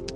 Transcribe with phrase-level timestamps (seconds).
[0.00, 0.08] Hello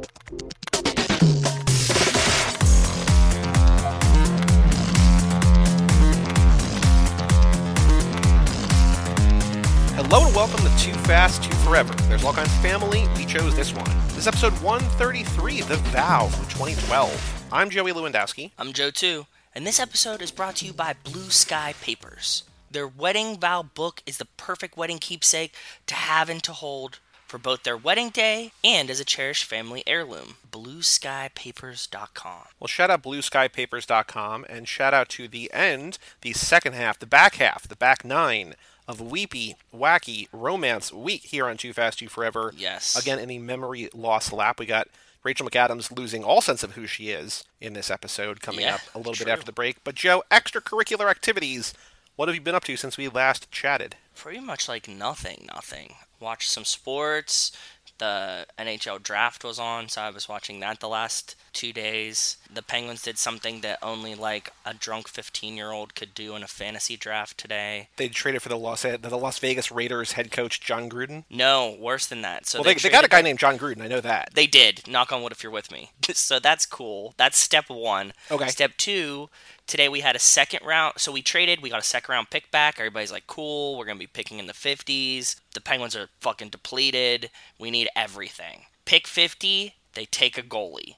[10.25, 11.93] and welcome to Too Fast, Too Forever.
[12.09, 13.07] There's all kinds of family.
[13.19, 13.85] We chose this one.
[14.09, 17.49] This is episode 133, The Vow from 2012.
[17.53, 18.53] I'm Joey Lewandowski.
[18.59, 22.45] I'm Joe too, and this episode is brought to you by Blue Sky Papers.
[22.71, 25.55] Their wedding vow book is the perfect wedding keepsake
[25.87, 29.83] to have and to hold for both their wedding day and as a cherished family
[29.87, 30.35] heirloom.
[30.51, 32.43] BlueSkyPapers.com.
[32.61, 37.37] Well, shout out BlueSkyPapers.com and shout out to the end, the second half, the back
[37.37, 38.55] half, the back nine
[38.87, 42.53] of Weepy, Wacky Romance Week here on Too Fast, Too Forever.
[42.57, 42.95] Yes.
[43.01, 44.89] Again, in the memory loss lap, we got
[45.23, 48.81] Rachel McAdams losing all sense of who she is in this episode coming Yeah, up
[48.95, 49.25] a little true.
[49.25, 49.83] bit after the break.
[49.85, 51.73] But, Joe, extracurricular activities.
[52.17, 53.97] What have you been up to since we last chatted?
[54.15, 55.95] Pretty much like nothing, nothing.
[56.21, 57.51] Watched some sports.
[57.99, 62.37] The NHL draft was on, so I was watching that the last two days.
[62.53, 66.43] The Penguins did something that only like a drunk 15 year old could do in
[66.43, 67.89] a fantasy draft today.
[67.97, 71.25] They traded for the Las, uh, the Las Vegas Raiders head coach, John Gruden.
[71.31, 72.47] No, worse than that.
[72.47, 73.81] So Well, they, they got a guy named John Gruden.
[73.81, 74.31] I know that.
[74.35, 74.89] They did.
[74.89, 75.93] Knock on wood if you're with me.
[76.13, 77.15] so that's cool.
[77.17, 78.13] That's step one.
[78.31, 78.49] Okay.
[78.49, 79.31] Step two,
[79.67, 80.95] today we had a second round.
[80.99, 81.63] So we traded.
[81.63, 82.79] We got a second round pick back.
[82.79, 83.77] Everybody's like, cool.
[83.77, 85.41] We're going to be picking in the 50s.
[85.55, 87.31] The Penguins are fucking depleted.
[87.59, 88.63] We need everything.
[88.85, 90.97] Pick 50, they take a goalie.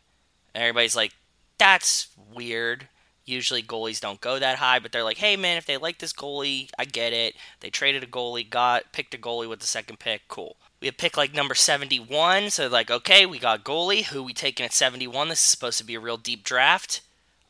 [0.54, 1.12] And everybody's like,
[1.58, 2.88] that's weird.
[3.24, 6.12] Usually goalies don't go that high, but they're like, hey man, if they like this
[6.12, 7.34] goalie, I get it.
[7.60, 10.56] They traded a goalie, got picked a goalie with the second pick, cool.
[10.80, 14.04] We had pick like number 71, so like, okay, we got goalie.
[14.04, 15.28] Who we taking at 71?
[15.28, 17.00] This is supposed to be a real deep draft.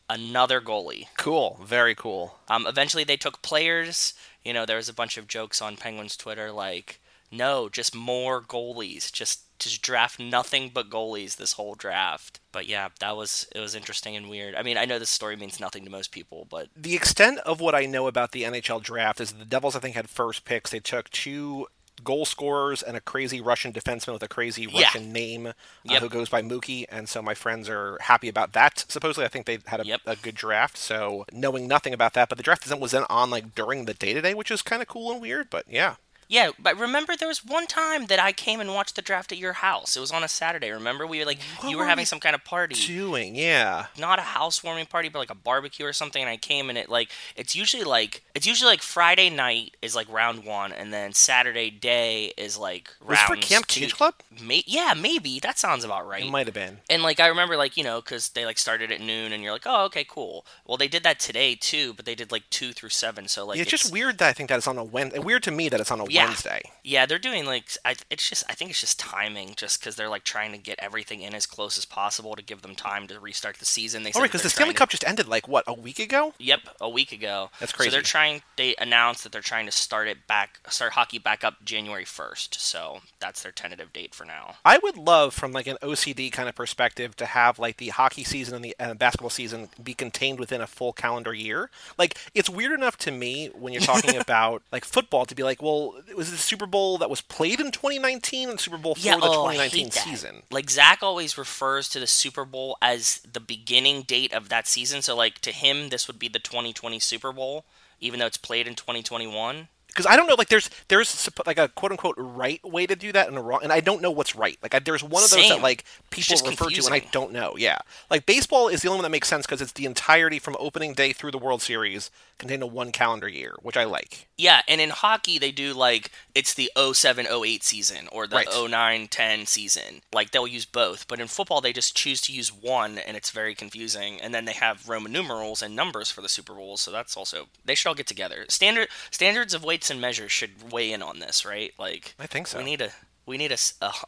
[0.09, 1.07] Another goalie.
[1.17, 1.59] Cool.
[1.65, 2.39] Very cool.
[2.49, 4.15] Um, eventually, they took players.
[4.45, 8.41] You know, there was a bunch of jokes on Penguins Twitter like, no, just more
[8.41, 9.11] goalies.
[9.13, 12.41] Just just draft nothing but goalies this whole draft.
[12.53, 14.55] But yeah, that was it was interesting and weird.
[14.55, 17.61] I mean, I know this story means nothing to most people, but The extent of
[17.61, 20.71] what I know about the NHL draft is the Devils, I think, had first picks.
[20.71, 21.67] They took two
[22.07, 24.85] goal scorers and a crazy Russian defenseman with a crazy Yeah.
[24.85, 25.53] Russian name uh,
[25.85, 26.03] Yep.
[26.03, 26.87] who goes by Mookie.
[26.89, 28.85] And so my friends are happy about that.
[28.89, 30.01] Supposedly, I think they had a, Yep.
[30.07, 30.77] a good draft.
[30.79, 34.15] So knowing nothing about that, but the draft was then on like during the day
[34.15, 35.51] to day, which is kind of cool and weird.
[35.51, 35.97] But yeah.
[36.29, 36.51] Yeah.
[36.59, 39.55] But remember, there was one time that I came and watched the draft at your
[39.55, 39.97] house.
[39.97, 40.71] It was on a Saturday.
[40.71, 42.75] Remember, we were like, What you were were having we some kind of party.
[42.75, 43.87] Doing, yeah.
[43.99, 46.23] not a housewarming party, but like a barbecue or something.
[46.23, 49.95] And I came and it like it's usually like it's usually like Friday night is
[49.95, 53.81] like round one, and then Saturday day is like Was for Camp two.
[53.81, 54.15] Cage Club?
[54.43, 56.25] May- yeah, maybe that sounds about right.
[56.25, 56.79] It might have been.
[56.91, 59.53] And like I remember, like you know, because they like started at noon, and you're
[59.53, 60.45] like, oh, okay, cool.
[60.67, 63.59] Well, they did that today too, but they did like two through seven, so like
[63.59, 65.19] it's, just weird that I think that it's on a Wednesday.
[65.19, 66.27] Weird to me that it's on a Yeah.
[66.27, 66.63] Wednesday.
[66.83, 70.09] Yeah, they're doing like I, it's just I think it's just timing, just because they're
[70.09, 73.19] like trying to get everything in as close as possible to give them time to
[73.21, 74.03] restart the season.
[74.03, 75.99] They Oh, right, because they're the Stanley to- Cup just ended like what a week
[75.99, 76.35] ago.
[76.39, 77.51] Yep, a week ago.
[77.61, 77.91] That's So crazy.
[77.91, 78.43] they're trying.
[78.57, 82.61] They announced that they're trying to start it back, start hockey back up January first.
[82.61, 84.55] So that's their tentative date for now.
[84.65, 88.23] I would love, from like an OCD kind of perspective, to have like the hockey
[88.25, 91.69] season and the uh, basketball season be contained within a full calendar year.
[91.99, 95.61] Like it's weird enough to me when you're talking about like football to be like,
[95.61, 99.11] well, was the Super Bowl that was played in 2019 and Super Bowl for the
[99.11, 100.05] oh, I 2019 hate that.
[100.05, 100.43] season.
[100.51, 105.03] Like Zach always refers to the Super Bowl as the beginning date of that season.
[105.03, 107.65] So like to him, this would be the 2020 Super Bowl,
[108.01, 109.69] even though it's played in 2021.
[109.97, 113.13] Because I don't know, like there's there's like a quote unquote right way to do
[113.13, 114.59] that and a wrong, and I don't know what's right.
[114.63, 117.55] Like I, there's one of those that like people refer to, and I don't know.
[117.57, 117.79] Yeah,
[118.11, 120.93] like baseball is the only one that makes sense because it's the entirety from opening
[120.93, 124.29] day through the World Series contained in one calendar year, which I like.
[124.37, 128.47] Yeah, and in hockey they do like it's the 07-08 season or the Right.
[128.49, 130.03] 09-10 season.
[130.13, 133.31] Like they'll use both, but in football they just choose to use one and it's
[133.31, 134.21] very confusing.
[134.21, 137.47] And then they have Roman numerals and numbers for the Super Bowls, so that's also
[137.65, 138.45] they should all get together.
[138.49, 141.73] Standard standards of weights and measures should weigh in on this, right?
[141.79, 142.59] Like I think so.
[142.59, 142.91] we need a
[143.27, 143.59] we need a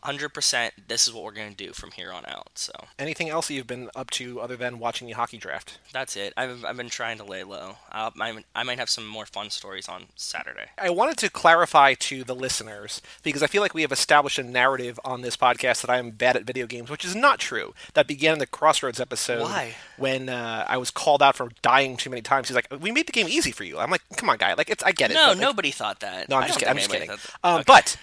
[0.04, 0.74] hundred percent.
[0.88, 2.50] This is what we're gonna do from here on out.
[2.54, 5.78] So Anything else you've been up to other than watching the hockey draft?
[5.92, 6.32] that's it.
[6.36, 7.76] I've, I've been trying to lay low.
[7.90, 8.10] I
[8.54, 10.66] I might have some more fun stories on Saturday.
[10.78, 14.42] I wanted to clarify to the listeners because I feel like we have established a
[14.42, 17.74] narrative on this podcast that I am bad at video games, which is not true.
[17.94, 19.74] That began in the Crossroads episode Why?
[19.96, 22.48] when uh, I was called out for dying too many times.
[22.48, 24.54] He's like, "We made the game easy for you." I'm like, "Come on, guy!
[24.54, 26.28] Like, it's I get it." No, but, like, nobody thought that.
[26.28, 26.70] No, I'm I just kidding.
[26.70, 27.10] I'm just kidding.
[27.10, 27.18] Um,
[27.58, 27.64] Okay.
[27.66, 27.96] But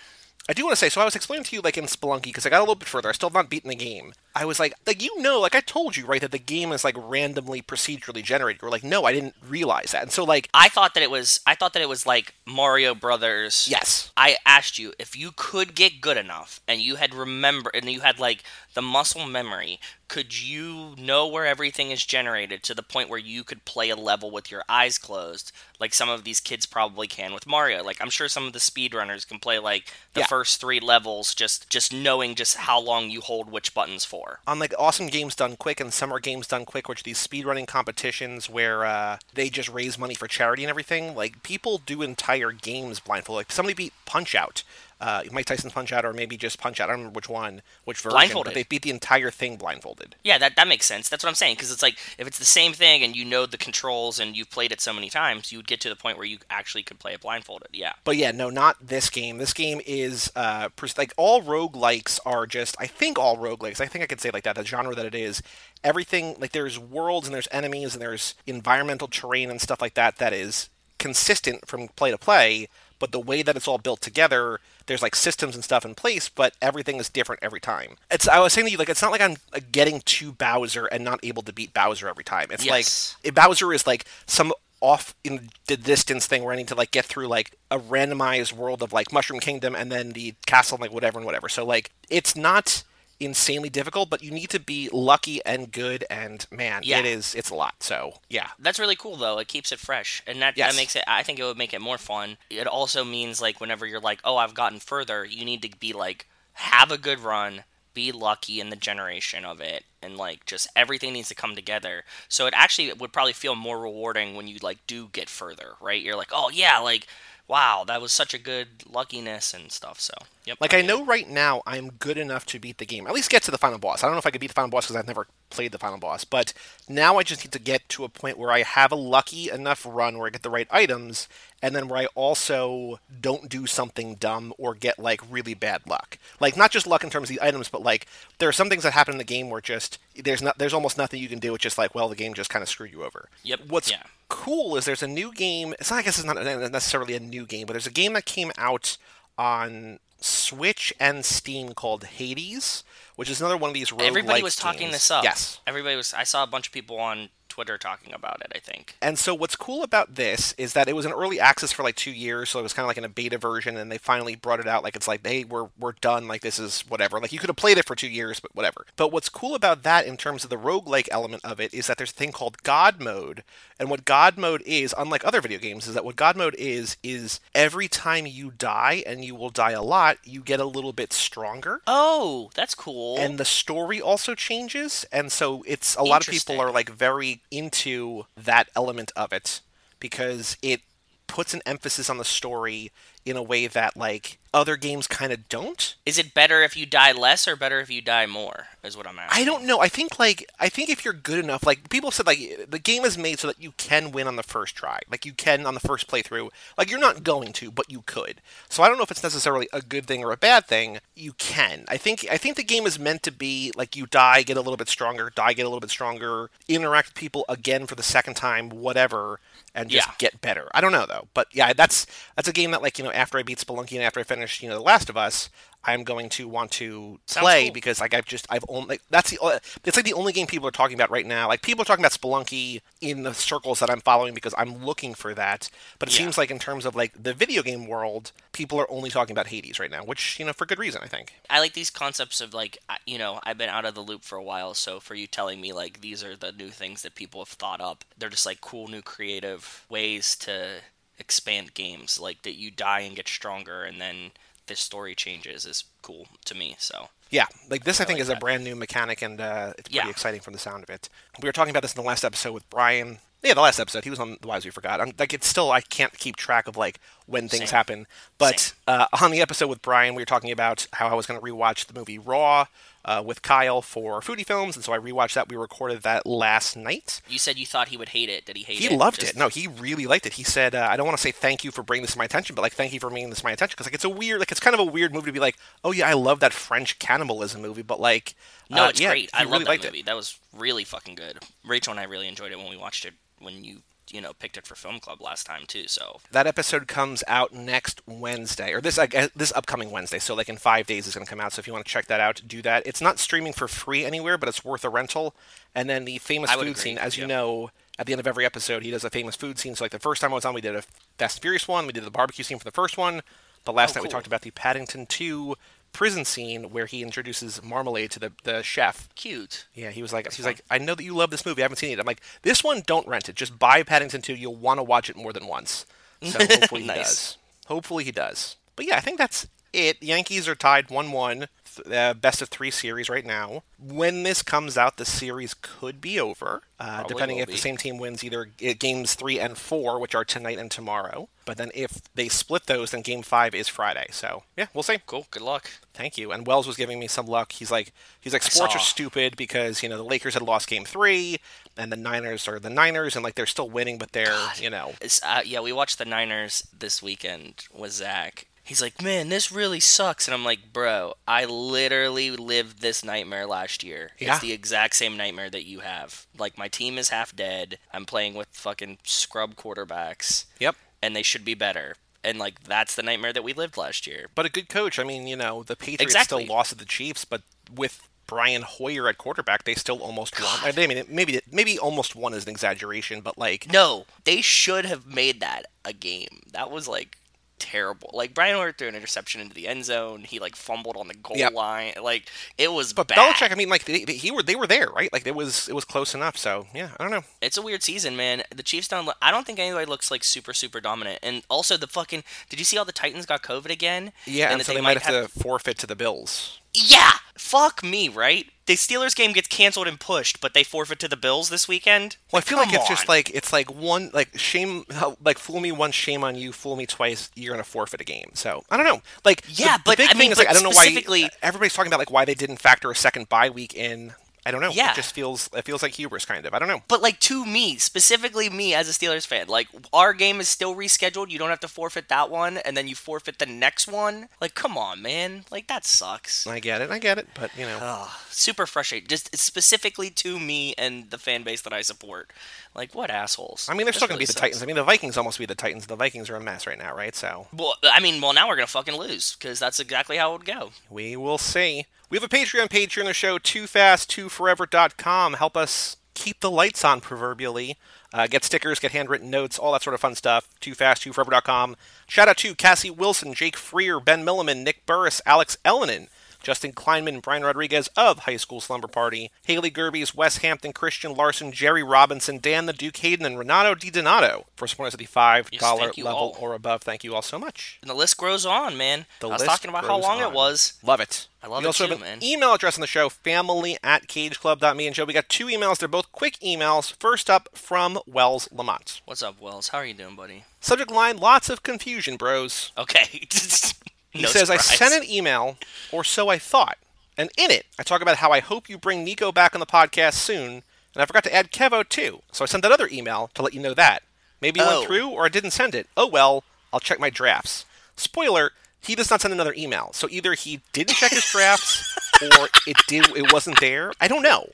[0.48, 2.46] I do want to say, so I was explaining to you, like in Spelunky, because
[2.46, 3.10] I got a little bit further.
[3.10, 4.14] I still have not beaten the game.
[4.36, 6.84] I was like, like you know, like I told you, right, that the game is
[6.84, 8.62] like randomly procedurally generated.
[8.62, 10.04] You're like, no, I didn't realize that.
[10.04, 11.40] And so, like, I thought that it was.
[11.48, 13.68] I thought that it was like Mario Brothers.
[13.72, 17.86] yes, I asked you if you could get good enough, and you had remember, and
[17.90, 18.44] you had like
[18.74, 19.80] the muscle memory.
[20.08, 23.96] Could you know where everything is generated to the point where you could play a
[23.96, 27.84] level with your eyes closed, like some of these kids probably can with Mario?
[27.84, 30.28] Like I'm sure some of the speedrunners can play like the Yeah.
[30.28, 34.25] first three levels just just knowing just how long you hold which buttons for.
[34.48, 37.68] On like awesome games done quick and summer games done quick which are these speedrunning
[37.68, 42.52] competitions where uh, they just raise money for charity and everything like people do entire
[42.52, 44.64] games blindfolded like somebody beat punch out
[45.06, 47.62] uh, mike tyson's punch out or maybe just punch out i don't remember which one
[47.84, 48.52] which version Blindfolded.
[48.52, 51.10] but they beat the entire thing blindfolded Yeah, that, that makes sense.
[51.10, 51.56] That's what I'm saying.
[51.56, 54.50] Because it's like if it's the same thing and you know the controls and you've
[54.50, 56.98] played it so many times, you would get to the point where you actually could
[57.00, 57.70] play it blindfolded.
[57.74, 57.94] Yeah.
[58.04, 59.38] But yeah, no, not this game.
[59.38, 63.80] This game is uh pers- like all roguelikes are just I think all roguelikes.
[63.82, 65.42] I think I could say like that, the genre that it is.
[65.84, 70.18] Everything like there's worlds and there's enemies and there's environmental terrain and stuff like that
[70.18, 72.68] that is consistent from play to play,
[73.06, 76.28] but the way that it's all built together, there's like systems and stuff in place,
[76.28, 77.98] but everything is different every time.
[78.10, 80.88] It's I was saying to you like it's not like I'm uh, getting to Bowser
[80.88, 82.48] and not able to beat Bowser every time.
[82.50, 83.16] It's Yes.
[83.24, 86.90] like Bowser is like some off in the distance thing where I need to like
[86.90, 90.82] get through like a randomized world of like Mushroom Kingdom and then the castle and
[90.82, 91.48] like whatever and whatever.
[91.48, 92.84] So like it's not
[93.20, 97.00] insanely difficult, but you need to be lucky and good and man, Yeah.
[97.00, 97.76] it is it's a lot.
[97.82, 98.50] So yeah.
[98.60, 99.40] That's really cool though.
[99.40, 100.72] It keeps it fresh, and that, Yes.
[100.74, 101.04] that makes it.
[101.08, 102.38] I think it would make it more fun.
[102.50, 105.94] It also means like whenever you're like, oh, I've gotten further, you need to be
[105.94, 107.64] like, have a good run,
[107.94, 112.04] be lucky in the generation of it, and like just everything needs to come together.
[112.28, 116.02] So it actually would probably feel more rewarding when you like do get further, right?
[116.02, 117.08] You're like, oh yeah, like
[117.48, 120.00] wow, that was such a good luckiness and stuff.
[120.00, 120.14] So
[120.46, 120.58] yep.
[120.60, 123.08] Like I know right now I'm good enough to beat the game.
[123.08, 124.04] At least get to the final boss.
[124.04, 125.78] I don't know if I could beat the final boss because I've never played the
[125.78, 126.54] final boss, but
[126.88, 129.86] now I just need to get to a point where I have a lucky enough
[129.90, 131.28] run where I get the right items
[131.62, 136.18] and then where I also don't do something dumb or get like really bad luck.
[136.40, 138.06] Like not just luck in terms of the items, but like
[138.38, 140.98] there are some things that happen in the game where just there's not there's almost
[140.98, 141.56] nothing you can do.
[141.56, 143.30] It's just like well the game just kind of screwed you over.
[143.44, 144.04] Yep, What's yeah.
[144.30, 145.74] cool is there's a new game.
[145.80, 146.36] It's not I guess it's not
[146.72, 148.98] necessarily a new game, but there's a game that came out
[149.38, 152.84] on Switch and Steam called Hades,
[153.16, 154.94] which is another one of these roguelike Everybody was talking games.
[154.94, 155.24] this up.
[155.24, 155.60] Yes.
[155.68, 156.14] Everybody was.
[156.14, 158.52] I saw a bunch of people on Twitter talking about it.
[158.54, 158.96] I think.
[159.02, 161.96] And so what's cool about this is that it was an early access for like
[161.96, 164.36] two years, so it was kind of like in a beta version, and they finally
[164.36, 167.18] brought it out like it's like, hey, we're we're done, like this is whatever.
[167.20, 168.86] Like you could have played it for two years, but whatever.
[168.98, 171.98] But what's cool about that in terms of the roguelike element of it is that
[171.98, 173.44] there's a thing called God mode.
[173.80, 176.98] And what God mode is, unlike other video games, is that what God mode is
[177.04, 180.94] is every time you die, and you will die a lot, you get a little
[180.94, 181.82] bit stronger.
[181.88, 183.18] Oh, that's cool.
[183.18, 187.42] and the story also changes and so it's a lot of people are like very
[187.52, 189.62] into that element of it
[190.00, 190.82] because it
[191.28, 192.92] puts an emphasis on the story
[193.26, 196.86] in a way that like other games kind of don't Is it better if you
[196.86, 198.68] die less or better if you die more?
[198.86, 199.42] Is what I'm asking.
[199.42, 199.80] I don't know.
[199.82, 203.04] I think like I think if you're good enough, like people said, like the game
[203.04, 205.74] is made so that you can win on the first try, like you can on
[205.74, 206.50] the first playthrough.
[206.78, 208.42] Like you're not going to, but you could.
[208.70, 211.00] So I don't know if it's necessarily a good thing or a bad thing.
[211.16, 211.84] You can.
[211.90, 214.62] I think I think the game is meant to be like you die, get a
[214.62, 218.04] little bit stronger, die, get a little bit stronger, interact with people again for the
[218.04, 219.40] second time, whatever,
[219.74, 220.14] and just Yeah.
[220.20, 220.70] get better.
[220.76, 222.06] I don't know though, but yeah, that's
[222.36, 224.62] that's a game that like you know after I beat Spelunky and after I finish
[224.62, 225.50] you know The Last of Us.
[225.88, 227.74] I'm going to want to play cool.
[227.74, 230.68] because like I've just I've only like, that's the it's like the only game people
[230.68, 231.48] are talking about right now.
[231.48, 235.14] Like people are talking about Spelunky in the circles that I'm following because I'm looking
[235.14, 235.70] for that.
[236.00, 236.24] But it Yeah.
[236.26, 239.46] seems like in terms of like the video game world, people are only talking about
[239.46, 241.34] Hades right now, which you know for good reason I think.
[241.52, 244.40] I like these concepts of like you know I've been out of the loop for
[244.40, 247.42] a while, so for you telling me like these are the new things that people
[247.42, 250.78] have thought up, they're just like cool new creative ways to
[251.20, 252.20] expand games.
[252.20, 254.32] Like that you die and get stronger, and then
[254.68, 256.76] the story changes is cool to me.
[256.80, 259.90] So Yeah, like this, I, think like is a brand new mechanic, and uh, it's
[259.90, 260.10] pretty Yeah.
[260.10, 261.10] exciting from the sound of it.
[261.42, 263.20] We were talking about this in the last episode with Brian.
[263.44, 265.00] Yeah, the last episode he was on the Wise We Forgot.
[265.02, 267.76] I'm like, it's still I can't keep track of like when things Same.
[267.76, 268.08] happen.
[268.38, 271.40] But uh, on the episode with Brian, we were talking about how I was going
[271.40, 272.66] to rewatch the movie Raw
[273.04, 275.48] uh, with Kyle for Foodie Films, and so I rewatched that.
[275.50, 277.22] We recorded that last night.
[277.28, 278.46] you said you thought he would hate it.
[278.46, 278.92] Did he hate He it?
[278.92, 279.38] He loved Just- it.
[279.40, 280.34] No, he really liked it.
[280.34, 282.26] He said, uh, "I don't want to say thank you for bringing this to my
[282.26, 284.10] attention, but like thank you for bringing this to my attention because like it's a
[284.10, 286.40] weird, like it's kind of a weird movie to be like, oh yeah, I love
[286.40, 288.34] that French cannibalism movie, but like,
[288.72, 289.30] No, uh, it's yeah, great.
[289.34, 290.00] I really love that liked movie.
[290.00, 290.06] it.
[290.08, 291.40] That was really fucking good.
[291.64, 294.58] Rachel and I really enjoyed it when we watched it when you you know picked
[294.58, 295.88] it for film club last time too.
[295.88, 300.20] So That episode comes out next Wednesday, or this guess, this upcoming Wednesday.
[300.20, 301.54] So like in five days, it's going to come out.
[301.54, 302.86] So if you want to check that out, do that.
[302.86, 305.36] It's not streaming for free anywhere, but it's worth a rental.
[305.74, 308.46] And then the famous food agree, scene, as you know, at the end of every
[308.46, 309.76] episode, he does a famous food scene.
[309.76, 310.84] So like the first time I was on, we did a
[311.18, 311.86] Fast and Furious one.
[311.88, 313.22] We did the barbecue scene for the first one.
[313.64, 315.56] But last Oh, night we talked about the Paddington Two
[315.96, 319.08] prison scene where he introduces marmalade to the, the chef.
[319.16, 319.66] cute.
[319.74, 321.62] Yeah, he was like, he's like, I know that you love this movie.
[321.62, 322.00] I haven't seen it.
[322.00, 323.36] I'm like, this one, don't rent it.
[323.36, 324.36] Just buy Paddington 2.
[324.36, 325.86] You'll want to watch it more than once.
[326.24, 326.98] So hopefully he Nice.
[326.98, 327.38] does.
[327.68, 328.56] Hopefully he does.
[328.76, 330.02] But yeah, I think that's it.
[330.02, 331.48] Yankees are tied 1-1.
[331.76, 333.64] Th- Uh, best of three series right now.
[333.80, 337.98] When this comes out, the series could be over, uh, depending if the same team
[337.98, 341.30] wins either uh, games three and four, which are tonight and tomorrow.
[341.46, 344.08] But then if they split those, then game five is Friday.
[344.12, 344.98] So yeah, we'll see.
[345.06, 345.28] Cool.
[345.30, 345.70] Good luck.
[345.94, 346.32] Thank you.
[346.32, 347.52] And Wells was giving me some luck.
[347.52, 350.86] He's like, he's like, sports are stupid because you know the Lakers had lost Game
[350.86, 351.38] Three,
[351.78, 354.94] and the Niners are the Niners, and like they're still winning, but they're you know
[355.24, 358.48] uh, yeah, we watched the Niners this weekend with Zach.
[358.66, 360.28] He's like, man, this really sucks.
[360.28, 364.10] And I'm like, bro, I literally lived this nightmare last year.
[364.18, 364.34] Yeah.
[364.34, 366.26] It's the exact same nightmare that you have.
[366.36, 367.78] Like, my team is half dead.
[367.94, 370.76] I'm playing with fucking scrub quarterbacks, yep.
[371.00, 371.96] and they should be better.
[372.24, 374.30] And, like, that's the nightmare that we lived last year.
[374.34, 374.98] But a good coach.
[374.98, 376.44] I mean, you know, the Patriots Exactly.
[376.44, 380.60] still lost to the Chiefs, but with Brian Hoyer at quarterback, they still almost won.
[380.64, 385.06] I mean, maybe maybe almost won is an exaggeration, but like No, they should have
[385.06, 386.42] made that a game.
[386.52, 387.20] That was, like,
[387.60, 388.12] terrible.
[388.14, 390.22] Like, Brian Hoyer threw an interception into the end zone.
[390.24, 391.54] He, like, fumbled on the goal Yep.
[391.54, 391.94] line.
[392.02, 393.18] Like, it was But bad.
[393.18, 395.12] Belichick, I mean, like they, they, he were they were there, right?
[395.12, 396.38] Like it was it was close enough.
[396.38, 397.24] So yeah, I don't know.
[397.42, 398.44] It's a weird season, man.
[398.56, 399.06] The Chiefs don't.
[399.06, 401.20] Look, I don't think anybody looks like super, super dominant.
[401.24, 402.24] And also the fucking.
[402.50, 404.12] Did you see all the Titans got COVID again?
[404.26, 406.60] Yeah, and, that so they, might have, to forfeit to the Bills.
[406.76, 408.48] Yeah, fuck me, right?
[408.66, 412.18] The Steelers game gets canceled and pushed, but they forfeit to the Bills this weekend.
[412.32, 414.86] Well, I feel like Come it's just like it's like one like shame
[415.24, 416.52] like fool me once, shame on you.
[416.52, 418.32] Fool me twice, you're gonna forfeit a game.
[418.34, 419.02] So I don't know.
[419.24, 420.86] Like the- Yeah, the, but, big I thing mean, is like I don't know why
[420.86, 424.16] specifically- everybody's talking about like why they didn't factor a second bye week in.
[424.46, 424.70] I don't know.
[424.70, 424.92] Yeah.
[424.92, 426.54] It just feels it feels like hubris, kind of.
[426.54, 426.84] I don't know.
[426.88, 430.76] But like to me, specifically me as a Steelers fan, like our game is still
[430.76, 431.32] rescheduled.
[431.32, 434.28] You don't have to forfeit that one, and then you forfeit the next one.
[434.40, 435.46] Like, come on, man.
[435.50, 436.46] Like that sucks.
[436.46, 436.92] I get it.
[436.92, 437.28] I get it.
[437.34, 439.08] But you know, super frustrating.
[439.08, 442.32] Just specifically to me and the fan base that I support.
[442.76, 443.68] Like, what assholes?
[443.70, 444.42] I mean, they're This still gonna really be the sucks.
[444.42, 444.64] Titans.
[444.64, 445.88] I mean, the Vikings almost be the Titans.
[445.88, 447.16] The Vikings are a mess right now, right?
[447.16, 450.40] So Well, I mean, well, now we're gonna fucking lose because that's exactly how it
[450.40, 450.72] would go.
[450.90, 451.86] We will see.
[452.16, 455.34] We have a Patreon page on the show, toofast2forever.com.
[455.34, 457.78] Help us keep the lights on, proverbially.
[458.14, 460.48] Uh, get stickers, get handwritten notes, all that sort of fun stuff.
[460.62, 461.76] Toofast2forever.com.
[462.08, 466.08] Shout out to Cassie Wilson, Jake Freer, Ben Milliman, Nick Burris, Alex Ellenin,
[466.46, 471.52] Justin Kleinman, Brian Rodriguez of High School Slumber Party, Haley Gerbies, Wes Hampton, Christian Larson,
[471.52, 475.50] Jerry Robinson, Dan the Duke Hayden, and Renato DiDonato for supporting us at the $5
[475.52, 475.62] Yes,
[476.06, 476.38] level all.
[476.40, 476.84] or above.
[476.84, 477.80] Thank you all so much.
[477.82, 479.08] And the list grows on, man.
[479.22, 480.32] The I was talking about how long on.
[480.32, 480.74] it was.
[480.84, 481.28] Love it.
[481.42, 482.24] I love we it also too, have an man.
[482.24, 484.86] email address on the show, family at cageclub.me.
[484.86, 485.80] And Joe, we got two emails.
[485.80, 486.96] They're both quick emails.
[487.00, 489.02] First up from Wells Lamont.
[489.06, 489.70] What's up, Wells?
[489.70, 490.44] How are you doing, buddy?
[490.60, 492.72] Subject line, lots of confusion, bros.
[492.78, 493.28] Okay.
[494.16, 495.58] He no says, I sent an email,
[495.92, 496.78] or so I thought.
[497.18, 499.66] And in it, I talk about how I hope you bring Nico back on the
[499.66, 500.64] podcast soon.
[500.94, 502.22] And I forgot to add Kevo too.
[502.32, 504.04] So I sent that other email to let you know that.
[504.42, 504.80] Maybe it Oh.
[504.80, 505.88] went through, or I didn't send it.
[505.96, 506.44] Oh well,
[506.74, 507.66] I'll check my drafts.
[507.96, 509.92] Spoiler, he does not send another email.
[509.94, 513.92] So either he didn't check his drafts, or it did it wasn't there.
[514.00, 514.50] I don't know.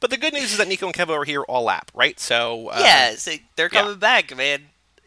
[0.00, 2.18] But the good news is that Nico and Kevo are here all lap, right?
[2.20, 3.80] So uh, yeah, so they're yeah.
[3.82, 4.60] coming back, man.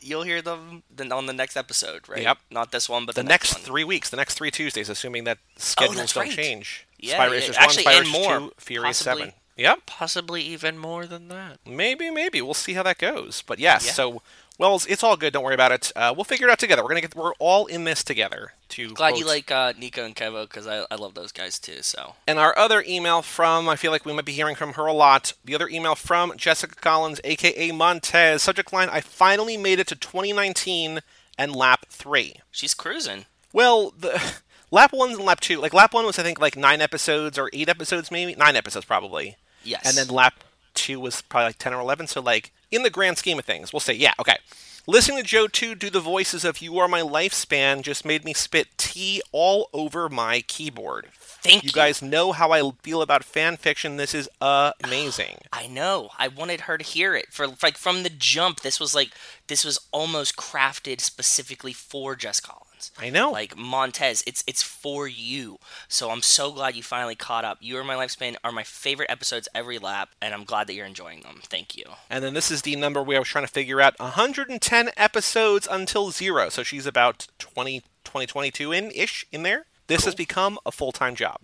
[0.08, 2.22] You'll hear them then on the next episode, right?
[2.22, 2.38] Yep.
[2.50, 3.62] Not this one, but the the, next one.
[3.64, 6.32] three weeks, the next three Tuesdays, assuming that oh, schedules that's don't right.
[6.32, 6.88] change.
[6.98, 9.20] Yeah, Spy yeah, Racers actually, one, Spy and Racers more, two, Furious possibly.
[9.24, 9.34] seven.
[9.58, 11.58] Yep, Possibly even more than that.
[11.66, 13.44] maybe, maybe we'll see how that goes.
[13.46, 13.92] But yes, Yeah.
[13.94, 14.22] so
[14.60, 15.34] Wells, it's all good.
[15.34, 15.92] Don't worry about it.
[15.96, 16.82] Uh, we'll figure it out together.
[16.82, 17.16] We're gonna get.
[17.16, 18.54] We're all in this together.
[18.70, 21.82] To Glad you like uh, Nico and Kevo because I, I love those guys too.
[21.82, 24.86] So And our other email from, I feel like we might be hearing from her
[24.88, 25.34] a lot.
[25.46, 28.42] The other email from Jessica Collins, aka Montez.
[28.42, 31.02] Subject line: I finally made it to 2019
[31.38, 32.38] and lap three.
[32.52, 33.26] she's cruising.
[33.54, 34.22] Well, the
[34.72, 37.50] lap one and lap two, like lap one was I think like nine episodes or
[37.54, 39.84] eight episodes, maybe nine episodes probably, Yes.
[39.86, 42.08] and then lap two was probably like ten or eleven.
[42.08, 44.38] So like in the grand scheme of things, we'll say yeah, okay.
[44.90, 48.34] Listening to Joe two do the voices of "You Are My Lifespan" just made me
[48.34, 51.08] spit tea all over my keyboard.
[51.14, 53.98] Thank You guys know how I feel about fan fiction.
[53.98, 55.40] This is amazing.
[55.54, 56.10] I know.
[56.18, 58.62] I wanted her to hear it for like from the jump.
[58.62, 59.12] This was like
[59.48, 62.67] this was almost crafted specifically for Jess Collins.
[63.00, 63.32] I know.
[63.32, 65.58] Like Montez, it's it's for you.
[65.88, 67.58] So I'm so glad you finally caught up.
[67.62, 70.86] You are my lifespan are my favorite episodes every lap, and I'm glad that you're
[70.86, 71.40] enjoying them.
[71.44, 71.86] Thank you.
[72.10, 76.12] And then this is the number we was trying to figure out 110 episodes until
[76.12, 76.50] zero.
[76.50, 79.66] So she's about 20, 2022 in ish in there.
[79.88, 81.38] This has become a full time job.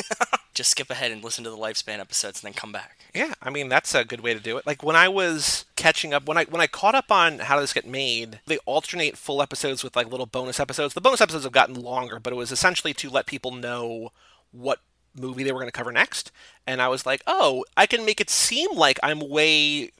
[0.54, 2.98] Just skip ahead and listen to the lifespan episodes and then come back.
[3.14, 4.66] yeah, I mean that's a good way to do it.
[4.66, 7.64] Like when I was catching up, when I when I caught up on how does
[7.64, 10.94] this get made, they alternate full episodes with like little bonus episodes.
[10.94, 14.12] The bonus episodes have gotten longer, but it was essentially to let people know
[14.50, 14.80] what
[15.14, 16.30] movie they were going to cover next.
[16.66, 19.90] And I was like, oh, I can make it seem like I'm way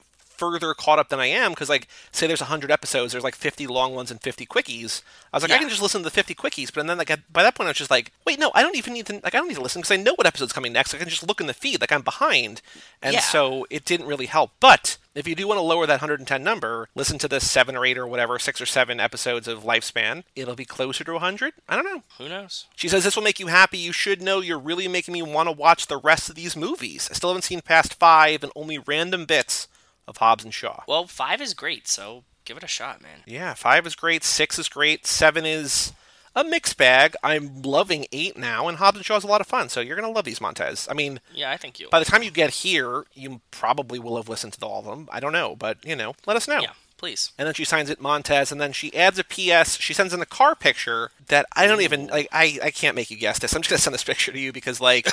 [0.40, 3.66] further caught up than I am because, like, say there's 100 episodes, there's like 50
[3.66, 5.02] long ones and 50 quickies.
[5.32, 7.42] I was like, I can just listen to the 50 quickies, but then like by
[7.44, 9.38] that point I was just like, wait, no, I don't even need to like I
[9.38, 10.94] don't need to listen because I know what episode's coming next.
[10.94, 12.62] I can just look in the feed like I'm behind,
[13.02, 13.20] and Yeah.
[13.20, 14.52] so it didn't really help.
[14.58, 17.84] But if you do want to lower that 110 number, listen to the seven or
[17.84, 20.22] eight or whatever, six or seven episodes of Lifespan.
[20.36, 21.52] It'll be closer to 100.
[21.68, 22.02] I don't know.
[22.18, 22.66] Who knows?
[22.76, 23.78] She says this will make you happy.
[23.78, 27.08] You should know you're really making me want to watch the rest of these movies.
[27.10, 29.68] I still haven't seen past five and only random bits
[30.10, 30.82] of Hobbs and Shaw.
[30.86, 33.20] Well, five is great, so give it a shot, man.
[33.26, 34.24] Yeah, five is great.
[34.24, 35.06] Six is great.
[35.06, 35.92] Seven is
[36.36, 37.16] a mixed bag.
[37.22, 39.68] I'm loving eight now, and Hobbs and Shaw is a lot of fun.
[39.68, 40.86] So you're gonna love these Montez.
[40.90, 41.88] I mean, Yeah, I think you.
[41.90, 45.08] by the time you get here, you probably will have listened to all of them.
[45.10, 46.60] I don't know, but you know, let us know.
[46.60, 47.32] yeah, please.
[47.38, 49.76] And then she signs it Montez, and then she adds a PS.
[49.80, 52.28] She sends in a car picture that I don't even like.
[52.32, 53.52] I I can't make you guess this.
[53.54, 55.08] I'm just gonna send this picture to you because like.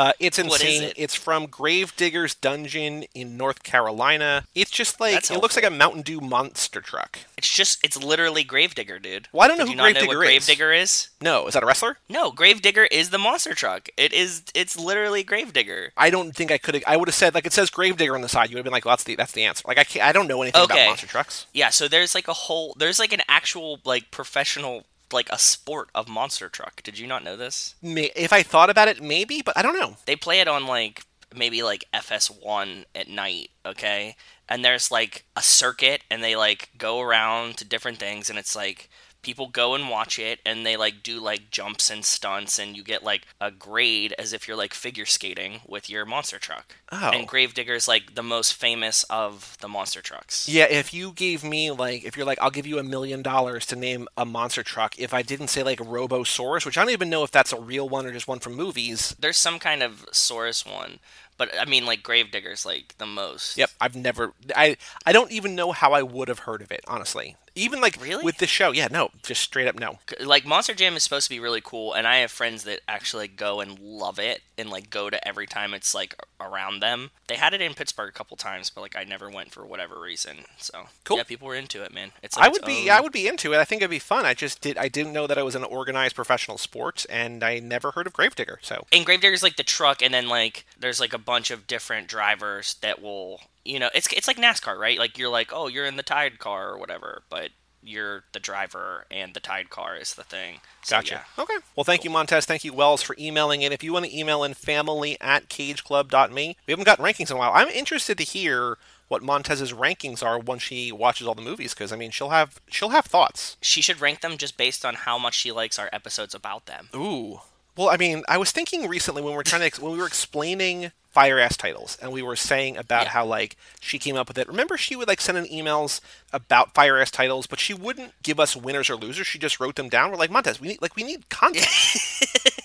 [0.00, 0.82] Uh, it's is insane.
[0.82, 0.94] it?
[0.96, 4.44] It's from Gravedigger's Dungeon in North Carolina.
[4.54, 7.18] It's just like That's it looks like a Mountain Dew monster truck.
[7.36, 9.28] It's just it's literally Gravedigger, dude.
[9.30, 10.46] Well, I don't know Did who you not know Gravedigger what is.
[10.46, 11.08] Gravedigger is?
[11.20, 11.98] No, is that a wrestler?
[12.08, 13.90] No, Gravedigger is the monster truck.
[13.98, 14.42] It is.
[14.54, 15.92] It's literally Gravedigger.
[15.98, 16.82] I don't think I could.
[16.86, 18.48] I would have said like it says Gravedigger on the side.
[18.48, 19.64] You would have been like, well, that's the that's the answer.
[19.68, 20.86] Like I can't, I don't know anything about Okay.
[20.86, 21.44] monster trucks.
[21.52, 21.68] Yeah.
[21.68, 22.74] So there's like a whole.
[22.78, 26.82] There's like an actual like professional like a sport of monster truck.
[26.82, 27.74] Did you not know this?
[27.82, 29.96] May, if I thought about it, maybe, but I don't know.
[30.06, 34.16] They play it on like maybe like FS1 at night, okay?
[34.48, 38.56] And there's like a circuit and they like go around to different things and it's
[38.56, 38.90] like
[39.22, 42.82] people go and watch it and they like do like jumps and stunts and you
[42.82, 46.76] get like a grade as if you're like figure skating with your monster truck.
[46.92, 47.10] Oh.
[47.12, 50.48] And Gravedigger's like the most famous of the monster trucks.
[50.48, 53.66] Yeah, if you gave me like, if you're like, I'll give you a million dollars
[53.66, 54.98] to name a monster truck.
[54.98, 57.88] If I didn't say like Robosaurus, which I don't even know if that's a real
[57.88, 59.14] one or just one from movies.
[59.18, 60.98] There's some kind of Saurus one,
[61.36, 63.56] but I mean like Gravedigger's like the most.
[63.56, 64.32] Yep, I've never.
[64.54, 66.80] I I don't even know how I would have heard of it.
[66.86, 68.24] Honestly, even like Really?
[68.24, 69.98] with this show, yeah, no, just straight up no.
[70.20, 73.28] like Monster Jam is supposed to be really cool, and I have friends that actually
[73.28, 77.10] go and love it and like go to every time it's like around them.
[77.28, 80.00] They had it in Pittsburgh a couple times, but like I never went for whatever
[80.00, 80.38] reason.
[80.58, 81.16] So Cool.
[81.18, 82.12] yeah, people were into it, man.
[82.22, 83.58] It's like I would its be own- I would be into it.
[83.58, 84.24] I think it'd be fun.
[84.26, 87.58] I just did I didn't know that it was an organized professional sport and I
[87.60, 88.58] never heard of Gravedigger.
[88.62, 92.08] So And Gravedigger's like the truck, and then like there's like a bunch of different
[92.08, 94.98] drivers that will, you know, it's it's like NASCAR, right?
[94.98, 97.50] Like you're like, oh, you're in the Tide car or whatever, but
[97.82, 100.60] you're the driver, and the Tide car is the thing.
[100.82, 101.24] So, Gotcha.
[101.36, 101.42] yeah.
[101.42, 101.54] Okay.
[101.74, 102.44] Well, thank you, Montez.
[102.44, 103.72] Thank you, Wells, for emailing in.
[103.72, 107.38] If you want to email in family at cageclub.me, we haven't gotten rankings in a
[107.38, 107.52] while.
[107.54, 108.76] I'm interested to hear
[109.08, 112.60] what Montez's rankings are once she watches all the movies, because I mean, she'll have
[112.68, 113.56] she'll have thoughts.
[113.62, 116.88] She should rank them just based on how much she likes our episodes about them.
[116.94, 117.40] Ooh.
[117.76, 119.98] Well, I mean, I was thinking recently when we were trying to ex- when we
[119.98, 123.10] were explaining fire ass titles, and we were saying about Yeah.
[123.10, 124.48] how like she came up with it.
[124.48, 126.00] Remember, she would like send in emails
[126.32, 129.26] about fire ass titles, but she wouldn't give us winners or losers.
[129.26, 130.10] She just wrote them down.
[130.10, 131.66] We're like, Montez, we need like we need content.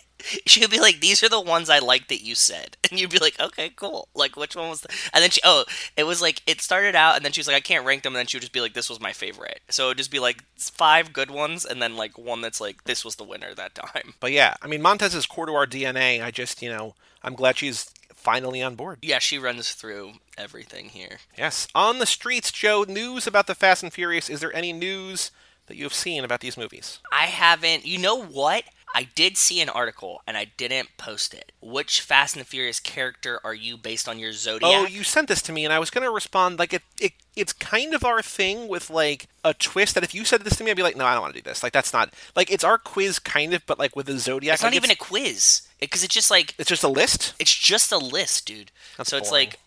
[0.47, 3.11] She would be like, "These are the ones I like that you said," and you'd
[3.11, 4.07] be like, "Okay, cool.
[4.15, 4.89] Like, which one was?" The...
[5.13, 7.55] And then she, oh, it was like it started out, and then she was like,
[7.57, 9.61] "I can't rank them," and then she would just be like, "This was my favorite."
[9.69, 13.05] So it'd just be like five good ones, and then like one that's like, "This
[13.05, 16.23] was the winner that time." But yeah, I mean, Montez is core to our DNA.
[16.23, 17.91] I just, you know, I'm glad she's
[18.25, 18.97] finally on board.
[19.03, 21.19] Yeah, she runs through everything here.
[21.37, 21.67] Yes.
[21.75, 24.29] On the streets, Joe, news about the Fast and Furious.
[24.29, 25.29] Is there any news
[25.67, 26.99] that you have seen about these movies?
[27.11, 27.85] I haven't.
[27.85, 28.63] You know what?
[28.95, 31.51] I did see an article, and I didn't post it.
[31.61, 34.71] Which Fast and Furious character are you based on your zodiac?
[34.73, 37.11] Oh, you sent this to me, and I was going to respond like it, it.
[37.35, 40.63] It's kind of our thing with like a twist that if you said this to
[40.63, 41.61] me, I'd be like, no, I don't want to do this.
[41.61, 44.53] Like that's not like it's our quiz kind of, but like with the zodiac.
[44.53, 47.33] it's not like, even a quiz because it's just like It's just a list.
[47.37, 48.71] it's just a list, dude.
[48.97, 49.47] That's so it's boring.
[49.47, 49.59] like,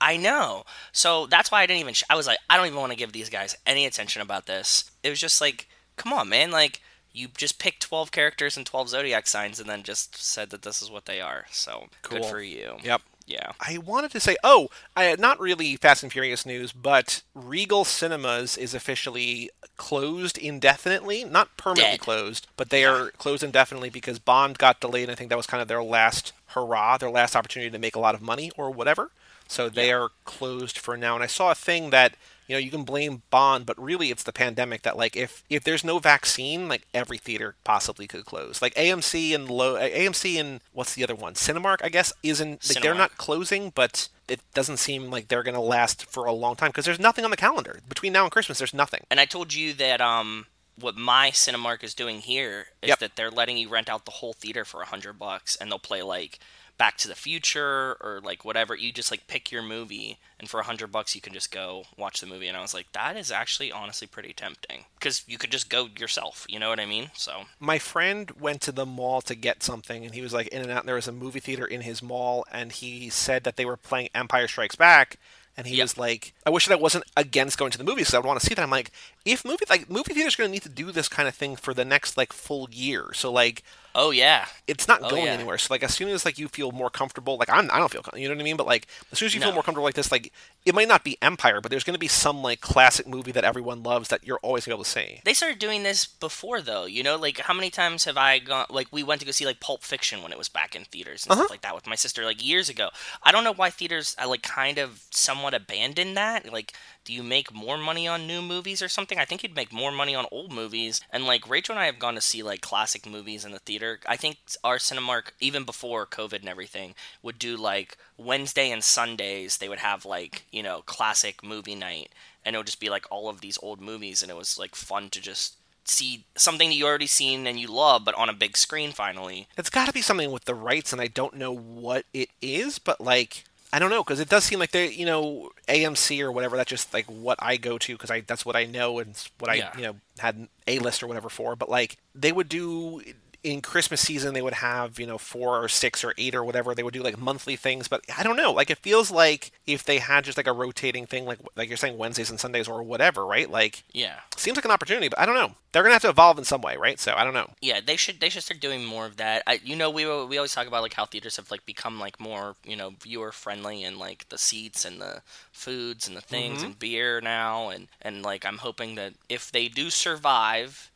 [0.00, 0.62] I know.
[0.92, 1.94] So that's why I didn't even.
[1.94, 4.46] Sh- I was like, I don't even want to give these guys any attention about
[4.46, 4.88] this.
[5.02, 6.52] It was just like, come on, man.
[6.52, 6.80] Like,
[7.12, 10.82] you just picked twelve characters and twelve zodiac signs, and then just said that this
[10.82, 11.46] is what they are.
[11.50, 12.76] So good for you.
[12.82, 13.02] Yep.
[13.26, 13.52] Yeah.
[13.60, 18.56] I wanted to say, oh, I, not really Fast and Furious news, but Regal Cinemas
[18.56, 21.24] is officially closed indefinitely.
[21.24, 22.00] Not permanently Dead.
[22.00, 25.04] closed, but they are closed indefinitely because Bond got delayed.
[25.04, 27.96] And I think that was kind of their last hurrah, their last opportunity to make
[27.96, 29.10] a lot of money or whatever.
[29.46, 31.14] So they are closed for now.
[31.14, 32.14] And I saw a thing that
[32.48, 35.62] you know you can blame Bond, but really it's the pandemic that like if if
[35.62, 38.60] there's no vaccine, like every theater possibly could close.
[38.60, 41.34] Like AMC and low AMC and what's the other one?
[41.34, 45.54] Cinemark, I guess, isn't like they're not closing, but it doesn't seem like they're going
[45.54, 48.32] to last for a long time because there's nothing on the calendar between now and
[48.32, 48.58] Christmas.
[48.58, 49.04] There's nothing.
[49.10, 50.46] And I told you that um
[50.80, 52.98] what my Cinemark is doing here is Yep.
[53.00, 55.78] that they're letting you rent out the whole theater for a hundred bucks, and they'll
[55.78, 56.38] play like
[56.78, 58.74] Back to the Future or like whatever.
[58.74, 61.84] You just like pick your movie, and for a hundred bucks you can just go
[61.96, 62.46] watch the movie.
[62.48, 65.88] And I was like, that is actually honestly pretty tempting because you could just go
[65.98, 66.46] yourself.
[66.48, 67.10] You know what I mean?
[67.14, 70.62] So My friend went to the mall to get something, and he was like in
[70.62, 70.80] and out.
[70.80, 73.76] And there was a movie theater in his mall, and he said that they were
[73.76, 75.16] playing Empire Strikes Back.
[75.56, 75.84] And he Yep.
[75.84, 78.26] was like, "I wish that I wasn't against going to the movies because I would
[78.28, 78.92] want to see that." I'm like,
[79.24, 81.56] if movie like movie theaters are going to need to do this kind of thing
[81.56, 83.64] for the next like full year, so like
[83.94, 85.32] oh yeah, it's not Oh, going yeah.
[85.32, 85.58] anywhere.
[85.58, 88.02] So like as soon as like you feel more comfortable, like I'm, I don't feel,
[88.14, 88.56] you know what I mean.
[88.56, 90.32] But like as soon as you feel more comfortable like this, like
[90.64, 93.44] it might not be Empire, but there's going to be some like classic movie that
[93.44, 95.20] everyone loves that you're always going to be able to see.
[95.24, 96.84] They started doing this before, though.
[96.84, 98.66] You know, like how many times have I gone?
[98.70, 101.24] Like we went to go see like Pulp Fiction when it was back in theaters
[101.24, 101.42] and Uh-huh.
[101.42, 102.90] stuff like that with my sister, like years ago.
[103.22, 106.52] I don't know why theaters, I like kind of somewhat abandoned that.
[106.52, 106.72] Like,
[107.04, 109.18] do you make more money on new movies or something?
[109.18, 111.00] I think you'd make more money on old movies.
[111.10, 113.77] And like Rachel and I have gone to see like classic movies in the theater.
[114.06, 119.58] I think our Cinemark, even before COVID and everything, would do like Wednesday and Sundays.
[119.58, 122.10] They would have like you know classic movie night,
[122.44, 124.74] and it would just be like all of these old movies, and it was like
[124.74, 128.34] fun to just see something that you already seen and you love, but on a
[128.34, 129.48] big screen finally.
[129.56, 132.78] It's got to be something with the rights, and I don't know what it is,
[132.78, 136.32] but like I don't know because it does seem like they, you know, AMC or
[136.32, 136.56] whatever.
[136.56, 139.50] That's just like what I go to because I that's what I know and what
[139.50, 139.76] I Yeah.
[139.76, 141.54] you know had a list or whatever for.
[141.56, 143.02] But like they would do
[143.44, 146.74] in Christmas season, they would have you know four or six or eight or whatever.
[146.74, 148.52] They would do like monthly things, but I don't know.
[148.52, 151.76] Like it feels like if they had just like a rotating thing, like like you're
[151.76, 153.50] saying Wednesdays and Sundays or whatever, right?
[153.50, 154.20] Like Yeah.
[154.36, 155.52] seems like an opportunity, but I don't know.
[155.70, 156.98] They're gonna have to evolve in some way, right?
[156.98, 157.50] So I don't know.
[157.60, 159.42] Yeah, they should they should start doing more of that.
[159.46, 162.18] I, you know, we we always talk about like how theaters have like become like
[162.18, 165.22] more you know viewer friendly and like the seats and the
[165.52, 166.66] foods and the things mm-hmm.
[166.66, 170.90] and beer now and and like I'm hoping that if they do survive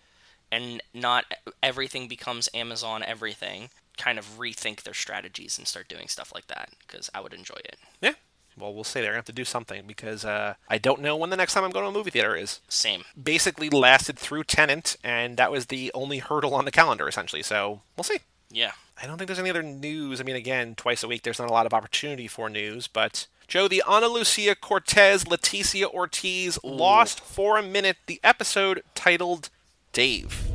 [0.52, 1.24] and not
[1.62, 6.70] everything becomes Amazon everything, kind of rethink their strategies and start doing stuff like that
[6.86, 7.76] because I would enjoy it.
[8.00, 8.12] Yeah.
[8.56, 11.30] Well, we'll say they're gonna have to do something because uh, I don't know when
[11.30, 12.60] the next time I'm going to a movie theater is.
[12.68, 13.04] Same.
[13.20, 17.42] Basically, lasted through Tenet, and that was the only hurdle on the calendar essentially.
[17.42, 18.18] So we'll see.
[18.50, 18.72] Yeah.
[19.02, 20.20] I don't think there's any other news.
[20.20, 22.86] I mean, again, twice a week, there's not a lot of opportunity for news.
[22.88, 29.48] But Joe, the Ana Lucia Cortez Leticia Ortiz lost for a minute the episode titled
[29.92, 30.48] Dave.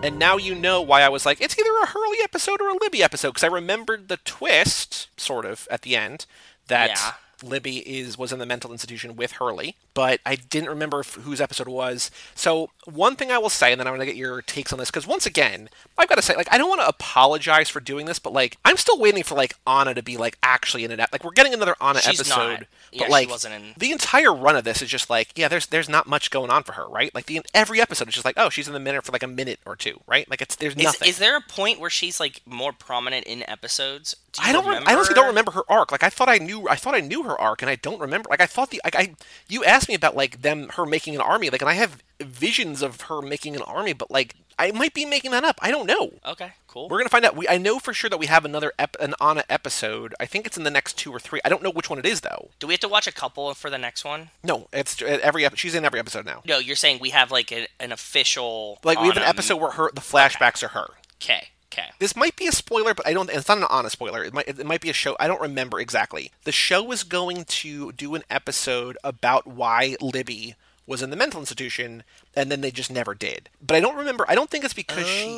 [0.00, 2.78] And now you know why I was like, it's either a Hurley episode or a
[2.80, 6.24] Libby episode, because I remembered the twist, sort of, at the end,
[6.68, 7.12] that Yeah.
[7.42, 11.40] Libby is was in the mental institution with Hurley, but I didn't remember f- whose
[11.40, 12.10] episode it was.
[12.34, 14.90] So one thing I will say, and then I'm gonna get your takes on this,
[14.90, 18.06] because once again, I've got to say, like, I don't want to apologize for doing
[18.06, 21.00] this, but like, I'm still waiting for like Ana to be like actually in an
[21.00, 22.66] ep- like we're getting another Ana She's episode.
[22.92, 25.88] Yeah, but like in- the entire run of this is just like, yeah, there's there's
[25.88, 27.14] not much going on for her, right?
[27.14, 29.26] Like the every episode is just like, oh, she's in the minute for like a
[29.28, 30.28] minute or two, right?
[30.30, 31.08] Like it's there's Is, nothing.
[31.08, 34.16] is there a point where she's like more prominent in episodes?
[34.32, 34.64] Do you I don't.
[34.66, 34.88] Remember?
[34.88, 35.92] I honestly don't remember her arc.
[35.92, 36.68] Like I thought I knew.
[36.68, 38.28] I thought I knew her arc, and I don't remember.
[38.30, 38.80] Like I thought the.
[38.84, 39.14] Like I.
[39.48, 41.50] You asked me about like them, her making an army.
[41.50, 45.04] Like, and I have visions of her making an army, but like I might be
[45.04, 45.58] making that up.
[45.62, 46.12] I don't know.
[46.26, 46.88] Okay, cool.
[46.88, 47.36] We're gonna find out.
[47.36, 47.48] We.
[47.48, 50.14] I know for sure that we have another ep- an Ana episode.
[50.18, 51.40] I think it's in the next two or three.
[51.44, 52.50] I don't know which one it is though.
[52.58, 54.30] Do we have to watch a couple for the next one?
[54.42, 55.44] No, it's uh, every.
[55.44, 56.42] ep- She's in every episode now.
[56.46, 58.78] No, you're saying we have like a, an official.
[58.84, 60.86] Like we have an episode where her the flashbacks are her.
[61.22, 61.90] Okay, okay.
[61.98, 63.30] This might be a spoiler, but I don't.
[63.30, 64.22] It's not an honest spoiler.
[64.24, 64.48] It might.
[64.48, 65.16] It might be a show.
[65.18, 66.32] I don't remember exactly.
[66.44, 70.54] The show is going to do an episode about why Libby
[70.88, 72.02] was in the mental institution,
[72.34, 73.50] and then they just never did.
[73.64, 74.24] But I don't remember.
[74.26, 75.28] I don't think it's because she.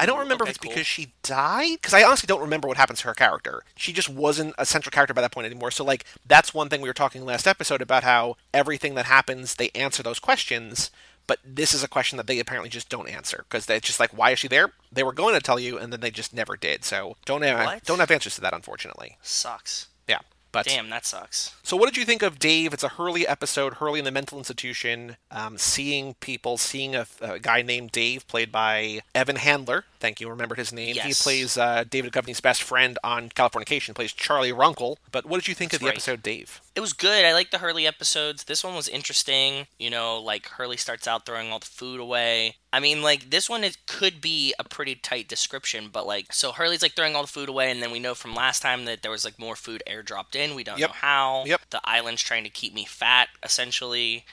[0.00, 0.70] I don't oh, remember okay, if it's cool.
[0.70, 1.78] because she died.
[1.80, 3.62] Because I honestly don't remember what happens to her character.
[3.76, 5.70] She just wasn't a central character by that point anymore.
[5.70, 9.54] So like that's one thing we were talking last episode about how everything that happens
[9.54, 10.90] they answer those questions.
[11.28, 14.10] But this is a question that they apparently just don't answer because it's just like,
[14.10, 14.72] why is she there?
[14.90, 16.84] They were going to tell you, and then they just never did.
[16.84, 17.84] So don't have What?
[17.84, 19.18] don't have answers to that, unfortunately.
[19.22, 19.86] Sucks.
[20.08, 20.20] Yeah.
[20.50, 21.54] But Damn, that sucks.
[21.62, 22.72] so, what did you think of Dave?
[22.72, 27.38] It's a Hurley episode, Hurley in the mental institution, um, seeing people, seeing a, a
[27.38, 29.84] guy named Dave, played by Evan Handler.
[30.00, 30.94] Thank you, remembered his name.
[30.94, 31.04] Yes.
[31.06, 34.98] He plays uh, David Duchovny's best friend on Californication, plays Charlie Runkle.
[35.12, 35.94] But what did you think of the right.
[35.94, 36.62] episode, Dave?
[36.78, 37.24] It was good.
[37.24, 38.44] I like the Hurley episodes.
[38.44, 39.66] This one was interesting.
[39.80, 42.54] You know, like Hurley starts out throwing all the food away.
[42.72, 46.52] I mean, like this one it could be a pretty tight description, but like so
[46.52, 49.02] Hurley's like throwing all the food away, and then we know from last time that
[49.02, 50.54] there was like more food airdropped in.
[50.54, 50.90] We don't Yep.
[50.90, 51.42] know how.
[51.46, 51.62] Yep.
[51.70, 54.24] The island's trying to keep me fat, essentially,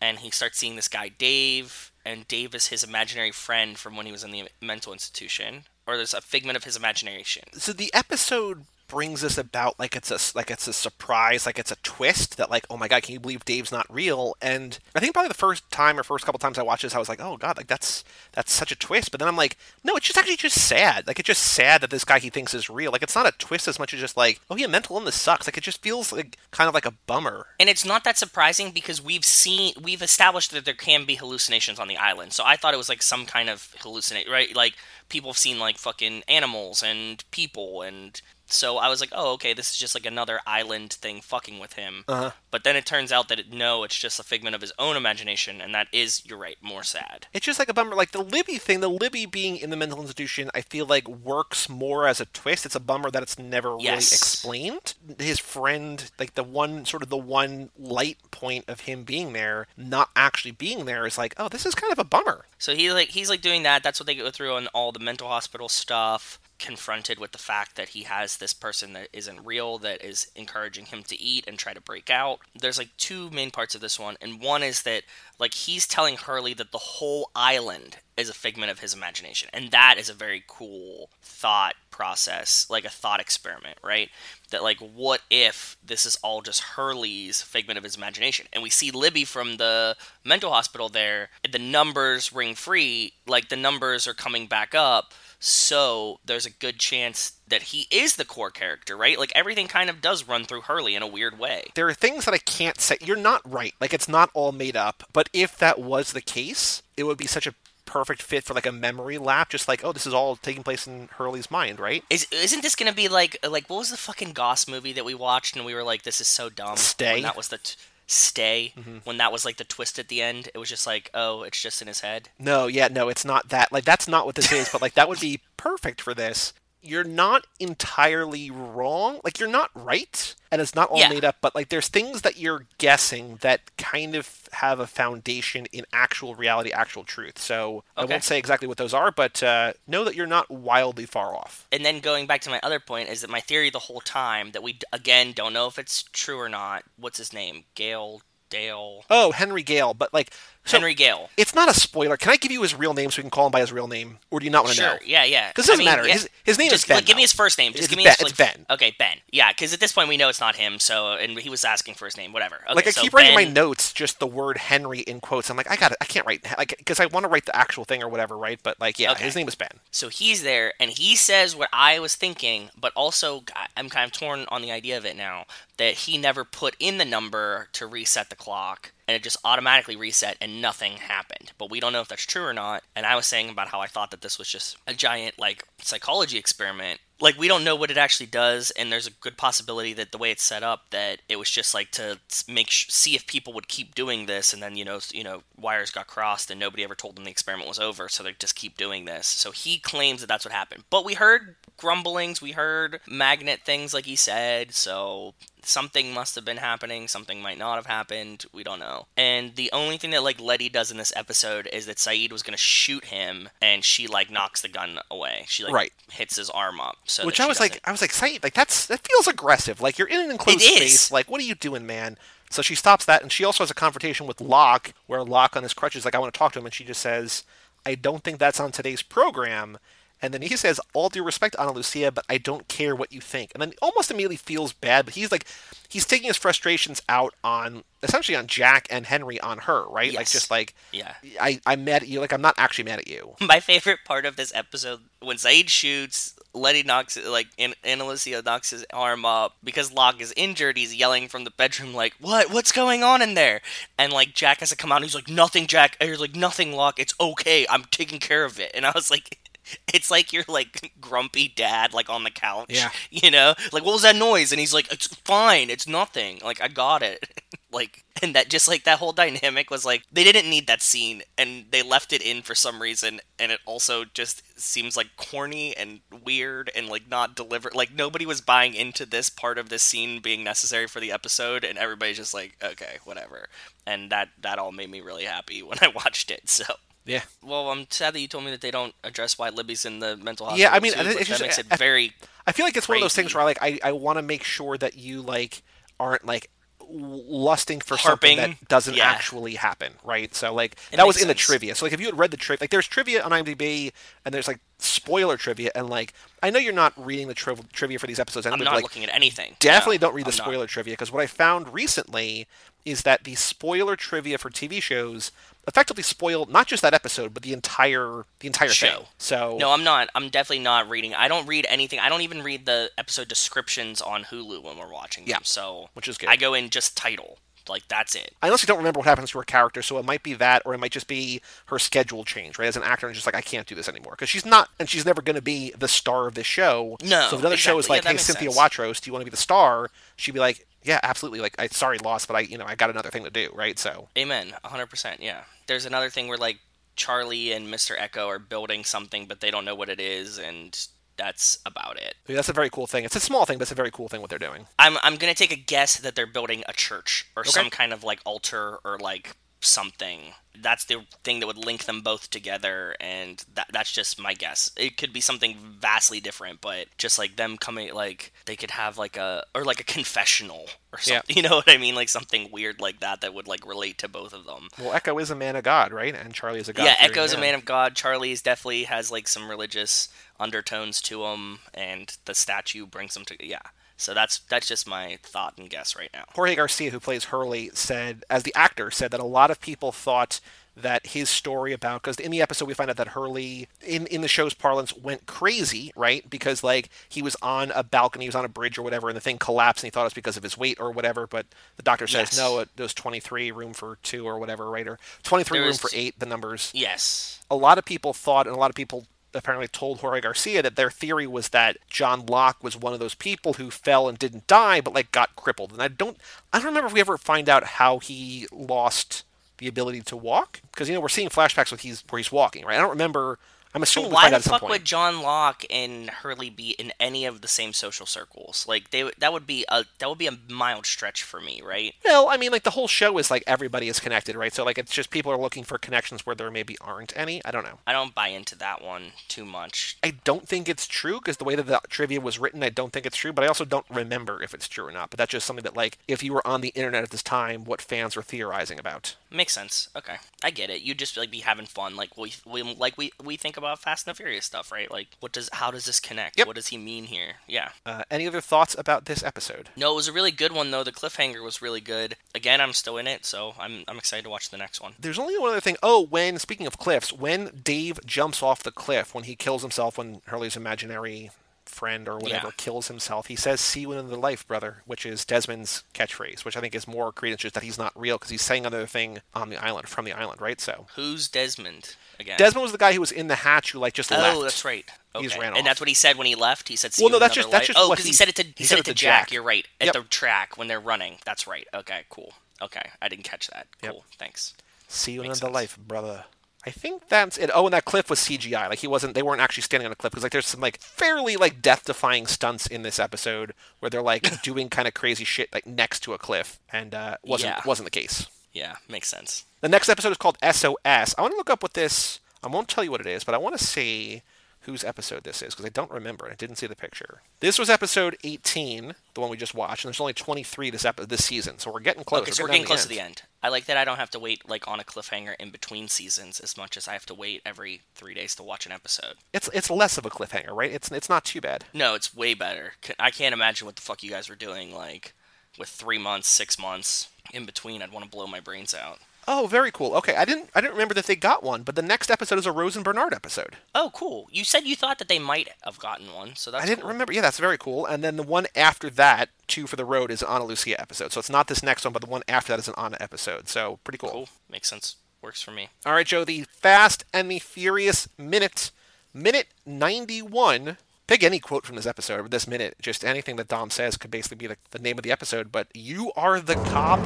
[0.00, 4.06] and he starts seeing this guy Dave, and Dave is his imaginary friend from when
[4.06, 7.42] he was in the mental institution, or there's a figment of his imagination.
[7.54, 11.70] So the episode brings us about like it's a like it's a surprise, like it's
[11.70, 14.36] a twist that like oh my god, can you believe Dave's not real?
[14.40, 16.98] And I think probably the first time or first couple times I watched this, I
[16.98, 19.10] was like oh god, like that's that's such a twist.
[19.10, 21.06] But then I'm like no, it's just actually just sad.
[21.06, 22.90] Like it's just sad that this guy he thinks is real.
[22.90, 25.46] Like it's not a twist as much as just like oh yeah, mental illness sucks.
[25.46, 27.46] Like it just feels like kind of like a bummer.
[27.60, 31.78] And it's not that surprising because we've seen we've established that there can be hallucinations
[31.78, 32.32] on the island.
[32.32, 34.54] So I thought it was like some kind of hallucinate, right?
[34.56, 34.74] Like
[35.08, 39.52] people have seen like fucking animals and people and so I was like, "Oh, okay,
[39.52, 42.32] this is just like another island thing fucking with him." Uh-huh.
[42.50, 44.96] But then it turns out that it, no, it's just a figment of his own
[44.96, 47.26] imagination and that is, you're right, more sad.
[47.32, 47.94] It's just like a bummer.
[47.94, 51.68] Like the Libby thing, the Libby being in the mental institution, I feel like works
[51.68, 52.66] more as a twist.
[52.66, 54.94] It's a bummer that it's never really explained.
[55.18, 59.66] His friend, like the one sort of the one light point of him being there,
[59.76, 62.46] not actually being there, is like, oh, this is kind of a bummer.
[62.58, 63.82] So he like he's like doing that.
[63.82, 66.40] That's what they go through on all the mental hospital stuff.
[66.58, 70.86] Confronted with the fact that he has this person that isn't real, that is encouraging
[70.86, 72.40] him to eat and try to break out.
[72.58, 75.04] There's like two main parts of this one, and one is that
[75.38, 79.70] like he's telling Hurley that the whole island is a figment of his imagination, and
[79.70, 84.10] that is a very cool thought process, like a thought experiment, right?
[84.50, 88.46] That like, what if this is all just Hurley's figment of his imagination?
[88.52, 91.28] And we see Libby from the mental hospital there.
[91.48, 95.14] The numbers ring free, like the numbers are coming back up.
[95.40, 99.18] So there's a good chance that he is the core character, right?
[99.18, 101.64] Like everything kind of does run through Hurley in a weird way.
[101.74, 102.98] There are things that I can't say.
[103.00, 103.74] You're not right.
[103.80, 105.04] Like it's not all made up.
[105.12, 108.66] But if that was the case, it would be such a perfect fit for like
[108.66, 109.50] a memory lap.
[109.50, 112.04] Just like, oh, this is all taking place in Hurley's mind, right?
[112.10, 115.14] Is isn't this gonna be like like what was the fucking Goss movie that we
[115.14, 116.76] watched and we were like, this is so dumb.
[116.76, 117.14] Stay?
[117.14, 117.76] When that was the t-
[118.08, 118.72] stay.
[118.76, 118.98] Mm-hmm.
[119.04, 121.60] When that was like the twist at the end, it was just like, oh, it's
[121.60, 122.30] just in his head.
[122.38, 123.70] No, yeah, no, it's not that.
[123.70, 126.52] Like that's not what this is, but like that would be perfect for this.
[126.80, 129.20] You're not entirely wrong.
[129.24, 131.08] Like you're not right, and it's not all Yeah.
[131.08, 135.66] made up, but like there's things that you're guessing that kind of have a foundation
[135.72, 137.38] in actual reality, actual truth.
[137.38, 141.06] So I won't say exactly what those are, but uh, know that you're not wildly
[141.06, 141.66] far off.
[141.72, 144.52] And then going back to my other point is that my theory the whole time
[144.52, 146.84] that we again don't know if it's true or not.
[146.96, 147.64] What's his name?
[147.74, 150.32] Gale Dale Oh, Henry Gale, but like
[150.68, 151.30] so Henry Gale.
[151.36, 152.16] It's not a spoiler.
[152.16, 153.88] Can I give you his real name so we can call him by his real
[153.88, 154.92] name, or do you not want to Sure.
[154.94, 154.98] know?
[155.04, 155.48] Yeah, yeah.
[155.48, 156.06] Because it doesn't I mean, matter.
[156.06, 156.12] yeah.
[156.14, 156.96] His, his name Just is Ben.
[156.98, 157.72] like, give me his first name.
[157.72, 158.66] Just It's give me Ben- his it's Ben.
[158.70, 159.18] Okay, Ben.
[159.32, 160.78] Yeah, because at this point we know it's not him.
[160.78, 162.32] So, and he was asking for his name.
[162.32, 162.56] Whatever.
[162.66, 165.50] Okay, like I so keep writing my notes just the word Henry in quotes.
[165.50, 165.98] I'm like, I got it.
[166.00, 168.60] I can't write like because I want to write the actual thing or whatever, right?
[168.62, 169.24] But like, yeah, Okay.
[169.24, 169.68] his name is Ben.
[169.90, 173.44] So he's there, and he says what I was thinking, but also
[173.76, 175.46] I'm kind of torn on the idea of it now
[175.78, 179.96] that he never put in the number to reset the clock, and it just automatically
[179.96, 181.52] reset, and nothing happened.
[181.56, 182.82] But we don't know if that's true or not.
[182.94, 185.64] And I was saying about how I thought that this was just a giant like
[185.78, 187.00] psychology experiment.
[187.20, 190.18] Like we don't know what it actually does, and there's a good possibility that the
[190.18, 193.52] way it's set up, that it was just like to make sh- see if people
[193.54, 196.84] would keep doing this, and then you know, you know, wires got crossed, and nobody
[196.84, 199.26] ever told them the experiment was over, so they just keep doing this.
[199.26, 200.84] So he claims that that's what happened.
[200.90, 204.74] But we heard grumblings, we heard magnet things, like he said.
[204.74, 208.44] So something must have been happening, something might not have happened.
[208.52, 209.06] We don't know.
[209.16, 212.42] And the only thing that like Letty does in this episode is that Sayid was
[212.42, 215.44] gonna shoot him, and she like knocks the gun away.
[215.48, 215.92] She like Right.
[216.12, 216.98] hits his arm up.
[217.04, 219.80] So Which I was like, doesn't- I was like, Sayid, like that's that feels aggressive.
[219.80, 221.00] Like you're in an enclosed It is.
[221.00, 221.10] space.
[221.10, 222.18] Like, what are you doing, man?
[222.50, 225.62] So she stops that, and she also has a confrontation with Locke, where Locke on
[225.64, 227.44] his crutches, like, I want to talk to him, and she just says,
[227.84, 229.76] I don't think that's on today's program.
[230.20, 233.20] And then he says, All due respect, Ana Lucia, but I don't care what you
[233.20, 233.52] think.
[233.54, 235.46] And then almost immediately feels bad, but he's like,
[235.88, 240.12] he's taking his frustrations out on essentially on Jack and Henry on her, right?
[240.12, 241.14] Like, just like, yeah.
[241.40, 242.20] I, I'm mad at you.
[242.20, 243.34] Like, I'm not actually mad at you.
[243.40, 248.42] My favorite part of this episode when Sayid shoots, Letty knocks like An- Ana Lucia
[248.42, 250.76] knocks his arm up because Locke is injured.
[250.76, 252.50] He's yelling from the bedroom like, "What?
[252.50, 253.60] What's going on in there?"
[253.98, 254.96] And like Jack has to come out.
[254.96, 256.98] and He's like, "Nothing, Jack." And he's like, "Nothing, Locke.
[256.98, 257.66] It's okay.
[257.68, 259.38] I'm taking care of it." And I was like.
[259.94, 262.66] it's like you're like grumpy dad like on the couch.
[262.70, 262.90] Yeah.
[263.10, 263.54] You know?
[263.72, 264.52] Like what was that noise?
[264.52, 266.40] And he's like, It's fine, it's nothing.
[266.44, 267.28] Like I got it.
[267.72, 271.22] like and that just like that whole dynamic was like they didn't need that scene
[271.36, 275.76] and they left it in for some reason and it also just seems like corny
[275.76, 279.82] and weird and like not delivered like nobody was buying into this part of this
[279.82, 283.48] scene being necessary for the episode and everybody's just like okay whatever
[283.86, 286.64] and that that all made me really happy when i watched it so
[287.08, 287.22] Yeah.
[287.42, 290.16] well, I'm sad that you told me that they don't address why Libby's in the
[290.16, 290.60] mental hospital.
[290.70, 292.12] Yeah, I mean, too, it's just- that makes it I- very.
[292.46, 293.36] I feel like it's one of those things Crazy.
[293.36, 295.62] where like I, I want to make sure that you like
[296.00, 296.50] aren't like
[296.90, 298.36] lusting for Harping.
[298.38, 299.04] something that doesn't Yeah.
[299.10, 300.34] actually happen, right?
[300.34, 301.74] So like It that was in the trivia.
[301.74, 303.92] So like if you had read the trivia, like there's trivia on IMDb
[304.24, 307.98] and there's like spoiler trivia, and like I know you're not reading the triv- trivia
[307.98, 308.46] for these episodes.
[308.46, 309.56] I'm not like, looking at anything.
[309.58, 310.44] definitely No, don't read the I'm not.
[310.44, 312.46] spoiler trivia because what I found recently
[312.84, 315.30] is that the spoiler trivia for TV shows
[315.66, 318.86] effectively spoil not just that episode but the entire the entire Show.
[318.86, 319.06] thing.
[319.18, 320.08] So No, I'm not.
[320.14, 321.14] I'm definitely not reading.
[321.14, 321.98] I don't read anything.
[321.98, 325.30] I don't even read the episode descriptions on Hulu when we're watching them.
[325.30, 326.28] Yeah, So which is good.
[326.30, 327.38] I go in just title.
[327.68, 328.32] Like that's it.
[328.42, 330.72] I honestly don't remember what happens to her character, so it might be that, or
[330.72, 332.66] it might just be her schedule change, right?
[332.66, 334.88] As an actor, and just like I can't do this anymore because she's not, and
[334.88, 336.96] she's never going to be the star of this show.
[337.02, 338.58] No, So if another show is like, Yeah, "Hey, Cynthia sense.
[338.74, 341.66] Watros, do you want to be the star?" She'd be like, "Yeah, absolutely." Like, I
[341.68, 343.78] sorry, lost, but I, you know, I got another thing to do, right?
[343.78, 344.54] So Amen.
[344.64, 345.16] 100%.
[345.20, 345.44] Yeah.
[345.66, 346.58] There's another thing where like
[346.96, 347.96] Charlie and Mr.
[347.98, 350.76] Eko are building something, but they don't know what it is, and
[351.16, 352.14] that's about it.
[352.28, 353.04] yeah, that's a very cool thing.
[353.04, 354.66] It's a small thing, but it's a very cool thing what they're doing.
[354.78, 357.50] I'm I'm gonna take a guess that they're building a church or Okay.
[357.50, 360.20] some kind of like altar or like something.
[360.60, 364.70] That's the thing that would link them both together, and that that's just my guess.
[364.76, 368.98] It could be something vastly different, but just like them coming, like they could have
[368.98, 371.22] like a or like a confessional or something.
[371.28, 371.34] Yeah.
[371.36, 371.94] You know what I mean?
[371.94, 374.68] Like something weird like that that would like relate to both of them.
[374.78, 376.14] Well, Eko is a man of God, right?
[376.14, 376.84] And Charlie is a God.
[376.84, 377.94] yeah, Eko's a man of God.
[377.94, 380.08] Charlie's definitely has like some religious
[380.40, 383.60] undertones to him, and the statue brings them to yeah.
[383.98, 386.24] So that's that's just my thought and guess right now.
[386.34, 389.92] Jorge Garcia, who plays Hurley, said, as the actor, said that a lot of people
[389.92, 390.40] thought
[390.76, 394.20] that his story about because in the episode we find out that Hurley in in
[394.20, 396.30] the show's parlance went crazy, right?
[396.30, 399.16] Because like he was on a balcony, he was on a bridge or whatever, and
[399.16, 401.26] the thing collapsed, and he thought it was because of his weight or whatever.
[401.26, 402.38] But the doctor says Yes.
[402.38, 404.86] no, it was 23, room for two or whatever, right?
[404.86, 406.20] Or 23, There room was- for eight.
[406.20, 407.40] The numbers Yes.
[407.50, 410.76] a lot of people thought, and a lot of people apparently told Jorge Garcia that
[410.76, 414.46] their theory was that John Locke was one of those people who fell and didn't
[414.46, 415.72] die, but like got crippled.
[415.72, 416.16] And I don't,
[416.52, 419.24] I don't remember if we ever find out how he lost
[419.58, 422.64] the ability to walk, because you know we're seeing flashbacks with he's where he's walking,
[422.64, 422.76] right?
[422.76, 423.38] I don't remember.
[423.78, 427.24] I'm assuming why find out the fuck would John Locke and Hurley be in any
[427.24, 428.66] of the same social circles?
[428.68, 431.94] Like they that would be a that would be a mild stretch for me, right?
[432.04, 434.52] Well, I mean, like the whole show is like everybody is connected, right?
[434.52, 437.40] So like it's just people are looking for connections where there maybe aren't any.
[437.44, 437.78] I don't know.
[437.86, 439.96] I don't buy into that one too much.
[440.02, 442.92] I don't think it's true because the way that the trivia was written, I don't
[442.92, 443.32] think it's true.
[443.32, 445.10] But I also don't remember if it's true or not.
[445.10, 447.64] But that's just something that, like, if you were on the internet at this time,
[447.64, 449.14] what fans were theorizing about.
[449.30, 449.88] Makes sense.
[449.94, 450.82] Okay, I get it.
[450.82, 454.06] You'd just like be having fun, like we, we like we we think about Fast
[454.06, 454.90] and the Furious stuff, right?
[454.90, 456.38] Like what does how does this connect?
[456.38, 456.46] Yep.
[456.46, 457.34] What does he mean here?
[457.46, 457.70] Yeah.
[457.84, 459.70] Uh, any other thoughts about this episode?
[459.76, 460.84] No, it was a really good one though.
[460.84, 462.16] The cliffhanger was really good.
[462.34, 464.94] Again, I'm still in it, so I'm I'm excited to watch the next one.
[464.98, 465.76] There's only one other thing.
[465.82, 469.98] Oh, when speaking of cliffs, when Dave jumps off the cliff, when he kills himself,
[469.98, 471.30] when Hurley's imaginary
[471.68, 472.52] friend or whatever Yeah.
[472.56, 476.56] kills himself, he says, "See you in the life, brother," which is Desmond's catchphrase, which
[476.56, 479.20] I think is more credence just that he's not real because he's saying another thing
[479.34, 480.60] on the island from the island, right?
[480.60, 482.38] So Who's Desmond again?
[482.38, 484.40] Desmond was the guy who was in the hatch who like just Oh, left.
[484.42, 484.84] that's right.
[485.14, 485.26] He Okay.
[485.28, 486.68] just ran and that's what he said when he left.
[486.68, 488.28] He said, "See Well, no, in that's just- that's just oh, because he, he- said
[488.28, 489.22] it to he, said it to Jack.
[489.28, 489.32] Jack.
[489.32, 489.66] You're right.
[489.80, 489.92] At Yep.
[489.94, 491.18] the track when they're running.
[491.24, 491.66] That's right.
[491.74, 492.34] Okay, cool.
[492.60, 493.66] Okay, I didn't catch that.
[493.82, 493.92] Yep.
[493.92, 494.04] Cool.
[494.18, 494.54] Thanks.
[494.88, 495.54] See you in Makes the sense.
[495.54, 496.24] life, brother.
[496.68, 497.50] I think that's it.
[497.54, 498.68] Oh, and that cliff was CGI.
[498.68, 499.14] Like he wasn't.
[499.14, 502.26] They weren't actually standing on a cliff because like there's some like fairly like death-defying
[502.26, 506.12] stunts in this episode where they're like doing kind of crazy shit like next to
[506.12, 507.62] a cliff, and uh, wasn't Yeah.
[507.64, 508.26] wasn't the case.
[508.52, 509.44] Yeah, makes sense.
[509.60, 510.76] The next episode is called SOS.
[510.84, 512.20] I want to look up what this.
[512.42, 514.22] I won't tell you what it is, but I want to see
[514.68, 516.28] whose episode this is because I don't remember.
[516.30, 517.22] I didn't see the picture.
[517.40, 521.06] This was episode 18, the one we just watched, and there's only 23 this epi-
[521.06, 522.22] this season, so we're getting close.
[522.22, 523.22] Okay, so we're getting close to the end.
[523.42, 526.38] I like that I don't have to wait like on a cliffhanger in between seasons
[526.38, 529.14] as much as I have to wait every three days to watch an episode.
[529.32, 530.70] It's it's less of a cliffhanger, right?
[530.70, 531.64] It's it's not too bad.
[531.72, 532.74] No, it's way better.
[532.98, 535.14] I can't imagine what the fuck you guys were doing like
[535.58, 537.80] with three months, six months in between.
[537.80, 538.98] I'd want to blow my brains out.
[539.30, 539.94] Oh, very cool.
[539.96, 542.46] Okay, I didn't I didn't remember that they got one, but the next episode is
[542.46, 543.56] a Rose and Bernard episode.
[543.74, 544.26] Oh, cool.
[544.32, 546.88] You said you thought that they might have gotten one, so that's I didn't cool.
[546.88, 547.12] remember.
[547.12, 547.84] Yeah, that's very cool.
[547.84, 551.12] And then the one after that, Two for the Road, is an Ana Lucia episode.
[551.12, 553.48] So it's not this next one, but the one after that is an Ana episode.
[553.48, 554.10] So pretty cool.
[554.10, 554.28] Cool.
[554.50, 554.96] Makes sense.
[555.20, 555.68] Works for me.
[555.84, 558.70] All right, Joe, the Fast and the Furious Minute
[559.12, 560.78] Minute 91.
[561.06, 562.76] Pick any quote from this episode or this minute.
[562.80, 565.52] Just anything that Dom says could basically be the, the name of the episode.
[565.52, 566.98] But you are the cop.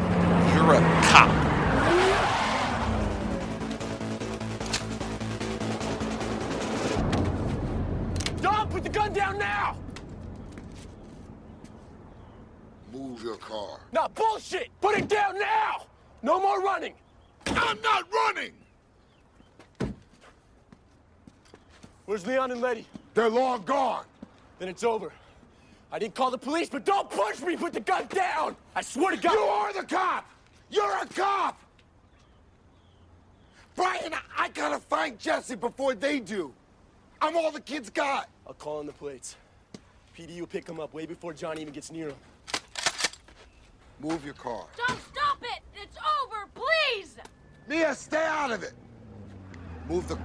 [0.55, 1.51] You're a cop.
[9.13, 9.77] The down now!
[12.95, 13.81] Move your car.
[13.93, 14.71] Nah, bullshit!
[14.81, 15.85] Put it down now!
[16.23, 16.95] No more running!
[17.47, 18.53] I'm not running!
[22.07, 22.87] Where's Leon and Letty?
[23.13, 24.07] They're long gone.
[24.59, 25.13] Then it's over.
[25.91, 27.55] I didn't call the police, but don't push me!
[27.55, 28.57] Put the gun down!
[28.75, 29.35] I swear to God!
[29.35, 30.27] You are the cop!
[30.71, 31.61] You're a cop!
[33.77, 36.55] Brian, I gotta find Jesse before they do.
[37.21, 38.29] I'm all the kids got.
[38.53, 39.36] I'll call in the plates.
[40.14, 42.16] PD will pick him up way before Johnny even gets near him.
[43.98, 44.66] Move your car.
[44.76, 45.62] Don't stop it!
[45.82, 47.16] It's over, please!
[47.66, 48.74] Mia, stay out of it.
[49.88, 50.16] Move the.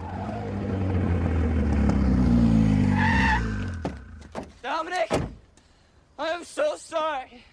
[4.61, 5.09] Dominic!
[6.19, 7.45] I am so sorry.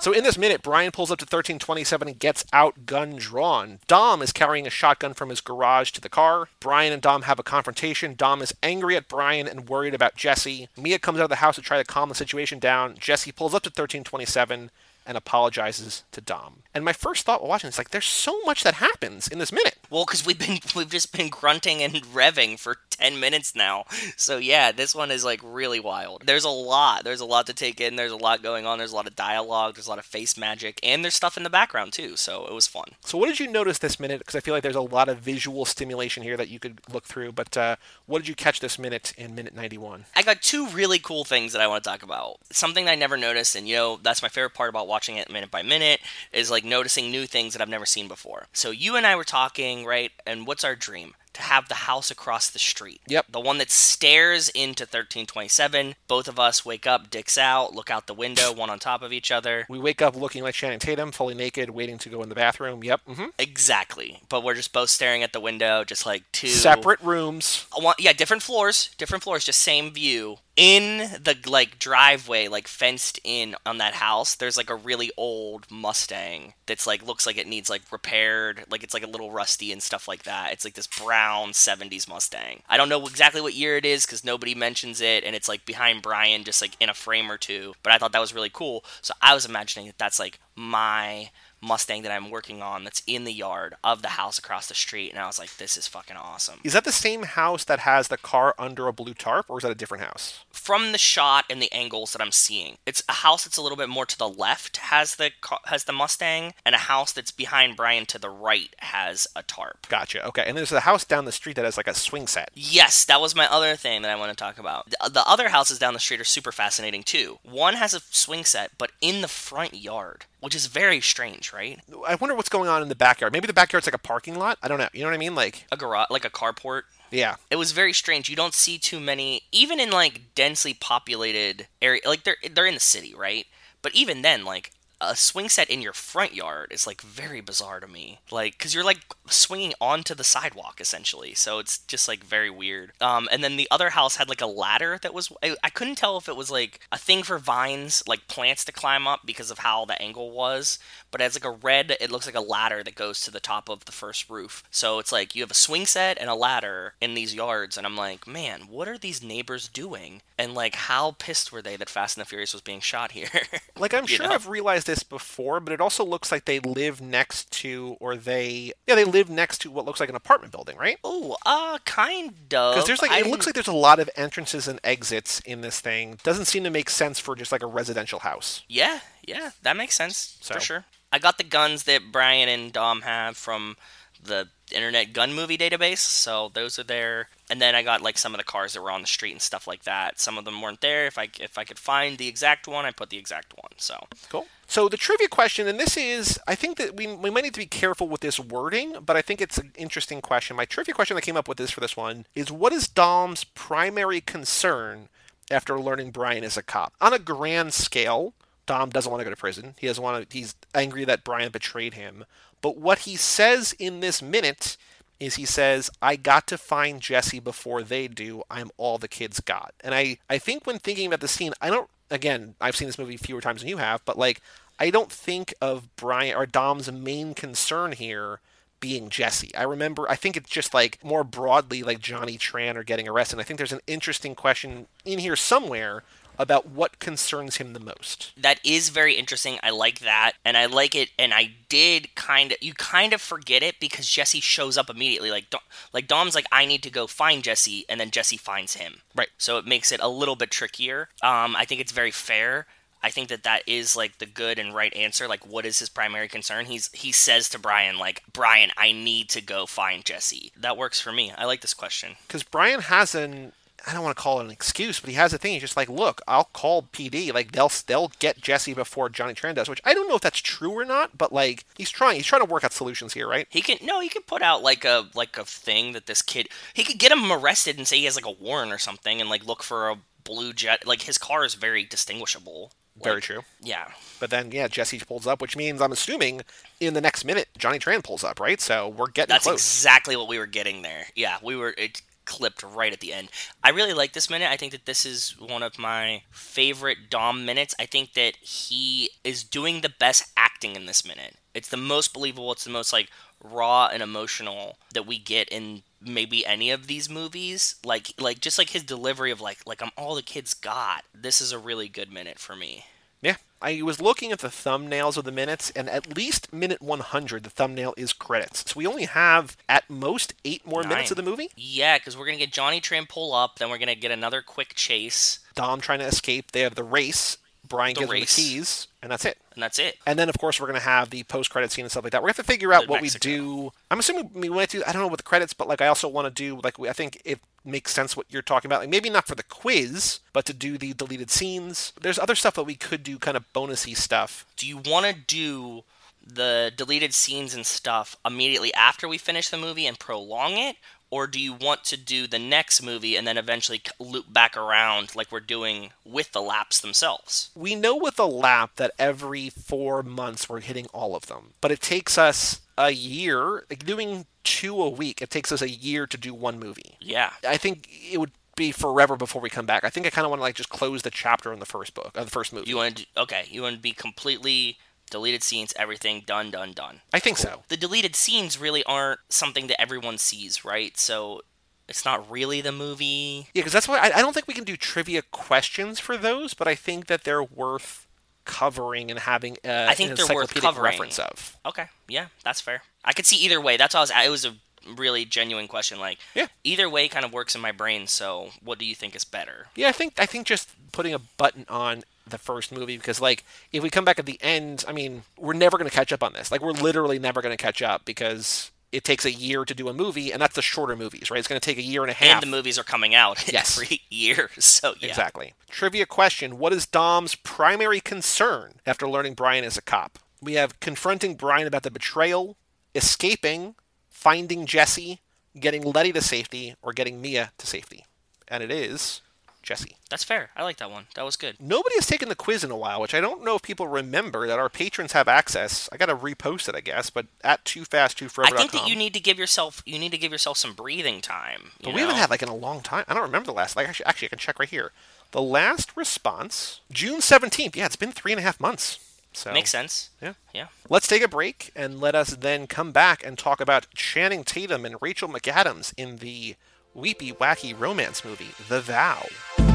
[0.00, 3.80] So in this minute, Brian pulls up to 1327 and gets out, gun drawn.
[3.88, 6.48] Dom is carrying a shotgun from his garage to the car.
[6.60, 8.14] Brian and Dom have a confrontation.
[8.14, 10.68] Dom is angry at Brian and worried about Jesse.
[10.76, 12.94] Mia comes out of the house to try to calm the situation down.
[12.98, 14.70] Jesse pulls up to 1327
[15.08, 16.62] and apologizes to Dom.
[16.74, 19.50] And my first thought while watching is like, there's so much that happens in this
[19.50, 19.78] minute.
[19.90, 23.84] Well, because we've been we've just been grunting and revving for ten minutes now.
[24.16, 26.24] So yeah, this one is like really wild.
[26.26, 27.04] There's a lot.
[27.04, 27.96] There's a lot to take in.
[27.96, 28.78] There's a lot going on.
[28.78, 29.74] There's a lot of dialogue.
[29.74, 32.16] There's a lot of face magic, and there's stuff in the background too.
[32.16, 32.90] So it was fun.
[33.04, 34.18] So what did you notice this minute?
[34.18, 37.04] Because I feel like there's a lot of visual stimulation here that you could look
[37.04, 37.32] through.
[37.32, 40.04] But uh, what did you catch this minute in minute 91?
[40.14, 42.38] I got two really cool things that I want to talk about.
[42.52, 45.30] Something that I never noticed, and you know, that's my favorite part about watching it
[45.30, 46.00] minute by minute,
[46.32, 48.46] is like noticing new things that I've never seen before.
[48.52, 50.10] So you and I were talking, right?
[50.26, 51.14] And what's our dream?
[51.34, 53.00] To have the house across the street.
[53.06, 53.26] Yep.
[53.30, 55.94] The one that stares into 1327.
[56.08, 59.12] Both of us wake up, dicks out, look out the window, one on top of
[59.12, 59.64] each other.
[59.68, 62.82] We wake up looking like Channing Tatum, fully naked, waiting to go in the bathroom.
[62.82, 63.02] Yep.
[63.06, 63.26] Mm-hmm.
[63.38, 64.20] Exactly.
[64.28, 67.66] But we're just both staring at the window, just like two Separate rooms.
[67.76, 70.38] one, yeah, different floors, different floors, just same view.
[70.58, 75.70] In the like driveway, like fenced in on that house, there's like a really old
[75.70, 79.70] Mustang that's like looks like it needs like repaired, like it's like a little rusty
[79.70, 80.52] and stuff like that.
[80.52, 82.64] It's like this brown 70s Mustang.
[82.68, 85.64] I don't know exactly what year it is because nobody mentions it, and it's like
[85.64, 87.74] behind Brian, just like in a frame or two.
[87.84, 88.84] But I thought that was really cool.
[89.00, 91.30] So I was imagining that that's like my
[91.60, 95.10] Mustang that I'm working on that's in the yard of the house across the street,
[95.10, 96.60] and I was like, this is fucking awesome.
[96.64, 99.62] Is that the same house that has the car under a blue tarp, or is
[99.62, 100.44] that a different house?
[100.50, 103.76] From the shot and the angles that I'm seeing, it's a house that's a little
[103.76, 105.30] bit more to the left has the
[105.66, 109.86] has the Mustang, and a house that's behind Brian to the right has a tarp.
[109.88, 110.26] Gotcha.
[110.26, 110.44] Okay.
[110.46, 112.50] And there's a house down the street that has like a swing set.
[112.54, 114.90] Yes, that was my other thing that I want to talk about.
[114.90, 117.38] The, the other houses down the street are super fascinating too.
[117.42, 121.80] One has a swing set, but in the front yard, which is very strange, right?
[122.06, 123.32] I wonder what's going on in the backyard.
[123.32, 124.58] Maybe the backyard's like a parking lot.
[124.62, 124.88] I don't know.
[124.92, 125.34] You know what I mean?
[125.34, 126.82] Like, A garage, like a carport.
[127.10, 127.36] yeah.
[127.50, 128.28] It was very strange.
[128.28, 132.00] You don't see too many, even in like densely populated area.
[132.06, 133.46] Like they're they're in the city, right?
[133.82, 137.80] But even then, like a swing set in your front yard is like very bizarre
[137.80, 138.18] to me.
[138.30, 142.92] Like, cause you're like swinging onto the sidewalk essentially, so it's just like very weird.
[143.00, 145.96] Um, and then the other house had like a ladder that was I, I couldn't
[145.96, 149.50] tell if it was like a thing for vines, like plants to climb up because
[149.50, 150.78] of how the angle was.
[151.10, 153.68] But it's like a red, it looks like a ladder that goes to the top
[153.68, 154.62] of the first roof.
[154.70, 157.86] So it's like you have a swing set and a ladder in these yards, and
[157.86, 160.22] I'm like, man, what are these neighbors doing?
[160.36, 163.28] And like, how pissed were they that Fast and the Furious was being shot here?
[163.78, 164.34] Like, I'm sure know?
[164.34, 168.72] I've realized this before, but it also looks like they live next to, or they,
[168.88, 170.98] yeah, they live next to what looks like an apartment building, right?
[171.04, 172.74] oh, uh, kind of.
[172.74, 175.60] Because there's like, I it looks like there's a lot of entrances and exits in
[175.60, 176.18] this thing.
[176.24, 178.64] Doesn't seem to make sense for just like a residential house.
[178.68, 180.84] Yeah, yeah, that makes sense So- for sure.
[181.10, 183.76] I got the guns that Brian and Dom have from
[184.22, 187.28] the Internet Gun Movie database, so those are there.
[187.48, 189.40] And then I got like some of the cars that were on the street and
[189.40, 190.20] stuff like that.
[190.20, 191.06] Some of them weren't there.
[191.06, 193.72] If I if I could find the exact one, I put the exact one.
[193.78, 194.46] So Cool.
[194.66, 197.60] So the trivia question, and this is, I think that we, we might need to
[197.60, 200.56] be careful with this wording, but I think it's an interesting question.
[200.56, 203.44] My trivia question that came up with this for this one is what is Dom's
[203.44, 205.08] primary concern
[205.50, 206.92] after learning Brian is a cop?
[207.00, 208.34] On a grand scale,
[208.68, 209.74] Dom doesn't want to go to prison.
[209.78, 212.24] He doesn't want to, he's angry that Brian betrayed him.
[212.60, 214.76] But what he says in this minute
[215.18, 218.44] is he says, I got to find Jesse before they do.
[218.48, 219.74] I'm all the kids got.
[219.82, 222.98] And I, I think when thinking about the scene, I don't, again, I've seen this
[222.98, 224.40] movie fewer times than you have, but like,
[224.78, 228.38] I don't think of Brian or Dom's main concern here
[228.80, 229.52] being Jesse.
[229.56, 233.34] I remember, I think it's just like more broadly like Johnny Tran or getting arrested.
[233.34, 236.04] And I think there's an interesting question in here somewhere
[236.38, 238.32] about what concerns him the most.
[238.36, 239.58] That is very interesting.
[239.62, 240.32] I like that.
[240.44, 241.10] And I like it.
[241.18, 245.30] And I did kind of, you kind of forget it because Jesse shows up immediately.
[245.30, 245.60] Like, Dom,
[245.92, 247.84] like Dom's like, I need to go find Jesse.
[247.88, 249.00] And then Jesse finds him.
[249.14, 249.28] Right.
[249.38, 251.08] So it makes it a little bit trickier.
[251.22, 252.66] Um, I think it's very fair.
[253.02, 255.28] I think that that is like the good and right answer.
[255.28, 256.66] Like, what is his primary concern?
[256.66, 260.52] He's he says to Brian, like, Brian, I need to go find Jesse.
[260.56, 261.32] That works for me.
[261.36, 263.52] I like this question because Brian has an
[263.86, 265.52] I don't want to call it an excuse, but he has a thing.
[265.52, 267.32] He's just like, look, I'll call PD.
[267.32, 270.40] Like they'll they'll get Jesse before Johnny Tran does, which I don't know if that's
[270.40, 271.16] true or not.
[271.16, 273.46] But like he's trying, he's trying to work out solutions here, right?
[273.50, 276.48] He can no, he can put out like a like a thing that this kid
[276.74, 279.30] he could get him arrested and say he has like a warrant or something, and
[279.30, 280.86] like look for a blue jet.
[280.86, 282.72] Like his car is very distinguishable.
[283.00, 283.42] Very Like, true.
[283.62, 283.92] Yeah.
[284.18, 286.40] But then, yeah, Jesse pulls up, which means I'm assuming
[286.80, 288.60] in the next minute Johnny Tran pulls up, right?
[288.60, 289.54] So we're getting That's close.
[289.60, 291.04] exactly what we were getting there.
[291.14, 293.30] Yeah, we were it clipped right at the end.
[293.64, 294.50] I really like this minute.
[294.50, 297.74] I think that this is one of my favorite Dom minutes.
[297.78, 301.36] I think that he is doing the best acting in this minute.
[301.54, 303.08] It's the most believable, it's the most like
[303.42, 307.76] raw and emotional that we get in maybe any of these movies.
[307.82, 311.04] Like like just like his delivery of like like I'm all the kids got.
[311.14, 312.84] This is a really good minute for me.
[313.22, 313.36] Yeah.
[313.60, 317.50] I was looking at the thumbnails of the minutes, and at least minute 100, the
[317.50, 318.70] thumbnail is credits.
[318.70, 321.50] So we only have at most eight more minutes of the movie.
[321.56, 324.74] Yeah, because we're gonna get Johnny Tran pull up, then we're gonna get another quick
[324.74, 326.52] chase, Dom trying to escape.
[326.52, 327.36] They have the race.
[327.68, 328.38] Brian The gives race.
[328.38, 329.38] him the keys, and that's it.
[329.54, 329.96] and that's it.
[330.06, 332.22] And then, of course, we're going to have the post-credit scene and stuff like that.
[332.22, 333.28] We're going to have to figure out what Mexico.
[333.28, 333.72] we do.
[333.90, 334.82] I'm assuming we might do.
[334.86, 336.92] I don't know what the credits, but like I also want to do like I
[336.92, 338.80] think it makes sense what you're talking about.
[338.80, 341.92] Like maybe not for the quiz, but to do the deleted scenes.
[342.00, 344.46] There's other stuff that we could do, kind of bonusy stuff.
[344.56, 345.82] do you want to do
[346.30, 350.76] the deleted scenes and stuff immediately after we finish the movie and prolong it
[351.10, 355.14] or do you want to do the next movie and then eventually loop back around
[355.16, 360.02] like we're doing with the laps themselves We know with a lap that every four
[360.02, 363.64] months we're hitting all of them, but it takes us a year.
[363.70, 366.96] Like doing two a week, it takes us a year to do one movie.
[367.00, 369.84] yeah I think it would be forever before we come back.
[369.84, 371.94] I think I kind of want to like just close the chapter in the first
[371.94, 372.68] book, uh, the first movie.
[372.68, 374.78] you want to okay you want to be completely
[375.08, 377.62] deleted scenes everything done done done I think so.
[377.68, 381.42] the deleted scenes really aren't something that everyone sees right so
[381.88, 384.64] it's not really the movie Yeah, because that's why I, I don't think we can
[384.64, 388.06] do trivia questions for those, but I think that they're worth
[388.44, 390.84] covering and having I think an they're worth covering.
[390.84, 391.56] reference of.
[391.64, 392.82] Okay, yeah, that's fair.
[393.04, 393.76] I could see either way.
[393.76, 394.44] That's all I was.
[394.44, 394.56] It was
[394.86, 395.98] a really genuine question.
[395.98, 396.46] Like, Yeah.
[396.64, 398.06] either way kind of works in my brain.
[398.06, 399.66] So, what do you think is better?
[399.74, 403.44] Yeah, I think I think just putting a button on the first movie because like
[403.72, 406.22] if we come back at the end, I mean, we're never going to catch up
[406.22, 406.50] on this.
[406.50, 409.88] Like we're literally never going to catch up because it takes a year to do
[409.88, 411.38] a movie, and that's the shorter movies, right?
[411.38, 412.42] It's going to take a year and a half.
[412.42, 413.76] And the movies are coming out Yes.
[413.78, 414.50] every year.
[414.58, 415.08] So yeah.
[415.08, 415.52] Exactly.
[415.68, 420.18] Trivia question What is Dom's primary concern after learning Brian is a cop?
[420.40, 422.56] We have confronting Brian about the betrayal,
[422.94, 423.74] escaping,
[424.08, 425.20] finding Jesse,
[425.58, 428.04] getting Letty to safety, or getting Mia to safety.
[428.46, 429.20] And it is
[429.68, 429.96] Jesse.
[430.08, 430.48] That's fair.
[430.56, 431.08] I like that one.
[431.14, 431.56] That was good.
[431.60, 434.46] Nobody has taken the quiz in a while, which I don't know if people remember
[434.46, 435.90] that our patrons have access.
[435.92, 438.88] I got to repost it, I guess, but at too fast too I think that
[438.88, 441.72] you need to give yourself you need to give yourself some breathing time.
[441.82, 443.04] But we haven't had like in a long time.
[443.08, 443.76] I don't remember the last.
[443.76, 444.92] Like actually, actually, I can check right here.
[445.32, 447.76] The last response, June seventeenth.
[447.76, 448.98] Yeah, it's been three and a half months.
[449.34, 450.08] So Makes sense.
[450.22, 450.32] Yeah.
[450.54, 450.68] Yeah.
[450.88, 454.86] Let's take a break and let us then come back and talk about Channing Tatum
[454.86, 456.56] and Rachel McAdams in the
[456.98, 459.67] weepy, wacky romance movie, The Vow.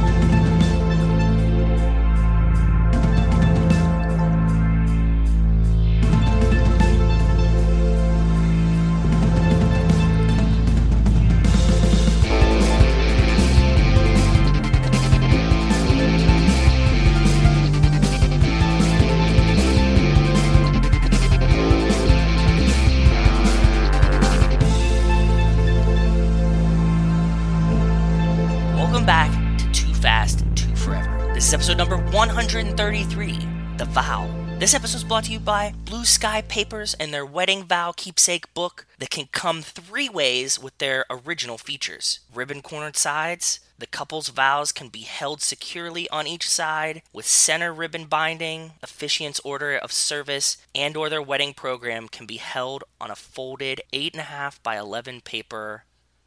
[32.53, 34.29] 133, The Vow.
[34.59, 38.53] This episode is brought to you by Blue Sky Papers and their wedding vow keepsake
[38.53, 42.19] book that can come three ways with their original features.
[42.31, 47.73] Ribbon cornered sides, the couple's vows can be held securely on each side with center
[47.73, 53.09] ribbon binding, officiant's order of service, and or their wedding program can be held on
[53.09, 55.85] a folded 8.5 by 11 paper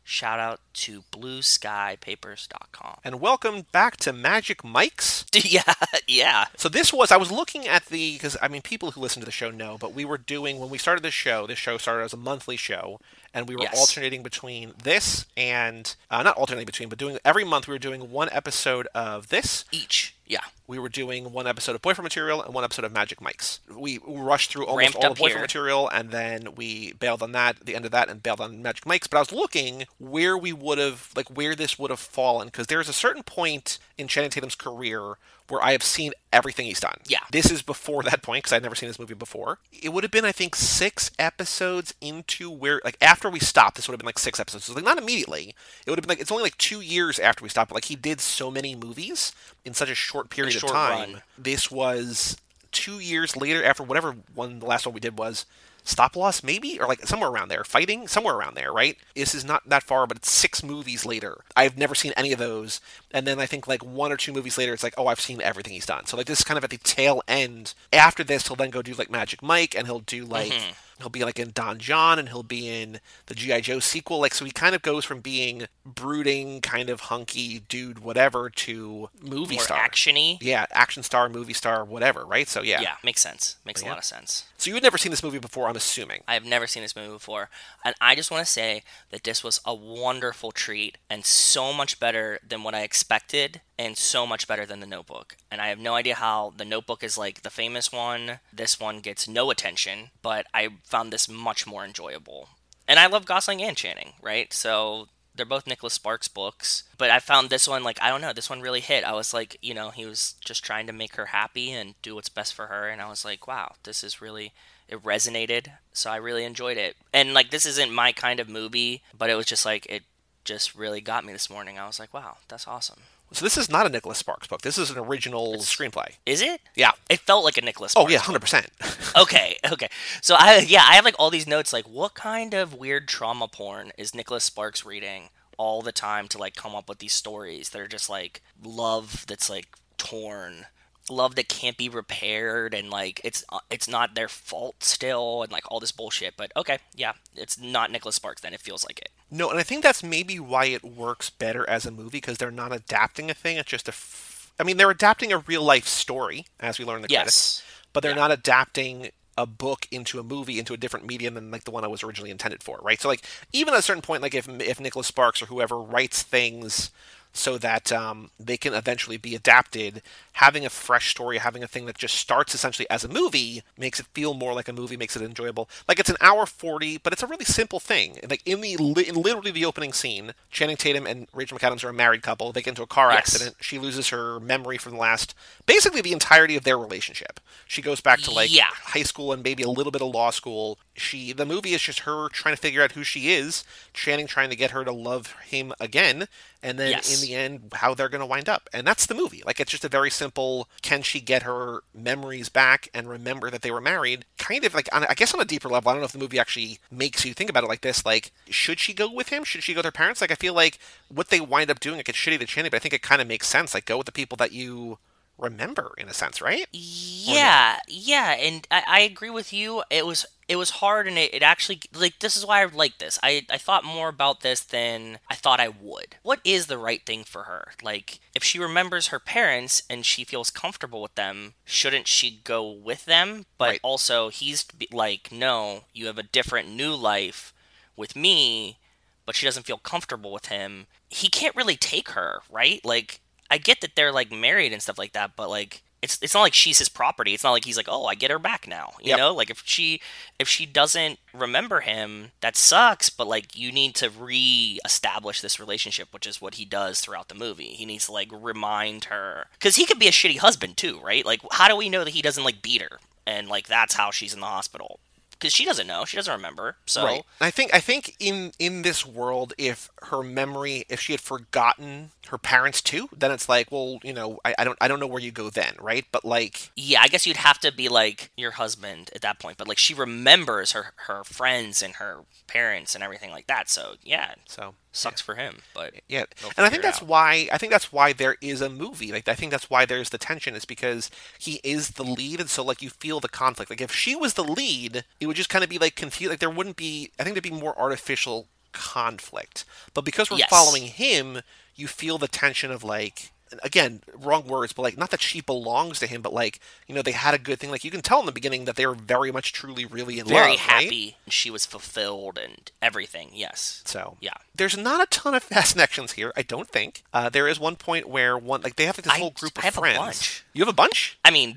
[0.08, 2.98] Shout out to blueskypapers.com.
[3.02, 5.24] And welcome back to Magic Mike's.
[5.34, 5.62] yeah,
[6.06, 6.44] yeah.
[6.56, 9.26] So this was I was looking at the because I mean people who listen to
[9.26, 11.48] the show know, but we were doing when we started this show.
[11.48, 13.00] This show started as a monthly show,
[13.34, 13.76] and we were Yes.
[13.76, 18.12] alternating between this and uh, not alternating between, but doing every month we were doing
[18.12, 19.64] one episode of this.
[19.72, 20.14] Each.
[20.24, 20.38] Yeah.
[20.68, 23.60] We were doing one episode of Boyfriend Material and one episode of Magic Mike's.
[23.70, 25.40] We rushed through almost Ramped all of Boyfriend here.
[25.42, 28.84] Material, and then we bailed on that, the end of that, and bailed on Magic
[28.84, 29.06] Mike's.
[29.06, 32.66] But I was looking where we would have, like, where this would have fallen, because
[32.66, 35.14] there's a certain point in Channing Tatum's career
[35.48, 36.98] where I have seen everything he's done.
[37.06, 37.20] Yeah.
[37.30, 39.60] This is before that point, because I'd never seen this movie before.
[39.72, 43.86] It would have been, I think, six episodes into where, like, after we stopped, this
[43.86, 44.64] would have been like six episodes.
[44.64, 45.54] So, like, not immediately.
[45.86, 47.84] It would have been like, it's only like two years after we stopped, but, like,
[47.84, 49.30] he did so many movies
[49.64, 51.12] in such a short period short of time.
[51.12, 51.22] run.
[51.38, 52.36] This was
[52.72, 55.46] two years later after whatever one the last one we did was
[55.82, 56.78] stop loss maybe?
[56.80, 57.64] Or like somewhere around there.
[57.64, 58.08] Fighting?
[58.08, 58.98] Somewhere around there right?
[59.14, 61.38] This is not that far but it's six movies later.
[61.56, 62.80] I've never seen any of those.
[63.12, 65.40] And then i think like one or two movies later it's like oh i've seen
[65.40, 66.06] everything he's done.
[66.06, 67.74] So like this is kind of at the tail end.
[67.92, 70.72] After this he'll then go do like magic mike and he'll do like mm-hmm.
[70.98, 74.34] He'll be like in don jon and he'll be in the gi joe sequel like
[74.34, 79.56] so he kind of goes from being brooding kind of hunky dude whatever to movie
[79.56, 80.38] More star actiony.
[80.40, 82.48] yeah, action star, movie star, whatever, right?
[82.48, 82.80] So yeah.
[82.80, 83.56] Yeah, makes sense.
[83.64, 84.44] Makes a lot of sense.
[84.58, 86.22] So you had never seen this movie before, I'm assuming.
[86.26, 87.50] I have never seen this movie before,
[87.84, 92.00] and I just want to say that this was a wonderful treat and so much
[92.00, 95.36] better than what I expected, and so much better than The Notebook.
[95.50, 98.40] And I have no idea how The Notebook is like the famous one.
[98.52, 102.48] This one gets no attention, but I found this much more enjoyable.
[102.88, 104.52] And I love Gosling and Channing, right?
[104.52, 108.32] So they're both Nicholas Sparks books, but I found this one like I don't know,
[108.32, 109.04] this one really hit.
[109.04, 112.14] I was like, you know, he was just trying to make her happy and do
[112.14, 114.52] what's best for her, and I was like, wow, this is really
[114.88, 116.96] it resonated, so I really enjoyed it.
[117.12, 120.04] And like this isn't my kind of movie, but it was just like it
[120.44, 121.78] just really got me this morning.
[121.78, 123.00] I was like, wow, that's awesome.
[123.32, 124.62] So this is not a Nicholas Sparks book.
[124.62, 126.14] This is an original screenplay.
[126.24, 126.60] Is it?
[126.74, 126.92] Yeah.
[127.10, 127.92] It felt like a Nicholas.
[127.96, 128.68] Oh yeah, hundred percent.
[129.16, 129.88] okay, okay.
[130.22, 133.48] So I yeah, I have like all these notes like what kind of weird trauma
[133.48, 137.70] porn is Nicholas Sparks reading all the time to like come up with these stories
[137.70, 139.68] that are just like love that's like
[139.98, 140.66] torn
[141.08, 145.52] love that can't be repaired and like it's uh, it's not their fault still and
[145.52, 148.98] like all this bullshit but okay yeah it's not Nicholas Sparks then it feels like
[148.98, 152.38] it No, and I think that's maybe why it works better as a movie because
[152.38, 153.56] they're not adapting a thing.
[153.56, 153.92] It's just a.
[153.92, 157.62] F- I mean, they're adapting a real life story, as we learn in the credits,
[157.62, 158.16] yes but they're Yeah.
[158.16, 161.84] not adapting a book into a movie into a different medium than like the one
[161.84, 163.00] I was originally intended for, right?
[163.00, 166.22] So like even at a certain point, like if if Nicholas Sparks or whoever writes
[166.22, 166.90] things
[167.36, 170.02] so that um, they can eventually be adapted,
[170.34, 174.00] having a fresh story, having a thing that just starts essentially as a movie makes
[174.00, 175.68] it feel more like a movie, makes it enjoyable.
[175.88, 178.18] Like it's an hour forty, but it's a really simple thing.
[178.28, 181.94] Like in the in literally the opening scene, Channing Tatum and Rachel McAdams are a
[181.94, 182.52] married couple.
[182.52, 183.18] They get into a car Yes.
[183.18, 183.56] accident.
[183.60, 185.34] She loses her memory from the last,
[185.66, 187.40] basically the entirety of their relationship.
[187.66, 188.68] She goes back to like Yeah.
[188.70, 190.78] high school and maybe a little bit of law school.
[190.94, 194.50] She the movie is just her trying to figure out who she is, Channing trying
[194.50, 196.28] to get her to love him again,
[196.62, 197.14] and then Yes.
[197.14, 198.68] in the end how they're going to wind up.
[198.72, 199.42] And that's the movie.
[199.46, 203.62] Like it's just a very simple can she get her memories back and remember that
[203.62, 204.24] they were married?
[204.38, 205.90] Kind of like on, I guess on a deeper level.
[205.90, 208.04] I don't know if the movie actually makes you think about it like this.
[208.04, 209.44] Like should she go with him?
[209.44, 210.20] Should she go with her parents?
[210.20, 210.78] Like I feel like
[211.08, 213.20] what they wind up doing like it's shitty to Channing, but I think it kind
[213.22, 213.74] of makes sense.
[213.74, 214.98] Like go with the people that you
[215.38, 216.66] remember in a sense, right?
[216.72, 219.82] Yeah, yeah, and I, I agree with you.
[219.90, 222.98] It was it was hard, and it, it actually like this is why I like
[222.98, 223.18] this.
[223.22, 226.16] I I thought more about this than I thought I would.
[226.22, 227.72] What is the right thing for her?
[227.82, 232.68] Like, if she remembers her parents and she feels comfortable with them, shouldn't she go
[232.70, 233.46] with them?
[233.58, 233.80] But Right.
[233.82, 237.52] also, he's like, no, you have a different new life
[237.96, 238.78] with me,
[239.24, 240.86] but she doesn't feel comfortable with him.
[241.08, 242.84] He can't really take her, right?
[242.84, 243.20] Like,
[243.50, 246.42] I get that they're like married and stuff like that, but like it's it's not
[246.42, 247.34] like she's his property.
[247.34, 249.18] It's not like he's like, "Oh, I get her back now." You Yep.
[249.18, 249.34] know?
[249.34, 250.00] Like if she
[250.38, 256.08] if she doesn't remember him, that sucks, but like you need to re-establish this relationship,
[256.12, 257.74] which is what he does throughout the movie.
[257.74, 261.24] He needs to like remind her cuz he could be a shitty husband too, right?
[261.26, 264.10] Like how do we know that he doesn't like beat her and like that's how
[264.10, 265.00] she's in the hospital?
[265.40, 266.04] Cuz she doesn't know.
[266.04, 266.76] She doesn't remember.
[266.86, 267.22] So Right.
[267.40, 272.10] I think I think in in this world, if her memory, if she had forgotten
[272.28, 275.06] her parents too, then it's like, well, you know, I, I don't I don't know
[275.06, 276.04] where you go then, right?
[276.10, 279.58] But like, Yeah, I guess you'd have to be like your husband at that point,
[279.58, 283.68] but like she remembers her her friends and her parents and everything like that.
[283.68, 286.24] So yeah, so sucks for him, but yeah,
[286.56, 287.08] and I think that's out.
[287.08, 289.12] why I think that's why there is a movie.
[289.12, 292.50] Like I think that's why there's the tension is because he is the lead, and
[292.50, 293.70] so like you feel the conflict.
[293.70, 296.30] Like if she was the lead, it would just kind of be like confused.
[296.30, 297.10] Like there wouldn't be.
[297.18, 299.64] I think there'd be more artificial conflict.
[299.94, 300.50] But because we're Yes.
[300.50, 301.40] following him,
[301.74, 303.30] you feel the tension of like
[303.62, 307.02] again, wrong words, but like not that she belongs to him, but like, you know,
[307.02, 307.70] they had a good thing.
[307.70, 310.26] Like you can tell in the beginning that they were very much truly really in
[310.26, 310.34] love.
[310.34, 310.60] Very love.
[310.60, 311.16] happy.
[311.26, 311.32] Right?
[311.32, 313.30] She was fulfilled and everything.
[313.32, 313.82] Yes.
[313.84, 314.34] So Yeah.
[314.54, 316.32] there's not a ton of fast connections here.
[316.36, 317.02] I don't think.
[317.12, 319.58] Uh, there is one point where one like they have like this I- whole group
[319.58, 319.98] of I have a friends.
[319.98, 320.44] bunch.
[320.52, 321.18] You have a bunch.
[321.24, 321.54] I mean,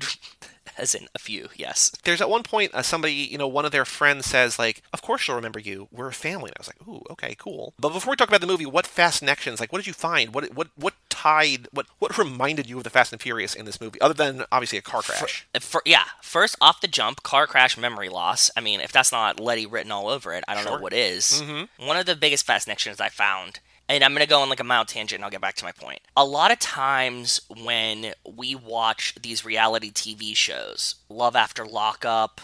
[0.80, 1.48] as in a few.
[1.56, 1.92] Yes.
[2.04, 5.02] There's at one point uh, somebody, you know, one of their friends says like, "Of
[5.02, 5.88] course she'll remember you.
[5.90, 8.40] We're a family." And I was like, "Ooh, okay, cool." But before we talk about
[8.40, 9.60] the movie, what fast connections?
[9.60, 10.32] Like, what did you find?
[10.34, 11.68] What what what tied?
[11.72, 14.78] What what reminded you of the Fast and Furious in this movie, other than obviously
[14.78, 15.46] a car crash?
[15.54, 18.50] Uh, For, yeah, first off the jump, car crash, memory loss.
[18.56, 21.42] I mean, if that's not Letty written all over it, I don't know what is.
[21.78, 23.60] One of the biggest fast fascinations I found,
[23.90, 25.64] and I'm going to go on like a mild tangent and I'll get back to
[25.64, 26.00] my point.
[26.16, 32.40] A lot of times when we watch these reality TV shows, Love After Lockup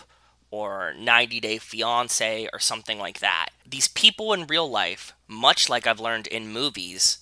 [0.51, 5.87] or 90 Day Fiance or something like that, these people in real life, much like
[5.87, 7.19] I've learned in movies,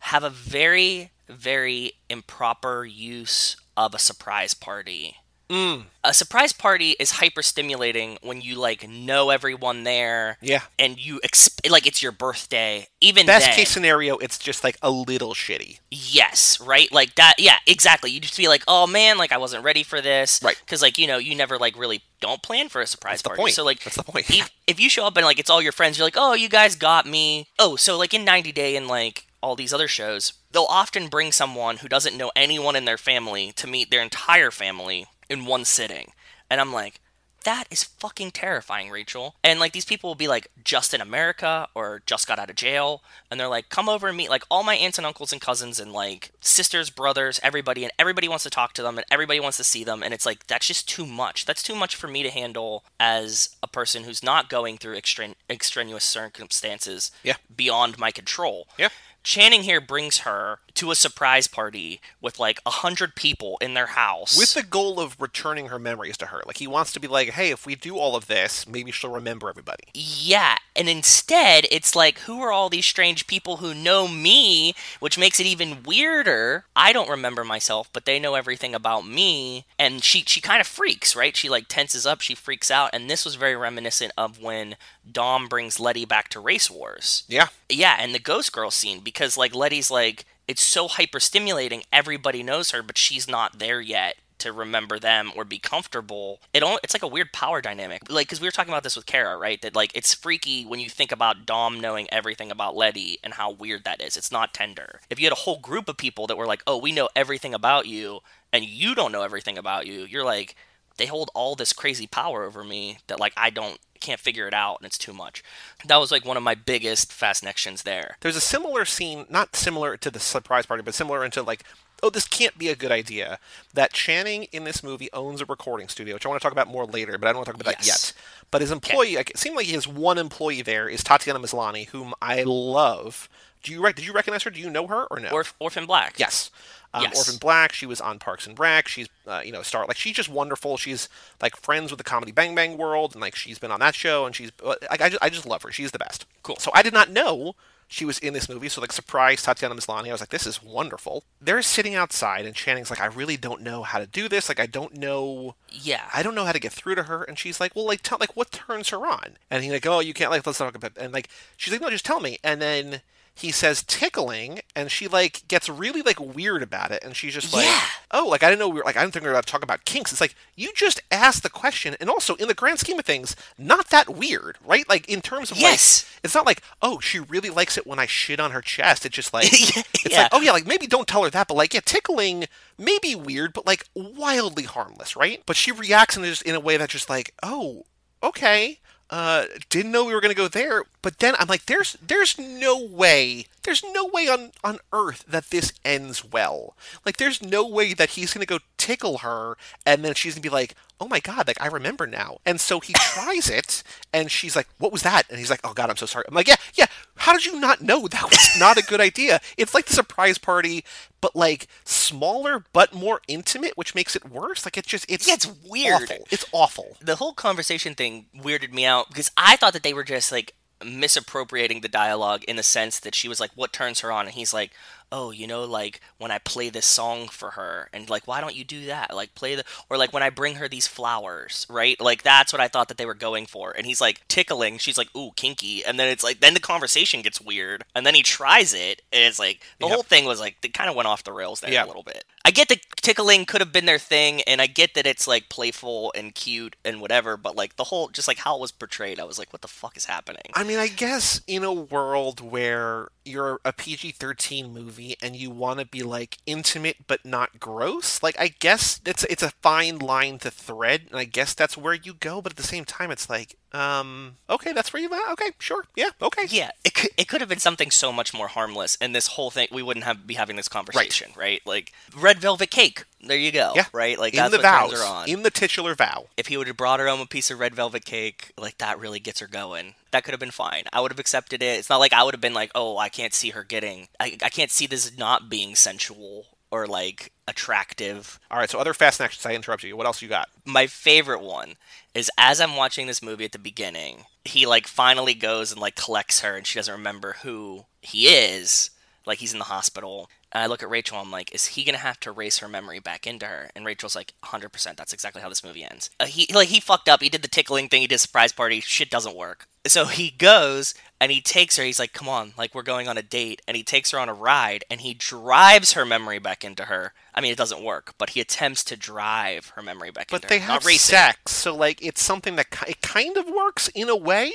[0.00, 5.16] have a very, very improper use of a surprise party.
[5.48, 5.84] Mm.
[6.04, 10.36] A surprise party is hyper stimulating when you like know everyone there.
[10.40, 10.62] Yeah.
[10.78, 12.88] And you exp- like it's your birthday.
[13.00, 15.80] Even Best then, case scenario, it's just like a little shitty.
[15.90, 16.90] Yes, right?
[16.92, 17.34] Like that.
[17.38, 18.10] Yeah, exactly.
[18.10, 20.40] You just be like, oh man, like I wasn't ready for this.
[20.42, 20.56] Right.
[20.64, 23.40] Because like you know, you never like really don't plan for a surprise party.
[23.40, 23.54] point.
[23.54, 24.28] So like, That's the point.
[24.30, 26.48] If, if you show up and like it's all your friends, you're like, oh, you
[26.48, 27.48] guys got me.
[27.58, 31.32] Oh, so like in 90 Day and like all these other shows, they'll often bring
[31.32, 35.64] someone who doesn't know anyone in their family to meet their entire family in one
[35.64, 36.12] sitting,
[36.50, 37.00] and I'm like.
[37.44, 39.36] That is fucking terrifying, Rachel.
[39.44, 42.56] And like these people will be like just in America or just got out of
[42.56, 43.00] jail,
[43.30, 45.78] and they're like, come over and meet like all my aunts and uncles and cousins
[45.78, 49.56] and like sisters, brothers, everybody, and everybody wants to talk to them and everybody wants
[49.56, 51.46] to see them, and it's like that's just too much.
[51.46, 55.36] That's too much for me to handle as a person who's not going through extren-
[55.48, 57.36] extraneous circumstances Yeah.
[57.54, 58.66] beyond my control.
[58.76, 58.88] Yeah.
[59.28, 63.88] Channing here brings her to a surprise party with like a hundred people in their
[63.88, 64.38] house.
[64.38, 66.40] With the goal of returning her memories to her.
[66.46, 69.12] Like he wants to be like, hey, if we do all of this, maybe she'll
[69.12, 69.84] remember everybody.
[69.92, 75.18] Yeah, and instead it's like, who are all these strange people who know me, which
[75.18, 76.64] makes it even weirder.
[76.74, 80.66] I don't remember myself, but they know everything about me, and she she kind of
[80.66, 81.36] freaks, right?
[81.36, 84.76] She like tenses up, she freaks out, and this was very reminiscent of when
[85.12, 87.24] Dom brings Letty back to Race Wars.
[87.28, 87.48] Yeah.
[87.68, 91.82] Yeah, and the Ghost Girl scene because like Letty's like it's so hyperstimulating.
[91.92, 96.40] everybody knows her, but she's not there yet to remember them or be comfortable.
[96.54, 98.08] It all, it's like a weird power dynamic.
[98.08, 99.60] Like cuz we were talking about this with Kara, right?
[99.60, 103.50] That like it's freaky when you think about Dom knowing everything about Letty and how
[103.50, 104.16] weird that is.
[104.16, 105.00] It's not tender.
[105.10, 107.52] If you had a whole group of people that were like, "Oh, we know everything
[107.52, 108.20] about you,"
[108.52, 110.54] and you don't know everything about you, you're like
[110.98, 114.54] they hold all this crazy power over me that like I don't can't figure it
[114.54, 115.42] out and it's too much.
[115.86, 118.16] That was like one of my biggest fast fascinations there.
[118.20, 121.62] There's a similar scene, not similar to the surprise party, but similar into like,
[122.02, 123.38] oh, this can't be a good idea.
[123.74, 126.68] That Channing in this movie owns a recording studio, which I want to talk about
[126.68, 128.12] more later, but I don't want to talk about that yet.
[128.50, 132.14] But his employee, like, it seemed like his one employee there, is Tatiana Maslany, whom
[132.20, 133.28] I love.
[133.62, 134.50] Do you did you recognize her?
[134.50, 135.30] Do you know her or no?
[135.30, 136.14] Orph- Orphan Black.
[136.18, 136.50] Yes.
[136.94, 137.18] Um, Yes.
[137.18, 137.72] Orphan Black.
[137.72, 138.88] She was on Parks and Rec.
[138.88, 139.84] She's, uh, you know, star.
[139.86, 140.76] Like she's just wonderful.
[140.76, 141.08] She's
[141.42, 144.24] like friends with the Comedy Bang Bang world, and like she's been on that show,
[144.26, 144.50] and she's.
[144.64, 145.70] uh, Like, I just, I just love her.
[145.72, 146.24] She's the best.
[146.42, 146.56] Cool.
[146.58, 147.54] So I did not know
[147.90, 148.68] she was in this movie.
[148.68, 150.08] So like, surprise Tatiana Maslany.
[150.08, 151.24] I was like, this is wonderful.
[151.40, 154.48] They're sitting outside, and Channing's like, I really don't know how to do this.
[154.48, 155.54] Like, I don't know.
[155.70, 156.08] Yeah.
[156.12, 157.22] I don't know how to get through to her.
[157.22, 159.36] And she's like, well, like, tell, like, what turns her on?
[159.50, 161.88] And he's like, oh, you can't, like, let's talk about, and like, she's like, no,
[161.90, 162.38] just tell me.
[162.44, 163.00] And then
[163.38, 167.04] he says tickling, and she, like, gets really, like, weird about it.
[167.04, 167.80] And she's just like, Yeah.
[168.10, 169.52] oh, like, I didn't know we were, like, I didn't think we were about to
[169.52, 170.10] talk about kinks.
[170.10, 171.94] It's like, you just asked the question.
[172.00, 174.88] And also, in the grand scheme of things, not that weird, right?
[174.88, 176.04] Like, in terms of, Yes.
[176.16, 179.06] like, it's not like, oh, she really likes it when I shit on her chest.
[179.06, 179.44] It's just like,
[179.76, 179.82] Yeah.
[180.04, 182.98] it's like, oh, yeah, like, maybe don't tell her that, but, like, yeah, tickling may
[183.00, 185.42] be weird, but, like, wildly harmless, right?
[185.46, 187.84] But she reacts in, just, in a way that's just like, oh,
[188.22, 188.80] okay.
[189.10, 192.78] Uh, didn't know we were gonna go there, but then I'm like, there's there's no
[192.82, 196.76] way, there's no way on on earth that this ends well.
[197.06, 200.48] Like, there's no way that he's gonna go tickle her, and then she's gonna be
[200.48, 202.38] like, oh my god, like I remember now.
[202.44, 203.82] And so he tries it,
[204.12, 205.24] and she's like, what was that?
[205.30, 206.24] And he's like, oh god, I'm so sorry.
[206.28, 206.86] I'm like, yeah, yeah.
[207.16, 209.40] How did you not know that was not a good idea?
[209.56, 210.84] It's like the surprise party,
[211.20, 214.64] but like smaller but more intimate, which makes it worse.
[214.64, 216.02] Like it's just it's Yeah, it's weird.
[216.04, 216.26] Awful.
[216.30, 216.96] It's awful.
[217.00, 220.54] the whole conversation thing weirded me out because I thought that they were just like
[220.84, 224.34] misappropriating the dialogue in the sense that she was like, "What turns her on?" and
[224.34, 224.70] he's like,
[225.10, 228.54] oh, you know, like when I play this song for her, and like, why don't
[228.54, 229.16] you do that?
[229.16, 231.98] Like, play the, or like when I bring her these flowers, right?
[231.98, 233.70] Like, that's what I thought that they were going for.
[233.74, 234.76] And he's like tickling.
[234.76, 235.82] She's like, ooh, kinky.
[235.82, 237.84] And then it's like, then the conversation gets weird.
[237.94, 239.94] And then he tries it, and it's like, the Yep.
[239.94, 241.84] whole thing was like, it kind of went off the rails there Yeah.
[241.84, 242.24] a little bit.
[242.48, 245.50] I get that tickling could have been their thing, and I get that it's like
[245.50, 249.20] playful and cute and whatever, but like the whole, just like how it was portrayed,
[249.20, 250.50] I was like, what the fuck is happening?
[250.54, 255.50] I mean, I guess in a world where you're a PG 13 movie and you
[255.50, 259.98] want to be like intimate but not gross, like I guess it's it's a fine
[259.98, 262.40] line to thread, and I guess that's where you go.
[262.40, 265.32] But at the same time, it's like, um, okay, that's where you at.
[265.32, 268.48] Okay, sure, yeah, okay, Yeah, it could, it could have been something so much more
[268.48, 271.60] harmless, and this whole thing we wouldn't have be having this conversation, right?
[271.66, 273.04] Like red velvet cake.
[273.20, 273.72] There you go.
[273.74, 274.18] yeah, right.
[274.18, 275.28] Like in that's the what vows, on.
[275.28, 276.26] in the titular vow.
[276.36, 278.98] if he would have brought her home a piece of red velvet cake, like that
[278.98, 279.94] really gets her going.
[280.12, 280.84] That could have been fine.
[280.92, 281.78] I would have accepted it.
[281.78, 284.08] It's not like I would have been like, oh, I can't see her getting.
[284.18, 288.38] I, I can't see this not being sensual or like attractive.
[288.50, 289.44] All right, so other fast actions.
[289.44, 289.96] I interrupt you.
[289.96, 290.48] What else you got?
[290.64, 291.74] My favorite one
[292.18, 295.94] is as I'm watching this movie at the beginning, he like finally goes and like
[295.94, 298.90] collects her, and she doesn't remember who he is.
[299.24, 300.28] Like he's in the hospital.
[300.52, 301.18] And I look at Rachel.
[301.18, 303.70] I'm like, is he gonna have to race her memory back into her?
[303.76, 304.70] And Rachel's like, 100.
[304.70, 306.10] percent That's exactly how this movie ends.
[306.18, 307.22] Uh, he like he fucked up.
[307.22, 308.00] He did the tickling thing.
[308.02, 308.80] He did a surprise party.
[308.80, 309.66] Shit doesn't work.
[309.86, 311.84] So he goes and he takes her.
[311.84, 313.62] He's like, come on, like we're going on a date.
[313.66, 317.12] And he takes her on a ride and he drives her memory back into her.
[317.34, 320.54] I mean, it doesn't work, but he attempts to drive her memory back But into
[320.54, 320.60] her.
[320.60, 324.08] But they have sex, so like it's something that ki- it kind of works in
[324.08, 324.52] a way.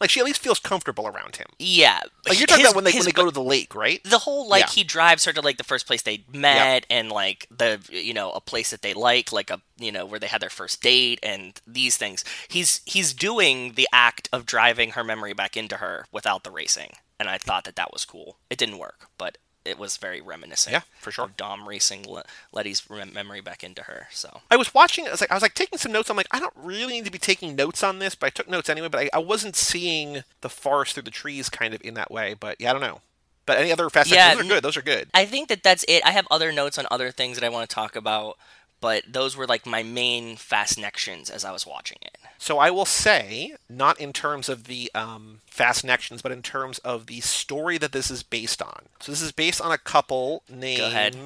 [0.00, 1.46] Like she at least feels comfortable around him.
[1.58, 3.74] Yeah, Like you're talking his- about when they his- when they go to the lake,
[3.74, 4.02] right?
[4.04, 4.68] the whole like Yeah.
[4.70, 8.30] he drives her to like the first place they met and like the you know
[8.32, 11.18] a place that they like like a you know where they had their first date
[11.22, 16.06] and these things he's he's doing the act of driving her memory back into her
[16.12, 19.38] without the racing and i thought that that was cool it didn't work but
[19.68, 21.26] it was very reminiscent Yeah, for sure.
[21.26, 25.06] of dom racing Le- letty's memory back into her so I was watching.
[25.06, 26.08] I was like, I was like taking some notes.
[26.10, 28.48] I'm like, I don't really need to be taking notes on this, but I took
[28.48, 28.88] notes anyway.
[28.88, 32.34] But I, I wasn't seeing the forest through the trees kind of in that way.
[32.38, 33.00] But yeah, I don't know.
[33.46, 34.34] But any other fast Yeah.
[34.34, 34.62] Those are good.
[34.64, 35.08] Those are good.
[35.14, 37.68] i think that that's it i have other notes on other things that i want
[37.68, 38.36] to talk about
[38.80, 42.70] but those were like my main fast connections as i was watching it So I
[42.70, 47.20] will say, not in terms of the um, fast connections, but in terms of the
[47.20, 48.82] story that this is based on.
[49.00, 50.82] So this is based on a couple named.
[50.82, 51.16] ahead.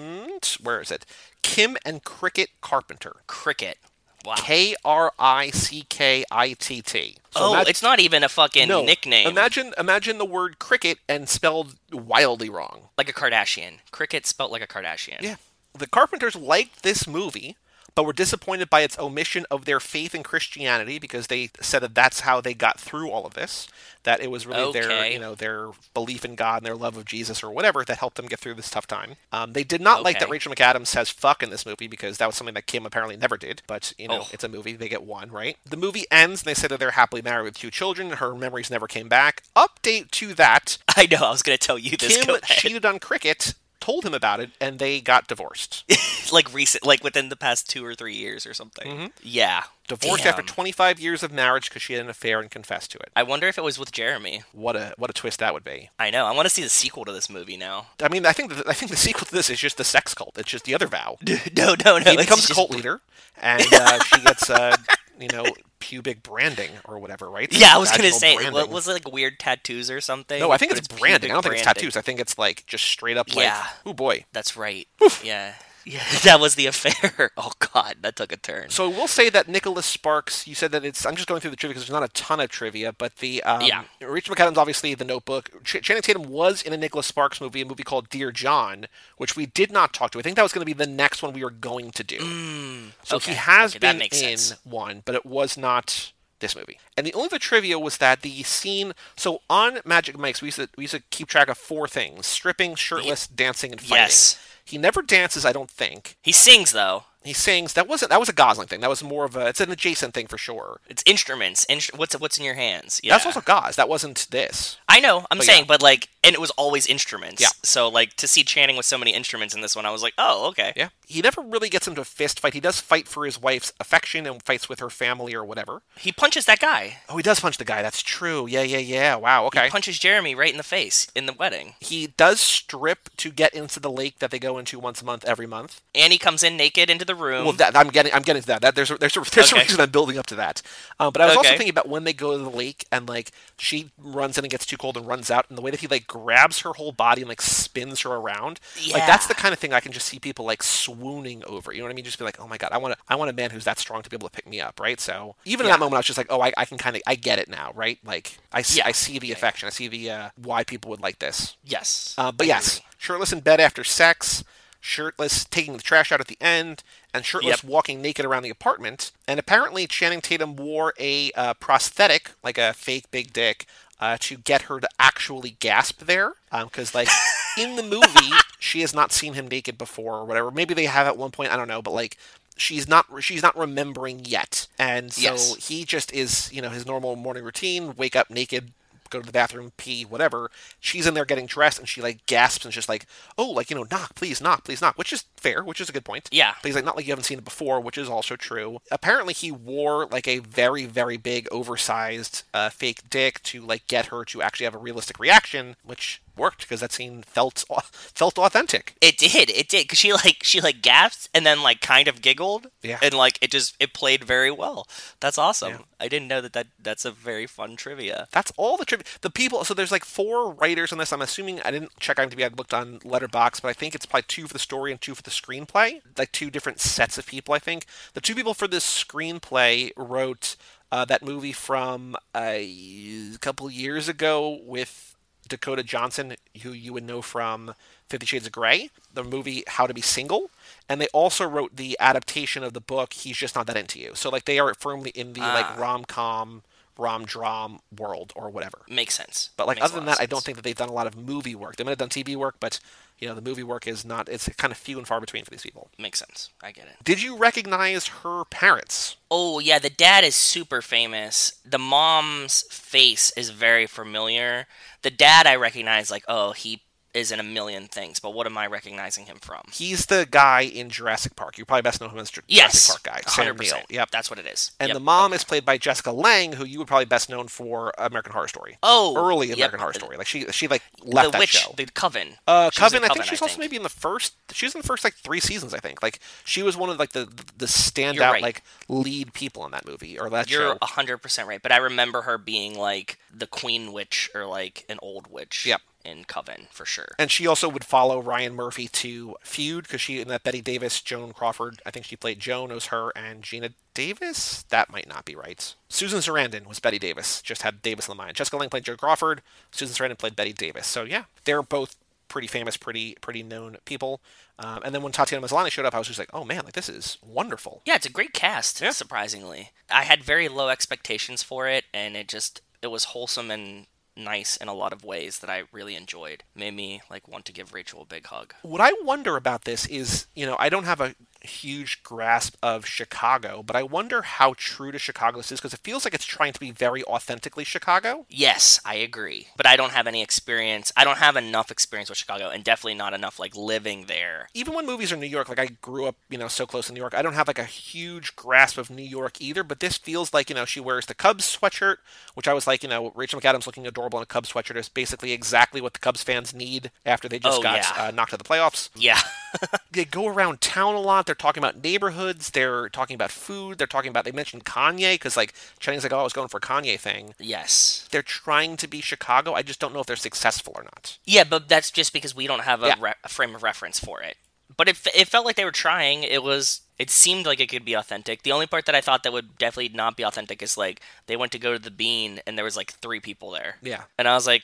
[0.62, 1.04] Where is it?
[1.42, 3.16] Kim and Krickitt Carpenter.
[3.26, 3.76] cricket
[4.24, 7.16] wow K R I C K I T T.
[7.32, 9.28] So oh, it's not even a fucking no, nickname.
[9.28, 12.88] Imagine, imagine the word cricket and spelled wildly wrong.
[12.96, 13.80] like a Kardashian.
[13.90, 15.20] Cricket spelled like a Kardashian.
[15.20, 15.36] Yeah.
[15.74, 17.56] The Carpenters liked this movie,
[17.94, 21.94] but were disappointed by its omission of their faith in Christianity because they said that
[21.94, 23.68] that's how they got through all of this.
[24.04, 27.04] That it was really their, you know, their belief in God and their love of
[27.04, 29.16] Jesus or whatever that helped them get through this tough time.
[29.30, 32.26] Um, they did not like that Rachel McAdams says "fuck" in this movie because that
[32.26, 33.62] was something that Kim apparently never did.
[33.66, 34.28] But you know, Oh.
[34.32, 35.56] it's a movie; they get one, right?
[35.64, 38.10] The movie ends, and they say that they're happily married with two children.
[38.12, 39.42] Her memories never came back.
[39.54, 41.18] Update to that: I know.
[41.26, 42.24] I was gonna tell you this.
[42.24, 43.54] Kim cheated on Krickitt.
[43.82, 45.82] Told him about it, and they got divorced.
[46.32, 49.10] like recent, like within the past two or three years or something.
[49.20, 49.64] Yeah.
[49.88, 50.30] divorced Damn.
[50.34, 53.10] after 25 years of marriage because she had an affair and confessed to it.
[53.16, 54.44] I wonder if it was with Jeremy.
[54.52, 55.90] What a what a twist that would be.
[55.98, 56.26] I know.
[56.26, 57.88] I want to see the sequel to this movie now.
[58.00, 60.14] I mean, I think the, I think the sequel to this is just the sex
[60.14, 60.38] cult.
[60.38, 61.18] It's just the other vow.
[61.56, 62.10] no, no, no.
[62.12, 63.00] He becomes a just- cult leader,
[63.40, 64.76] and uh, she gets uh,
[65.22, 65.44] you know
[65.78, 67.52] pubic branding or whatever, right?
[67.52, 68.52] Yeah, I was gonna say, branding.
[68.54, 70.38] what was it, like weird tattoos or something?
[70.40, 71.30] No, I think But it's, branding.
[71.30, 71.96] I don't think it's tattoos.
[71.96, 73.66] I think it's like just straight up like, Yeah.
[73.86, 74.24] oh boy.
[74.32, 74.86] That's right.
[75.22, 75.54] Yeah.
[75.86, 77.30] Yeah, that was the affair.
[77.36, 78.70] Oh God, that took a turn.
[78.70, 80.46] So we'll say that Nicholas Sparks.
[80.46, 81.04] You said that it's.
[81.06, 83.42] I'm just going through the trivia because there's not a ton of trivia, but the
[83.42, 83.84] um, Yeah.
[84.00, 85.50] Rachel McAdams obviously The Notebook.
[85.64, 89.34] Ch- Channing Tatum was in a Nicholas Sparks movie, a movie called Dear John, which
[89.36, 90.18] we did not talk to.
[90.18, 92.18] I think that was going to be the next one we were going to do.
[92.18, 93.30] so Mm, okay.
[93.32, 94.54] he has Okay, been in sense.
[94.64, 96.78] one, but it was not this movie.
[96.96, 98.92] And the only other trivia was that the scene.
[99.16, 102.26] So on Magic Mike's, we used to we used to keep track of four things:
[102.26, 103.96] stripping, shirtless, dancing, and fighting.
[103.96, 104.38] Yes.
[104.64, 106.16] He never dances, I don't think.
[106.22, 107.04] He sings though.
[107.24, 107.72] He sings.
[107.74, 108.10] That wasn't.
[108.10, 108.80] That was a Gosling thing.
[108.80, 109.46] That was more of a.
[109.48, 110.80] It's an adjacent thing for sure.
[110.88, 111.66] It's instruments.
[111.70, 113.00] Instru- what's what's in your hands?
[113.02, 113.12] Yeah.
[113.14, 113.76] That's also Gos.
[113.76, 114.76] That wasn't this.
[114.88, 115.26] I know.
[115.30, 115.68] I'm But saying, yeah.
[115.68, 117.40] but like, and it was always instruments.
[117.40, 117.48] Yeah.
[117.62, 120.14] So like to see Channing with so many instruments in this one, I was like,
[120.18, 120.72] oh, okay.
[120.76, 120.88] Yeah.
[121.06, 122.54] He never really gets into a fist fight.
[122.54, 125.82] He does fight for his wife's affection and fights with her family or whatever.
[125.98, 126.98] He punches that guy.
[127.08, 127.82] Oh, he does punch the guy.
[127.82, 128.46] That's true.
[128.46, 129.16] Yeah, yeah, yeah.
[129.16, 129.46] Wow.
[129.46, 129.64] Okay.
[129.64, 133.52] He punches Jeremy right in the face in the wedding, he does strip to get
[133.54, 135.80] into the lake that they go into once a month every month.
[135.94, 137.44] and he comes in naked into the the room.
[137.44, 138.62] Well, that I'm getting, I'm getting to that.
[138.62, 139.60] that there's a, there's a, there's Okay.
[139.62, 140.62] a reason I'm building up to that.
[140.98, 143.30] Um, but I was also thinking about when they go to the lake and like
[143.58, 145.86] she runs in and gets too cold and runs out, and the way that he
[145.86, 148.60] like grabs her whole body and like spins her around.
[148.92, 151.72] Like that's the kind of thing I can just see people like swooning over.
[151.72, 152.04] You know what I mean?
[152.04, 153.78] Just be like, oh my god, I want to, I want a man who's that
[153.78, 154.98] strong to be able to pick me up, right?
[155.00, 157.02] So even in that moment, I was just like, oh, I, I can kind of,
[157.06, 157.98] I get it now, right?
[158.04, 158.86] Like I see, Yeah.
[158.86, 161.56] I see the affection, I see the uh, why people would like this.
[161.64, 162.14] yes.
[162.18, 164.44] Uh, but yes, shirtless in bed after sex,
[164.82, 166.82] shirtless taking the trash out at the end,
[167.14, 167.70] and shirtless Yep.
[167.70, 169.12] walking naked around the apartment.
[169.26, 173.64] And apparently, Channing Tatum wore a uh, prosthetic, like a fake big dick,
[174.00, 176.32] uh, to get her to actually gasp there.
[176.50, 177.08] Because, like,
[177.58, 180.50] in the movie, she has not seen him naked before or whatever.
[180.50, 181.52] Maybe they have at one point.
[181.52, 182.18] I don't know, but like.
[182.54, 183.06] She's not.
[183.20, 185.68] She's not remembering yet, and so Yes.
[185.68, 186.52] he just is.
[186.52, 188.72] You know, his normal morning routine: wake up naked,
[189.12, 190.50] go to the bathroom, pee, whatever.
[190.80, 193.06] She's in there getting dressed, and she like gasps and just like,
[193.36, 195.92] "Oh, like you know, knock, please, knock, please, knock," which is fair, which is a
[195.92, 196.28] good point.
[196.32, 196.54] Yeah.
[196.62, 198.78] but he's like, not like you haven't seen it before, which is also true.
[198.90, 204.06] Apparently, he wore like a very, very big, oversized uh, fake dick to like get
[204.06, 208.94] her to actually have a realistic reaction, which worked because that scene felt felt authentic.
[209.00, 209.50] It did.
[209.50, 212.68] It did because she like she like gasped and then like kind of giggled.
[212.82, 212.98] Yeah.
[213.02, 214.86] And like it just it played very well.
[215.20, 215.72] That's awesome.
[215.72, 215.78] Yeah.
[216.00, 218.28] I didn't know that, that that's a very fun trivia.
[218.32, 219.04] That's all the trivia.
[219.20, 219.64] The people.
[219.64, 221.12] So there's like four writers on this.
[221.12, 222.44] I'm assuming I didn't check I'm to IMDb.
[222.44, 225.14] I looked on Letterboxd, but I think it's probably two for the story and two
[225.14, 226.00] for the screenplay.
[226.16, 227.54] Like two different sets of people.
[227.54, 230.56] I think the two people for this screenplay wrote
[230.90, 235.11] uh, that movie from a couple years ago with
[235.52, 237.74] Dakota Johnson, who you would know from
[238.08, 240.50] Fifty Shades of Grey, the movie How to Be Single,
[240.88, 244.12] and they also wrote the adaptation of the book He's Just Not That Into You.
[244.14, 245.76] So like they are firmly in the like ah.
[245.78, 246.62] rom com,
[247.02, 248.78] rom dram world or whatever.
[248.88, 249.50] Makes sense.
[249.56, 251.16] But like Makes other than that, I don't think that they've done a lot of
[251.16, 251.76] movie work.
[251.76, 252.78] They might have done TV work, but
[253.18, 254.28] you know the movie work is not.
[254.28, 255.90] It's kind of few and far between for these people.
[255.98, 256.50] makes sense.
[256.62, 256.96] I get it.
[257.04, 259.16] Did you recognize her parents?
[259.30, 261.54] Oh yeah, the dad is super famous.
[261.64, 264.66] The mom's face is very familiar.
[265.02, 266.82] The dad I recognize like, oh, he
[267.14, 269.60] is in a million things, but what am I recognizing him from?
[269.72, 271.58] He's the guy in Jurassic Park.
[271.58, 273.70] You probably best know him as Jur- Yes, Jurassic Park guy, Sam hundred Neill.
[273.72, 273.86] percent.
[273.90, 274.10] Yep.
[274.10, 274.72] that's what it is.
[274.80, 274.94] And Yep.
[274.94, 275.36] the mom Okay.
[275.36, 278.78] is played by Jessica Lange, who you would probably best known for American Horror Story.
[278.82, 279.58] Oh, early yep.
[279.58, 280.16] American Horror Story.
[280.16, 281.74] Like she, she like left the that witch, show.
[281.76, 282.36] the coven.
[282.46, 283.60] Uh, She Coven, I think she's also think.
[283.60, 284.34] maybe in the first.
[284.52, 286.02] She was in the first like three seasons, I think.
[286.02, 287.26] Like she was one of like the
[287.58, 288.42] the standout right.
[288.42, 290.78] like lead people in that movie or that You're show.
[290.82, 294.98] hundred percent right, but I remember her being like the queen witch or like an
[295.02, 295.66] old witch.
[295.66, 295.82] Yep.
[296.04, 297.14] In Coven for sure.
[297.18, 301.00] And she also would follow Ryan Murphy to feud because she in that Bette Davis,
[301.00, 301.80] Joan Crawford.
[301.86, 302.70] I think she played Joan.
[302.70, 304.64] It was her and Geena Davis.
[304.64, 305.74] That might not be right.
[305.88, 307.40] Susan Sarandon was Bette Davis.
[307.42, 308.36] Just had Davis in the mind.
[308.36, 309.42] Jessica Lange played Joan Crawford.
[309.70, 310.86] Susan Sarandon played Bette Davis.
[310.86, 311.96] So yeah, they're both
[312.32, 314.20] pretty famous, pretty pretty known people.
[314.58, 316.74] Um, and then when Tatiana Maslany showed up, I was just like, oh man, like
[316.74, 317.82] this is wonderful.
[317.84, 318.80] Yeah, it's a great cast.
[318.80, 318.90] Yeah.
[318.90, 323.86] Surprisingly, I had very low expectations for it, and it just it was wholesome and
[324.16, 326.44] nice in a lot of ways that I really enjoyed.
[326.54, 328.54] Made me like want to give Rachel a big hug.
[328.62, 332.86] What I wonder about this is, you know, I don't have a huge grasp of
[332.86, 336.24] Chicago, but I wonder how true to Chicago this is because it feels like it's
[336.24, 338.26] trying to be very authentically Chicago.
[338.28, 340.92] Yes, I agree, but I don't have any experience.
[340.96, 344.48] I don't have enough experience with Chicago, and definitely not enough like living there.
[344.54, 346.92] even when movies are New York, like I grew up, you know, so close to
[346.92, 349.62] New York, I don't have like a huge grasp of New York either.
[349.64, 351.96] But this feels like, you know, she wears the Cubs sweatshirt,
[352.34, 354.88] which I was like, you know, Rachel McAdams looking adorable in a Cubs sweatshirt is
[354.88, 358.04] basically exactly what the Cubs fans need after they just Oh, got yeah.
[358.04, 358.88] uh, knocked out of the playoffs.
[358.96, 359.18] Yeah,
[359.90, 361.26] They go around town a lot.
[361.26, 362.50] They're talking about neighborhoods.
[362.50, 363.78] They're talking about food.
[363.78, 364.24] They're talking about.
[364.24, 367.34] They mentioned Kanye because like Channing's like, oh, I was going for a Kanye thing.
[367.38, 369.54] yes, They're trying to be Chicago.
[369.54, 371.18] I just don't know if they're successful or not.
[371.24, 372.94] yeah, but that's just because we don't have a, Yeah.
[373.00, 374.36] re- a frame of reference for it.
[374.76, 376.22] But it, f- it felt like they were trying.
[376.22, 376.80] It was.
[376.98, 378.42] It seemed like it could be authentic.
[378.42, 381.36] The only part that I thought that would definitely not be authentic is like they
[381.36, 383.76] went to go to the Bean and there was like three people there.
[383.82, 384.02] Yeah.
[384.18, 384.62] And I was like,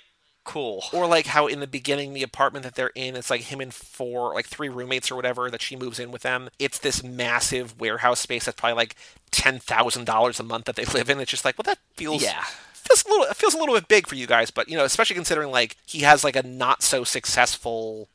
[0.49, 0.83] cool.
[0.93, 3.73] Or like how in the beginning the apartment that they're in, it's like him and
[3.73, 6.49] four, like three roommates or whatever that she moves in with them.
[6.59, 8.97] It's this massive warehouse space that's probably like
[9.31, 11.21] ten thousand dollars a month that they live in.
[11.21, 12.43] It's just like, well, that feels Yeah.
[12.73, 14.85] feels a little it feels a little bit big for you guys, but you know,
[14.85, 18.09] especially considering like he has like a not so successful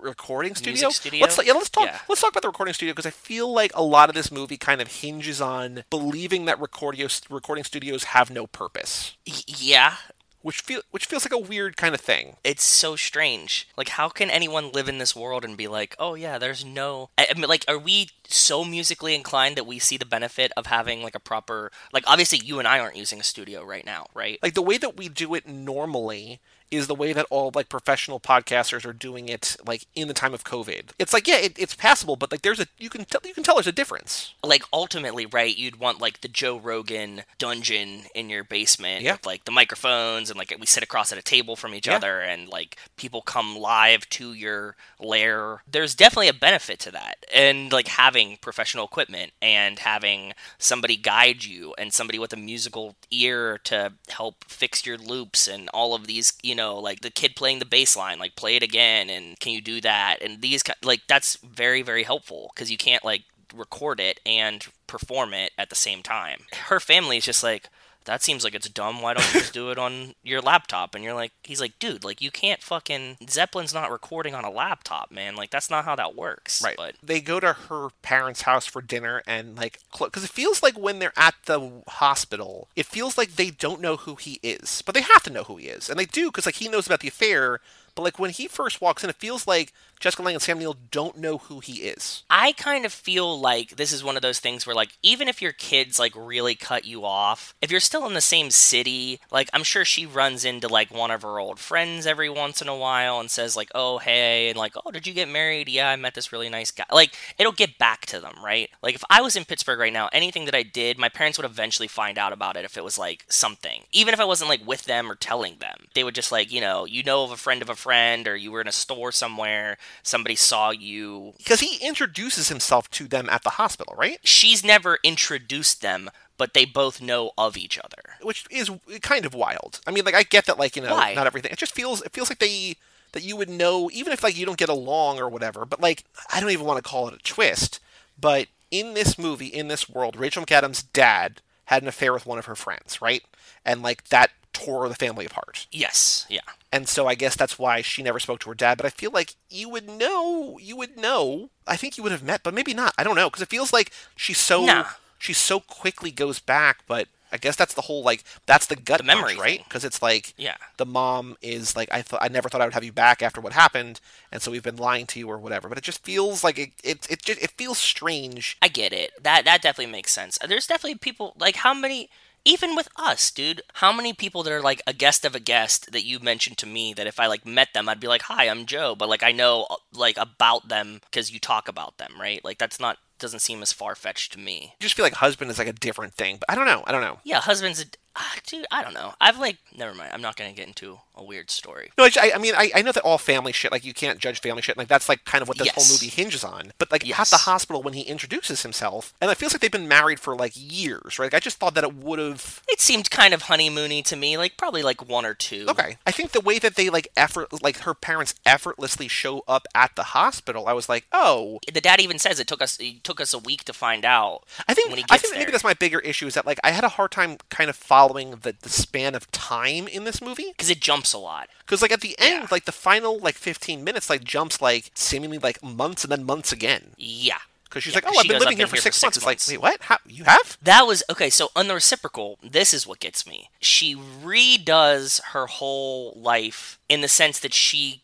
[0.00, 0.90] recording studio.
[0.90, 1.20] Studio?
[1.22, 1.98] Let's yeah, let's talk Yeah.
[2.08, 4.56] let's talk about the recording studio because I feel like a lot of this movie
[4.56, 9.96] kind of hinges on believing that recording recording studios have no purpose, yeah,
[10.42, 12.36] which feel which feels like a weird kind of thing.
[12.44, 13.68] it's so strange.
[13.76, 17.10] Like, how can anyone live in this world and be like, oh yeah, there's no.
[17.18, 20.66] I I mean, like, are we so musically inclined that we see the benefit of
[20.66, 24.06] having like a proper, like, obviously you and I aren't using a studio right now,
[24.14, 24.38] right?
[24.42, 28.20] like the way that we do it normally is the way that all like professional
[28.20, 30.90] podcasters are doing it like in the time of COVID.
[30.98, 33.42] It's like yeah, it, it's passable, but like there's a you can tell you can
[33.42, 34.34] tell there's a difference.
[34.44, 39.12] like ultimately right you'd want like the joe rogan dungeon in your basement Yeah.
[39.12, 41.96] with like the microphones and like we sit across at a table from each Yeah.
[41.96, 47.16] other and like people come live to your lair there's definitely a benefit to that
[47.34, 52.96] and like having professional equipment and having somebody guide you and somebody with a musical
[53.10, 57.36] ear to help fix your loops and all of these you know like the kid
[57.36, 60.62] playing the bass line like play it again and can you do that and these
[60.82, 63.22] like that's very very helpful because you can't like
[63.54, 66.40] record it and perform it at the same time.
[66.68, 67.68] Her family is just like,
[68.04, 69.02] that seems like it's dumb.
[69.02, 70.94] Why don't you just do it on your laptop?
[70.94, 74.50] And you're like, he's like, dude, like you can't fucking Zeppelin's not recording on a
[74.50, 75.36] laptop, man.
[75.36, 76.62] Like that's not how that works.
[76.62, 76.76] Right.
[76.76, 80.78] But they go to her parents' house for dinner and like because it feels like
[80.78, 84.94] when they're at the hospital, it feels like they don't know who he is, but
[84.94, 87.00] they have to know who he is, and they do because like he knows about
[87.00, 87.60] the affair.
[87.94, 90.76] But like when he first walks in, it feels like Jessica Lange and Sam Neill
[90.90, 92.22] don't know who he is.
[92.30, 95.42] I kind of feel like this is one of those things where like even if
[95.42, 99.50] your kids like really cut you off, if you're still in the same city, like
[99.52, 102.76] I'm sure she runs into like one of her old friends every once in a
[102.76, 105.96] while and says like, "Oh, hey," and like, "Oh, did you get married?" Yeah, I
[105.96, 106.86] met this really nice guy.
[106.90, 108.70] Like it'll get back to them, right?
[108.82, 111.44] Like if I was in Pittsburgh right now, anything that I did, my parents would
[111.44, 113.82] eventually find out about it if it was like something.
[113.92, 115.88] Even if I wasn't like with them or telling them.
[115.94, 118.36] They would just like, you know, you know of a friend of a friend or
[118.36, 123.28] you were in a store somewhere, somebody saw you Because he introduces himself to them
[123.30, 124.18] at the hospital, right?
[124.22, 128.02] she's never introduced them, but they both know of each other.
[128.22, 128.70] Which is
[129.00, 129.80] kind of wild.
[129.86, 131.14] I mean, like I get that, like you know, Why?
[131.14, 131.52] not everything.
[131.52, 132.76] It just feels it feels like they
[133.12, 135.64] that you would know, even if like you don't get along or whatever.
[135.64, 137.80] But like I don't even want to call it a twist.
[138.20, 142.38] But in this movie, in this world, Rachel McAdams' dad had an affair with one
[142.38, 143.22] of her friends, right?
[143.64, 144.30] And like that
[144.64, 145.66] tore the family apart.
[145.72, 146.40] Yes, yeah.
[146.72, 148.76] And so I guess that's why she never spoke to her dad.
[148.76, 151.50] But I feel like you would know, you would know.
[151.66, 152.94] I think you would have met, but maybe not.
[152.98, 154.84] I don't know because it feels like she's so Nah.
[155.18, 156.78] she so quickly goes back.
[156.86, 159.64] But I guess that's the whole like that's the gut The memory punch, right?
[159.64, 160.56] Because it's like Yeah.
[160.78, 163.40] the mom is like I thought I never thought I would have you back after
[163.40, 164.00] what happened,
[164.32, 165.68] and so we've been lying to you or whatever.
[165.68, 168.56] But it just feels like it it it, just, it feels strange.
[168.62, 169.10] I get it.
[169.22, 170.38] That that definitely makes sense.
[170.46, 172.10] There's definitely people like how many
[172.44, 175.92] even with us, dude, how many people that are like a guest of a guest
[175.92, 178.48] that you mentioned to me that if I like met them, I'd be like, "Hi,
[178.48, 182.44] I'm Joe," but like I know like about them because you talk about them, right?
[182.44, 184.74] Like that's not doesn't seem as far fetched to me.
[184.80, 186.38] I just feel like husband is like a different thing.
[186.40, 186.82] But I don't know.
[186.86, 187.18] I don't know.
[187.22, 187.86] Yeah, husband's a
[188.16, 188.66] ah, dude.
[188.70, 189.14] I don't know.
[189.20, 190.10] I've like never mind.
[190.12, 191.90] I'm not gonna get into a weird story.
[191.98, 194.40] No, I, I mean, I, I know that all family shit, like you can't judge
[194.40, 196.72] family shit, like that's like kind of what this whole movie hinges on.
[196.78, 199.88] But like at the hospital when he introduces himself, and it feels like they've been
[199.88, 201.26] married for like years, right?
[201.26, 202.62] Like, I just thought that it would have.
[202.68, 205.66] It seemed kind of honeymoony to me, like probably like one or two.
[205.68, 209.66] Okay, I think the way that they like effort, like her parents effortlessly show up
[209.74, 213.04] at the hospital, I was like, oh, The dad even says it took us it
[213.04, 214.44] took us a week to find out.
[214.66, 216.70] I think when he I think maybe that's my bigger issue is that like I
[216.70, 220.48] had a hard time kind of following the, the span of time in this movie
[220.50, 221.48] because it jumps a lot.
[221.60, 222.48] because like at the end, Yeah.
[222.50, 226.52] like the final like 15 minutes, like jumps like seemingly like months and then months
[226.52, 226.92] again.
[226.96, 227.38] Yeah.
[227.64, 229.24] Because she's Yeah, like, oh, I've been living here for six, months.
[229.24, 229.48] months.
[229.48, 229.82] It's like, wait, what?
[229.82, 230.58] How you have?
[230.60, 231.30] That was okay.
[231.30, 233.48] So on the reciprocal, this is what gets me.
[233.60, 238.02] She redoes her whole life in the sense that she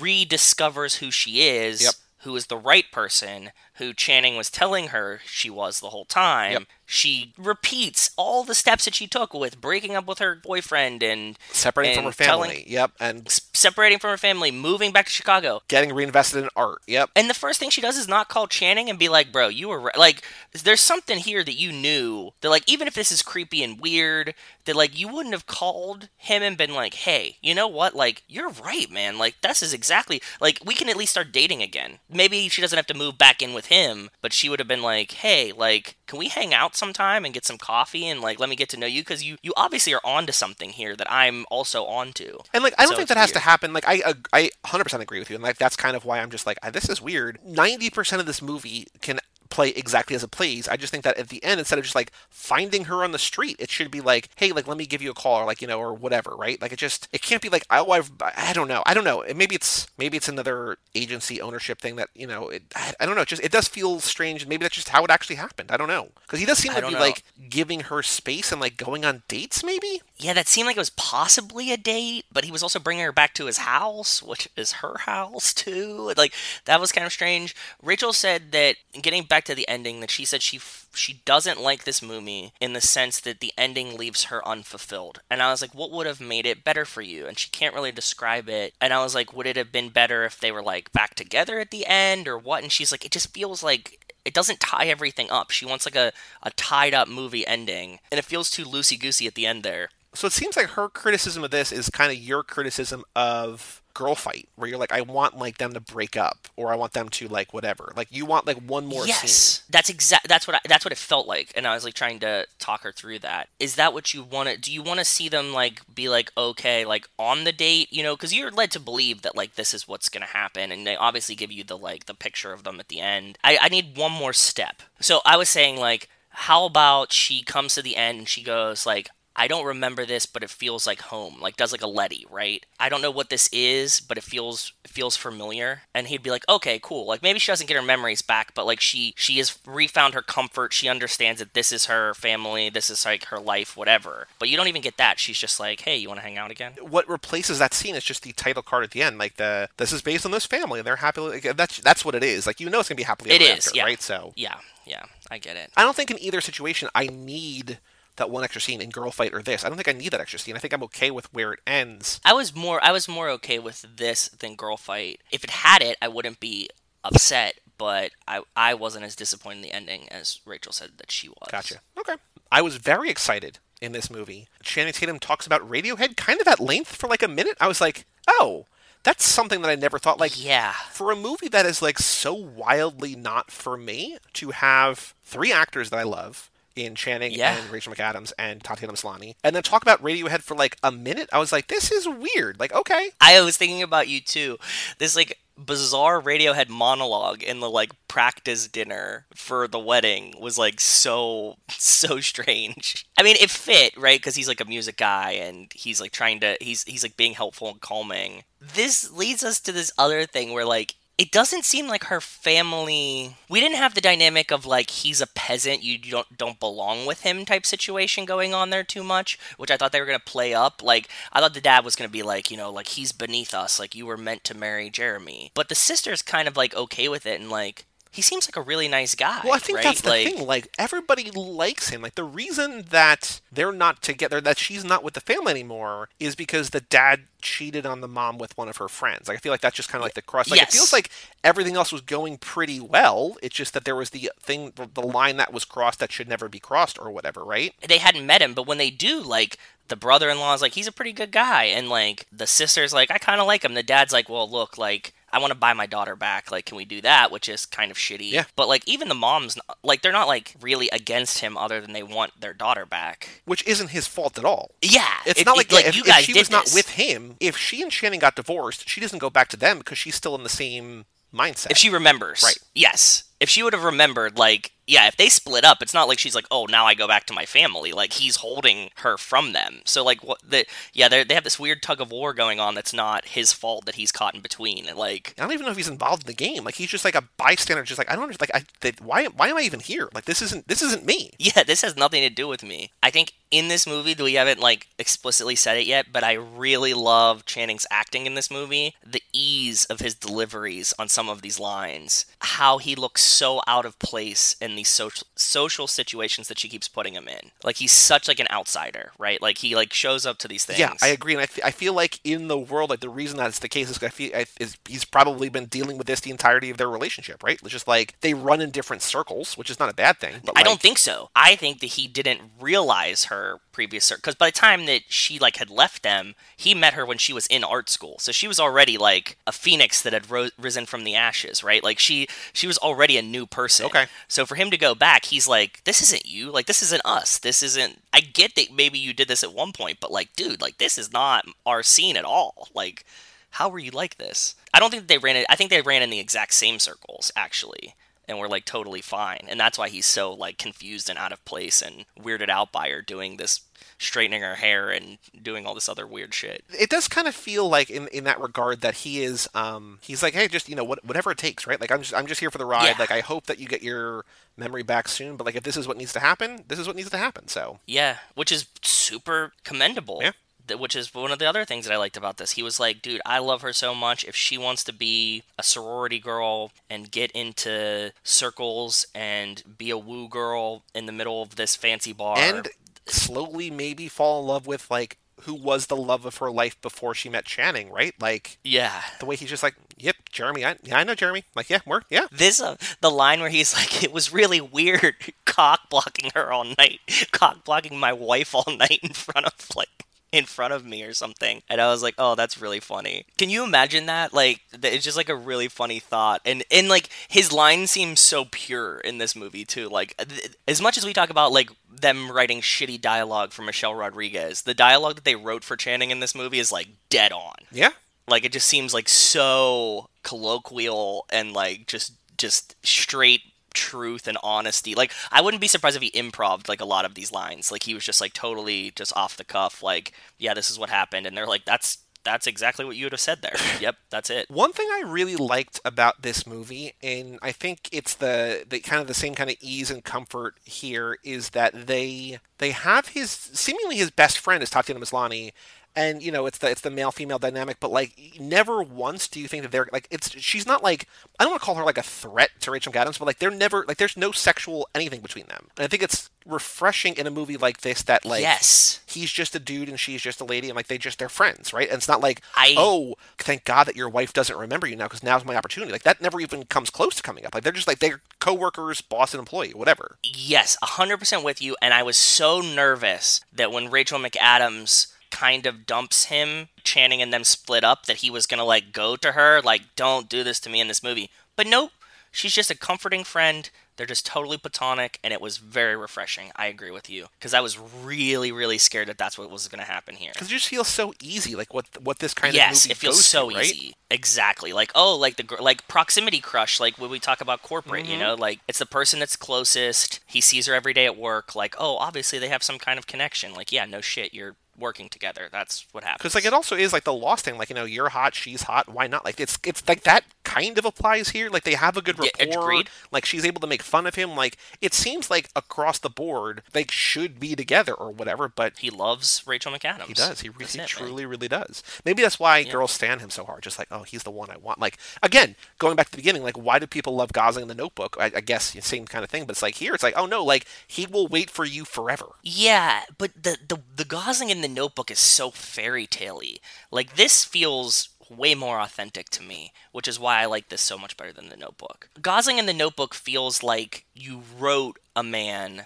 [0.00, 1.94] rediscovers who she is, Yep.
[2.18, 6.52] who is the right person, who Channing was telling her she was the whole time.
[6.52, 6.62] Yep.
[6.86, 11.38] She repeats all the steps that she took with breaking up with her boyfriend and
[11.52, 12.64] Separating from her and telling- family.
[12.68, 15.62] Yep, and separating from her family, moving back to Chicago.
[15.68, 16.82] getting reinvested in art.
[16.86, 17.10] Yep.
[17.16, 19.68] And the first thing she does is not call Channing and be like, "Bro, you
[19.68, 20.22] were right." like,
[20.52, 24.34] there's something here that you knew that, like, even if this is creepy and weird,
[24.66, 27.94] that like you wouldn't have called him and been like, "Hey, you know what?
[27.94, 29.18] Like, you're right, man.
[29.18, 31.98] Like, this is exactly like we can at least start dating again.
[32.08, 34.82] Maybe she doesn't have to move back in with him, but she would have been
[34.82, 38.48] like, "Hey, like, can we hang out sometime and get some coffee and like let
[38.48, 41.44] me get to know you because you you obviously are onto something here that I'm
[41.50, 43.72] also onto." And like, I don't So think that has to happen.
[43.72, 46.46] Like, I I 100% agree with you, and like that's kind of why I'm just
[46.46, 47.38] like, "Ah, this is weird.
[47.44, 49.18] 90% of this movie can
[49.54, 50.68] play exactly as it plays.
[50.68, 53.20] I just think that at the end, instead of just like finding her on the
[53.20, 55.62] street, it should be like, hey, like let me give you a call, or like
[55.62, 56.60] you know, or whatever, right?
[56.60, 59.24] Like it just it can't be like, oh, I've I don't know, I don't know.
[59.34, 62.64] Maybe it's maybe it's another agency ownership thing that you know, it,
[62.98, 63.22] I, don't know.
[63.22, 65.70] It just it does feel strange, and maybe that's just how it actually happened.
[65.70, 66.98] I don't know because he does seem to be know.
[66.98, 70.02] like giving her space and like going on dates, maybe.
[70.16, 73.12] Yeah, that seemed like it was possibly a date, but he was also bringing her
[73.12, 76.12] back to his house, which is her house too.
[76.16, 76.32] Like
[76.66, 77.54] that was kind of strange.
[77.82, 80.60] Rachel said that getting back to the ending, that she said she
[80.94, 85.20] she doesn't like this movie in the sense that the ending leaves her unfulfilled.
[85.28, 87.26] And I was like, what would have made it better for you?
[87.26, 88.74] And she can't really describe it.
[88.80, 91.58] And I was like, would it have been better if they were like back together
[91.58, 92.62] at the end or what?
[92.62, 95.50] And she's like, it just feels like it doesn't tie everything up.
[95.50, 96.12] She wants like a,
[96.42, 99.90] a tied up movie ending, and it feels too loosey goosey at the end there.
[100.14, 104.14] So it seems like her criticism of this is kind of your criticism of girl
[104.16, 107.08] fight, where you're like, I want like them to break up, or I want them
[107.10, 107.92] to like whatever.
[107.96, 109.66] Like you want like one more yes, scene.
[109.70, 110.28] that's exact.
[110.28, 112.82] That's what I, that's what it felt like, and I was like trying to talk
[112.82, 113.48] her through that.
[113.58, 114.58] Is that what you want to?
[114.58, 118.02] Do you want to see them like be like okay, like on the date, you
[118.02, 118.16] know?
[118.16, 121.34] Because you're led to believe that like this is what's gonna happen, and they obviously
[121.34, 123.38] give you the like the picture of them at the end.
[123.44, 124.82] I, I need one more step.
[125.00, 128.84] So I was saying like how about she comes to the end and she goes
[128.84, 131.40] like I don't remember this, but it feels like home.
[131.40, 132.64] Like does like a Letty, right?
[132.78, 135.82] I don't know what this is, but it feels it feels familiar.
[135.92, 137.06] And he'd be like, okay, cool.
[137.06, 140.22] Like maybe she doesn't get her memories back, but like she she has refound her
[140.22, 140.72] comfort.
[140.72, 144.28] She understands that this is her family, this is like her life, whatever.
[144.38, 145.18] But you don't even get that.
[145.18, 146.74] She's just like, hey, you want to hang out again?
[146.80, 149.92] What replaces that scene is just the title card at the end, like the this
[149.92, 151.20] is based on this family and they're happy.
[151.20, 152.46] Like, that's that's what it is.
[152.46, 153.84] Like you know it's gonna be happily It ever is, after, yeah.
[153.84, 154.00] right?
[154.00, 155.70] So Yeah, yeah, I get it.
[155.76, 157.78] I don't think in either situation I need
[158.16, 159.64] that one extra scene in Girl Fight or this.
[159.64, 160.56] I don't think I need that extra scene.
[160.56, 162.20] I think I'm okay with where it ends.
[162.24, 165.20] I was more I was more okay with this than Girl Fight.
[165.30, 166.68] If it had it, I wouldn't be
[167.02, 171.28] upset, but I I wasn't as disappointed in the ending as Rachel said that she
[171.28, 171.48] was.
[171.50, 171.80] Gotcha.
[171.98, 172.14] Okay.
[172.52, 174.48] I was very excited in this movie.
[174.62, 177.56] Channing Tatum talks about Radiohead kind of at length for like a minute.
[177.60, 178.66] I was like, oh,
[179.02, 180.20] that's something that I never thought.
[180.20, 180.72] Like, Yeah.
[180.90, 185.90] for a movie that is like so wildly not for me, to have three actors
[185.90, 187.56] that I love in Channing Yeah.
[187.58, 191.28] and Rachel McAdams and Tatiana Maslany, and then talk about Radiohead for like a minute,
[191.32, 192.58] I was like, this is weird.
[192.58, 194.58] Like, okay, I was thinking about you too.
[194.98, 200.80] This like bizarre Radiohead monologue in the like practice dinner for the wedding was like
[200.80, 203.06] so so strange.
[203.16, 206.40] I mean, it fit right because he's like a music guy and he's like trying
[206.40, 208.42] to he's he's like being helpful and calming.
[208.60, 213.36] This leads us to this other thing where like it doesn't seem like her family
[213.48, 217.22] we didn't have the dynamic of like he's a peasant you don't don't belong with
[217.22, 220.24] him type situation going on there too much which i thought they were going to
[220.24, 220.82] play up.
[220.82, 223.54] Like i thought the dad was going to be like you know like he's beneath
[223.54, 223.78] us.
[223.78, 225.50] Like you were meant to marry jeremy.
[225.54, 228.62] But the sister's kind of like okay with it and like he seems like a
[228.66, 229.84] really nice guy Well, I think right?
[229.84, 230.46] that's the like, thing.
[230.46, 232.00] Like everybody likes him.
[232.02, 236.34] Like the reason that they're not together, that she's not with the family anymore, is
[236.36, 239.28] because the dad cheated on the mom with one of her friends.
[239.28, 240.48] Like I feel like that's just kind of like the cross.
[240.50, 240.72] Like Yes.
[240.74, 241.10] it feels like
[241.42, 243.36] everything else was going pretty well.
[243.42, 246.28] It's just that there was the thing, the, the line that was crossed that should
[246.28, 247.44] never be crossed, or whatever.
[247.44, 247.74] Right?
[247.86, 249.58] they hadn't met him, but when they do, like
[249.88, 253.18] the brother-in-law is like he's a pretty good guy, and like the sister's like I
[253.18, 253.74] kind of like him.
[253.74, 256.50] The dad's like, well, look, like I want to buy my daughter back.
[256.50, 257.30] Like, can we do that?
[257.32, 258.30] Which is kind of shitty.
[258.30, 258.44] Yeah.
[258.56, 262.02] But like even the moms, like they're not like really against him, other than they
[262.04, 263.42] want their daughter back.
[263.44, 264.70] Which isn't his fault at all.
[264.80, 266.74] Yeah, It's it- not it- like, if, you if she did was not this.
[266.74, 267.36] with him.
[267.40, 270.34] If she and Shannon got divorced, she doesn't go back to them because she's still
[270.36, 271.04] in the same
[271.34, 271.70] mindset.
[271.72, 272.58] If she remembers, Right.
[272.74, 273.24] Yes.
[273.40, 276.34] If she would have remembered, like, yeah, if they split up, it's not like she's
[276.34, 277.92] like, oh, now I go back to my family.
[277.92, 279.80] Like, he's holding her from them.
[279.84, 282.74] So, like, what the, yeah, they they have this weird tug of war going on
[282.74, 284.86] that's not his fault that he's caught in between.
[284.86, 286.64] And, like, I don't even know if he's involved in the game.
[286.64, 287.82] Like he's just like a bystander.
[287.82, 288.38] Just like I don't.
[288.40, 290.08] Like I, they, why, why am I even here?
[290.14, 291.32] Like this isn't, this isn't me.
[291.38, 292.90] yeah, this has nothing to do with me.
[293.02, 296.92] I think in this movie, we haven't, like, explicitly said it yet, but I really
[296.92, 298.96] love Channing's acting in this movie.
[299.06, 302.26] The ease of his deliveries on some of these lines.
[302.40, 306.88] How he looks so out of place in these social social situations that she keeps
[306.88, 307.50] putting him in.
[307.62, 309.40] Like he's such like an outsider, right?
[309.40, 310.78] Like he like shows up to these things.
[310.78, 313.58] Yeah, I agree, and I I feel like in the world, like the reason that's
[313.58, 316.30] the case is 'cause I feel I, is he's probably been dealing with this the
[316.30, 317.58] entirety of their relationship, right?
[317.60, 320.40] It's just like they run in different circles, which is not a bad thing.
[320.44, 321.30] But I don't think so.
[321.34, 325.56] I think that he didn't realize her previous because by the time that she like
[325.56, 328.16] had left them, he met her when she was in art school.
[328.18, 331.84] So she was already like a phoenix that had ro- risen from the ashes, right?
[331.84, 333.86] Like she she was already a new person.
[333.86, 334.06] Okay.
[334.28, 336.50] So for him to go back, he's like, "This isn't you.
[336.50, 337.38] Like this isn't us.
[337.38, 340.62] This isn't." I get that maybe you did this at one point, but like, dude,
[340.62, 342.68] like this is not our scene at all.
[342.74, 343.04] Like,
[343.50, 344.54] how were you like this?
[344.72, 345.46] I don't think they ran it.
[345.48, 347.94] I think they ran in the exact same circles actually.
[348.28, 349.46] And we're like totally fine.
[349.48, 352.88] And that's why he's so like confused and out of place and weirded out by
[352.90, 353.60] her doing this
[353.98, 356.64] straightening her hair and doing all this other weird shit.
[356.78, 360.22] it does kind of feel like in, in that regard that he is um he's
[360.22, 362.40] like hey just you know what, whatever it takes right like i'm just i'm just
[362.40, 362.94] here for the ride Yeah.
[362.98, 364.24] like i hope that you get your
[364.56, 366.96] memory back soon but like if this is what needs to happen this is what
[366.96, 370.20] needs to happen so Yeah, which is super commendable.
[370.22, 370.32] Yeah.
[370.78, 372.52] Which is one of the other things that I liked about this.
[372.52, 374.24] He was like, dude, I love her so much.
[374.24, 379.98] If she wants to be a sorority girl and get into circles and be a
[379.98, 382.38] woo girl in the middle of this fancy bar.
[382.38, 382.68] and
[383.06, 387.14] slowly maybe fall in love with like who was the love of her life before
[387.14, 389.02] she met channing right like yeah.
[389.20, 392.00] the way he's just like yep jeremy i, yeah, I know jeremy like yeah we're
[392.08, 396.50] yeah This uh, the line where he's like, it was really weird cock blocking her
[396.52, 397.00] all night,
[397.30, 399.88] cock blocking my wife all night in front of like
[400.34, 403.24] in front of me or something, and I was like, oh, that's really funny.
[403.38, 404.34] Can you imagine that?
[404.34, 408.44] Like, it's just like a really funny thought, and and like his line seems so
[408.50, 409.88] pure in this movie too.
[409.88, 413.94] Like, th- as much as we talk about like them writing shitty dialogue for Michelle
[413.94, 417.54] Rodriguez, the dialogue that they wrote for Channing in this movie is like dead on.
[417.70, 417.90] yeah
[418.26, 423.42] Like it just seems like so colloquial and like just just straight
[423.74, 424.94] truth and honesty.
[424.94, 427.70] Like I wouldn't be surprised if he improved like a lot of these lines.
[427.70, 430.90] Like he was just like totally just off the cuff like, yeah, this is what
[430.90, 433.54] happened and they're like that's that's exactly what you would have said there.
[433.80, 434.50] yep, that's it.
[434.50, 439.00] One thing I really liked about this movie, and I think it's the, the kind
[439.00, 443.30] of the same kind of ease and comfort here, is that they they have his
[443.30, 445.52] seemingly his best friend is Tatiana Maslany,
[445.96, 449.40] and you know it's the it's the male female dynamic, but like never once do
[449.40, 451.08] you think that they're like it's she's not like
[451.38, 453.50] I don't want to call her like a threat to Rachel McAdams, but like they're
[453.50, 457.30] never like there's no sexual anything between them, and I think it's refreshing in a
[457.30, 459.00] movie like this that like yes.
[459.06, 461.72] he's just a dude and she's just a lady and like they just they're friends
[461.72, 464.94] right and it's not like I- oh thank god that your wife doesn't remember you
[464.94, 467.64] now because now's my opportunity like that never even comes close to coming up like
[467.64, 471.76] they're just like they're co-workers boss and employee whatever Yes, 100% with you.
[471.80, 477.32] And I was so nervous that when Rachel McAdams kind of dumps him, Channing and
[477.32, 480.44] them split up, that he was going to like go to her, like, don't do
[480.44, 481.28] this to me in this movie.
[481.56, 481.90] But nope,
[482.30, 483.68] she's just a comforting friend.
[483.96, 486.50] They're just totally platonic, and it was very refreshing.
[486.56, 489.78] I agree with you because I was really, really scared that that's what was going
[489.84, 490.32] to happen here.
[490.34, 492.96] because it just feels so easy like what what this kind yes, of movie it
[492.98, 493.64] feels so to, right?
[493.66, 493.94] easy.
[494.10, 494.72] Exactly.
[494.72, 496.80] Like oh, like the like proximity crush.
[496.80, 498.12] Like when we talk about corporate, Mm-hmm.
[498.12, 500.18] you know, like it's the person that's closest.
[500.26, 501.54] He sees her every day at work.
[501.54, 503.54] Like oh, obviously they have some kind of connection.
[503.54, 505.48] Like yeah, no shit, you're working together.
[505.50, 506.18] That's what happens.
[506.18, 508.62] because like it also is like the lost thing like you know you're hot she's
[508.64, 511.96] hot why not like it's it's like that kind of applies here like they have
[511.96, 512.90] a good Yeah, rapport agreed.
[513.10, 516.62] like she's able to make fun of him like it seems like across the board
[516.72, 520.02] they should be together or whatever but he loves Rachel McAdams.
[520.06, 520.40] He does.
[520.40, 520.88] He, re- That's he it, man.
[520.88, 521.82] truly, really does.
[522.04, 523.62] Maybe that's why girls stand him so hard.
[523.62, 524.78] Just like, oh, he's the one I want.
[524.80, 527.74] Like again, going back to the beginning, like why do people love Gosling in The
[527.74, 528.16] Notebook?
[528.18, 529.44] I, I guess the same kind of thing.
[529.44, 532.26] But it's like here, it's like, oh no, like he will wait for you forever.
[532.42, 536.56] Yeah, but the the the Gosling in the Notebook is so fairy tale-y.
[536.90, 540.96] Like this feels way more authentic to me, which is why I like this so
[540.96, 542.08] much better than the Notebook.
[542.22, 545.82] Gosling in the Notebook feels like you wrote a man's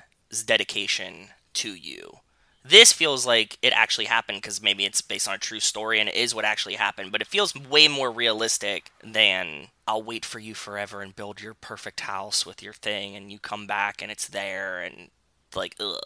[0.47, 2.19] dedication to you.
[2.65, 6.09] This feels like it actually happened because maybe it's based on a true story and
[6.09, 10.39] it is what actually happened, but it feels way more realistic than I'll wait for
[10.39, 14.13] you forever and build your perfect house with your thing and you come back and
[14.13, 15.09] it's there and
[15.57, 15.97] like ugh.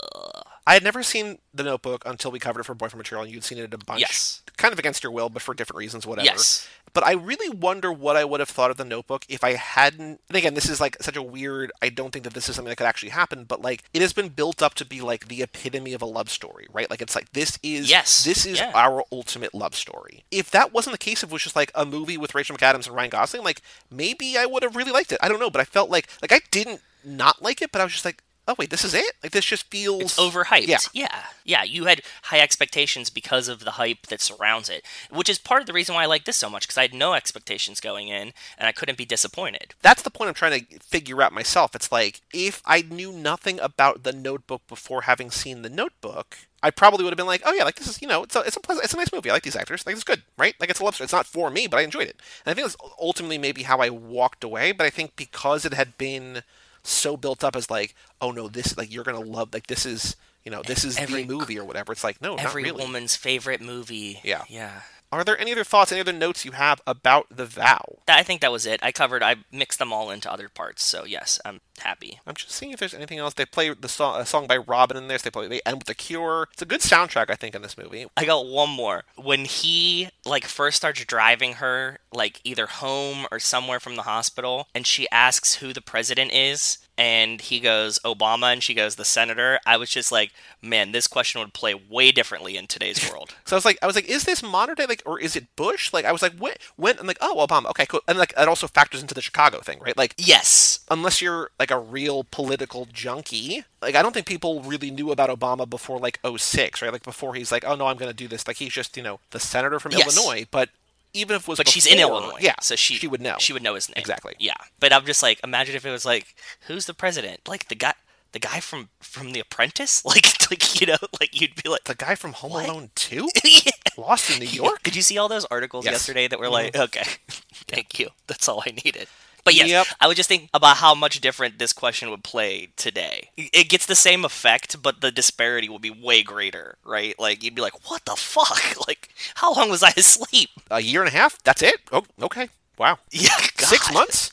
[0.66, 3.42] I had never seen The Notebook until we covered it for Boyfriend Material, and you'd
[3.42, 4.00] seen it a bunch.
[4.00, 4.42] Yes.
[4.56, 6.24] Kind of against your will, but for different reasons, whatever.
[6.26, 6.68] Yes.
[6.94, 10.20] But I really wonder what I would have thought of The Notebook if I hadn't.
[10.28, 11.72] And again, this is like such a weird.
[11.82, 14.12] I don't think that this is something that could actually happen, but like it has
[14.12, 16.88] been built up to be like the epitome of a love story, right?
[16.90, 18.22] Like it's like this is Yes.
[18.24, 18.70] this is Yeah.
[18.74, 20.22] our ultimate love story.
[20.30, 22.86] If that wasn't the case, if it was just like a movie with Rachel McAdams
[22.86, 25.18] and Ryan Gosling, like maybe I would have really liked it.
[25.22, 27.84] I don't know, but I felt like like I didn't not like it, but I
[27.84, 29.12] was just like, oh wait, this is it.
[29.22, 30.66] Like this just feels It's overhyped.
[30.66, 30.78] Yeah.
[30.92, 31.22] yeah.
[31.44, 35.60] Yeah, You had high expectations because of the hype that surrounds it, which is part
[35.60, 38.08] of the reason why I like this so much because I had no expectations going
[38.08, 39.74] in and I couldn't be disappointed.
[39.82, 41.74] that's the point I'm trying to figure out myself.
[41.74, 46.70] It's like if I knew nothing about the Notebook before having seen the Notebook, I
[46.70, 48.56] probably would have been like, oh yeah, like this is you know it's a it's
[48.56, 49.30] a pleasant, it's a nice movie.
[49.30, 49.84] I like these actors.
[49.84, 50.54] Like it's good, right?
[50.60, 51.06] Like it's a love story.
[51.06, 52.20] It's not for me, but I enjoyed it.
[52.44, 54.70] And I think that's ultimately maybe how I walked away.
[54.70, 56.42] But I think because it had been
[56.84, 60.16] so built up as like, oh no, this like you're gonna love like this is
[60.44, 61.92] you know this is Every- the movie or whatever.
[61.92, 62.84] It's like no, Every not really.
[62.84, 64.20] woman's favorite movie.
[64.24, 64.42] Yeah.
[64.48, 64.82] Yeah.
[65.12, 67.98] Are there any other thoughts, any other notes you have about the vow?
[68.08, 68.80] I think that was it.
[68.82, 70.82] I covered, I mixed them all into other parts.
[70.82, 72.18] So, yes, I'm happy.
[72.26, 73.34] I'm just seeing if there's anything else.
[73.34, 75.18] They play the song, a song by Robin in there.
[75.18, 75.48] So they play.
[75.48, 76.48] They end with the Cure.
[76.52, 78.06] It's a good soundtrack, I think, in this movie.
[78.16, 79.04] I got one more.
[79.16, 84.68] When he like first starts driving her like either home or somewhere from the hospital,
[84.74, 89.04] and she asks who the president is, and he goes Obama, and she goes the
[89.04, 89.58] senator.
[89.66, 93.34] I was just like, man, this question would play way differently in today's world.
[93.44, 95.54] So I was like, I was like, is this modern day, like, or is it
[95.56, 95.92] Bush?
[95.92, 96.54] Like, I was like, when?
[96.76, 96.98] When?
[96.98, 97.70] I'm like, oh, Obama.
[97.70, 98.00] Okay, cool.
[98.06, 99.96] And like, it also factors into the Chicago thing, right?
[99.96, 104.90] Like, yes, unless you're like a real political junkie, like, I don't think people really
[104.90, 106.92] knew about Obama before like 06, right?
[106.92, 108.46] Like before he's like, oh no, I'm going to do this.
[108.46, 110.16] Like, he's just you know the senator from Yes.
[110.16, 110.68] Illinois, but
[111.14, 113.36] even if it was, but she's in Illinois, yeah, so she she would know.
[113.38, 114.34] She would know his name Exactly.
[114.38, 116.34] Yeah, but I'm just like, imagine if it was like,
[116.66, 117.40] who's the president?
[117.46, 117.94] Like the guy,
[118.32, 121.94] the guy from from The Apprentice, like like you know, like you'd be like, the
[121.94, 122.68] guy from Home What?
[122.68, 123.28] Alone 2?
[123.44, 123.70] Yeah.
[123.98, 124.82] Lost in New York?
[124.82, 125.92] Did you see all those articles Yes.
[125.92, 126.52] yesterday that were mm-hmm.
[126.54, 127.04] like, okay,
[127.68, 128.08] thank you.
[128.26, 129.06] That's all I needed.
[129.44, 129.86] But yes, Yep.
[130.00, 133.30] I would just think about how much different this question would play today.
[133.36, 137.18] It gets the same effect, but the disparity will be way greater, right?
[137.18, 138.62] Like you'd be like, "What the fuck?
[138.88, 141.42] Like, how long was I asleep?" A year and a half?
[141.42, 141.76] That's it?
[141.90, 142.48] Oh, okay.
[142.78, 142.98] Wow.
[143.10, 144.30] Yeah, Six months?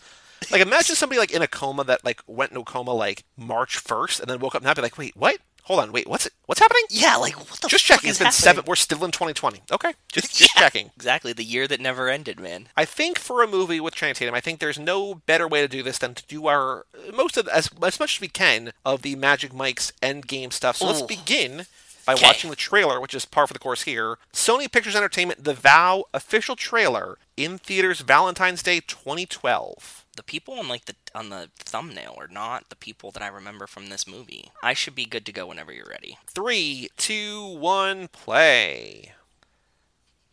[0.52, 3.84] Like, imagine somebody like in a coma that like went into a coma like March
[3.84, 5.38] 1st and then woke up and be like, wait, what?
[5.64, 6.34] Hold on, wait, what's it?
[6.48, 6.84] What's happening?
[6.90, 8.10] Yeah, like what the Just fuck checking.
[8.10, 8.42] It's been happening?
[8.42, 8.64] seven.
[8.66, 9.62] We're still in 2020.
[9.72, 10.92] Okay, just just Yeah, checking.
[10.96, 12.70] Exactly, the year that never ended, man.
[12.76, 15.68] I think for a movie with Channing Tatum, I think there's no better way to
[15.68, 19.04] do this than to do our most of as as much as we can of
[19.04, 20.78] the Magic Mike's Endgame stuff.
[20.78, 21.66] So let's begin
[22.06, 22.26] by Okay.
[22.26, 24.18] watching the trailer, which is par for the course here.
[24.34, 30.06] Sony Pictures Entertainment, The Vow official trailer in theaters Valentine's Day 2012.
[30.16, 33.68] The people on like the on the thumbnail are not the people that I remember
[33.68, 34.52] from this movie.
[34.62, 36.18] I should be good to go whenever you're ready.
[36.28, 39.14] Three, two, one, play.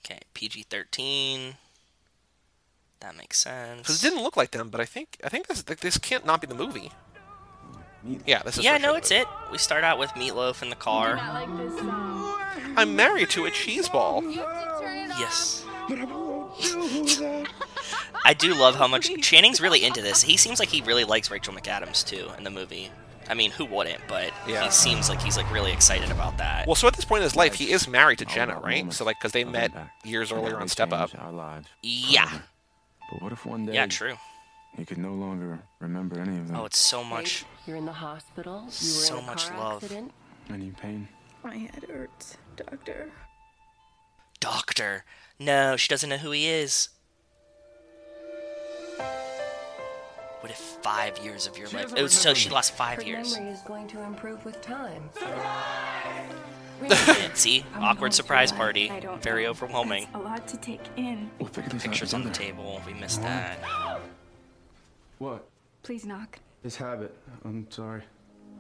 [0.05, 1.55] Okay, PG-13.
[3.01, 3.81] That makes sense.
[3.83, 6.41] Because it didn't look like them, but I think I think this this can't not
[6.41, 6.91] be the movie.
[8.25, 8.65] Yeah, this is.
[8.65, 9.27] Yeah, no, sure it's the it.
[9.51, 11.17] We start out with Meatloaf in the car.
[11.17, 12.39] Like this song.
[12.59, 12.75] movie.
[12.77, 14.23] I'm married to a cheese ball.
[14.23, 15.17] You have to turn it off.
[15.19, 15.65] Yes.
[18.27, 20.21] I do love how much Channing's really into this.
[20.23, 22.91] He seems like he really likes Rachel McAdams too in the movie.
[23.29, 24.01] I mean, who wouldn't?
[24.09, 24.65] But Yeah.
[24.65, 26.67] he seems like he's like really excited about that.
[26.67, 28.93] Well, so at this point in his life, he is married to Jenna, right?
[28.93, 30.07] So like, because they met impact.
[30.07, 31.11] years earlier how on Step Up.
[31.19, 31.67] Our lives.
[31.83, 32.31] yeah.
[33.11, 34.15] But what if one day Yeah, true.
[34.77, 36.57] you could no longer remember any of them?
[36.57, 37.45] Oh, it's so much.
[37.67, 38.59] You're in the hospital.
[38.61, 39.83] You were So in a much car love.
[39.85, 40.13] accident.
[40.51, 41.07] Any pain?
[41.45, 43.11] My head hurts, doctor.
[44.41, 45.05] Doctor.
[45.39, 46.89] No, she doesn't know who he is.
[50.47, 51.93] What if five years of your life?
[51.97, 53.35] Oh, so she lost five Her years.
[53.37, 55.03] memory is going to improve with time.
[55.21, 58.89] Yeah, See, awkward surprise through party.
[58.89, 59.51] I don't Very know.
[59.51, 60.05] overwhelming.
[60.05, 61.29] That's a lot to take in.
[61.41, 62.53] We'll figure this Pictures out on the together.
[62.53, 62.81] table.
[62.87, 63.59] We missed that.
[65.19, 65.49] What?
[65.83, 66.39] Please knock.
[66.63, 67.13] This habit.
[67.45, 68.03] I'm sorry.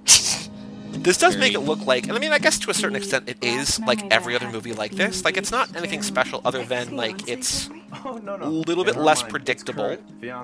[0.93, 3.29] This does make it look like, and I mean, I guess to a certain extent,
[3.29, 5.25] it is like every other movie like this.
[5.25, 7.69] Like, it's not anything special other than like it's
[8.05, 9.97] Oh no a little bit less predictable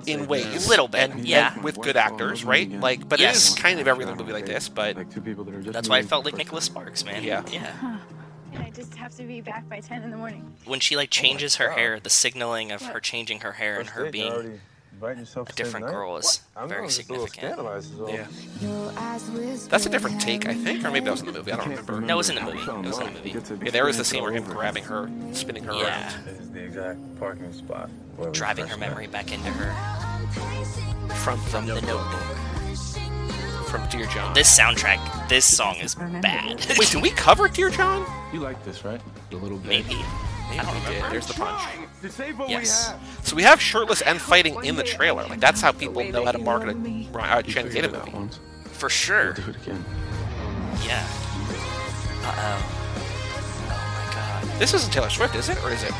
[0.06, 1.58] in ways, A Little bit, and, yeah.
[1.60, 2.70] with good actors, right?
[2.70, 3.34] Like, but Yes.
[3.34, 4.68] it is kind of every other movie like this.
[4.68, 6.64] But Like two people that are just That's why I felt like the Nicholas.
[6.64, 7.24] Sparks, man.
[7.24, 7.42] Yeah.
[7.50, 7.98] Yeah.
[8.52, 10.54] And I just have to be back by 10 in the morning.
[10.66, 14.10] When she like changes her hair, the signaling of her changing her hair and her
[14.10, 14.58] being a
[15.54, 17.58] different girl is very significant.
[18.08, 18.26] yeah,
[19.68, 21.52] that's a different take, I think, or maybe that was in the movie.
[21.52, 22.00] I don't remember.
[22.00, 22.58] No, it was in the movie.
[22.58, 23.64] It was in the movie.
[23.64, 26.08] Yeah, there is the scene where him grabbing her, spinning her Yeah.
[26.12, 27.90] around This is the exact parking spot.
[28.32, 29.72] Driving her memory back into her
[31.16, 32.36] from from the notebook.
[33.68, 34.34] from Dear John.
[34.34, 36.64] This soundtrack, this song is bad.
[36.78, 38.06] Wait, did we cover Dear John?
[38.32, 39.00] You like this, right?
[39.30, 39.68] A little bit.
[39.86, 39.98] Maybe.
[40.56, 40.88] Maybe I don't did.
[40.88, 41.10] remember.
[41.10, 41.62] There's the punch.
[42.02, 42.88] To save what Yes.
[42.88, 43.26] we have.
[43.26, 45.24] So we have shirtless and fighting in the trailer.
[45.26, 48.10] Like that's how people know how to market a uh, Channing Tatum movie.
[48.12, 48.40] once.
[48.72, 49.32] For sure.
[49.34, 49.84] Do it again.
[50.86, 51.06] Yeah.
[52.24, 52.78] Uh oh.
[53.68, 54.58] Oh my god.
[54.58, 55.92] This isn't Taylor Swift, is it, or is it?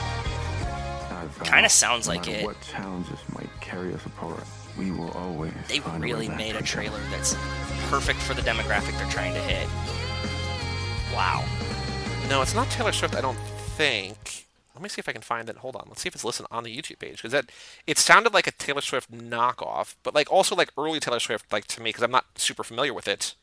[1.45, 2.45] Kinda sounds no like it.
[2.45, 4.45] What challenges might carry us apart,
[4.79, 5.53] we will always.
[5.69, 7.35] They find a really back made a trailer that's
[7.89, 9.69] perfect for the demographic they're trying to hit.
[11.15, 11.45] Wow.
[12.29, 13.15] No, it's not Taylor Swift.
[13.17, 13.37] I don't
[13.77, 14.47] think.
[14.75, 15.59] Let me see if I can find it.
[15.59, 15.85] Hold on.
[15.89, 17.51] Let's see if it's listed on the YouTube page because that
[17.87, 21.67] it sounded like a Taylor Swift knockoff, but like also like early Taylor Swift, like
[21.67, 23.35] to me because I'm not super familiar with it.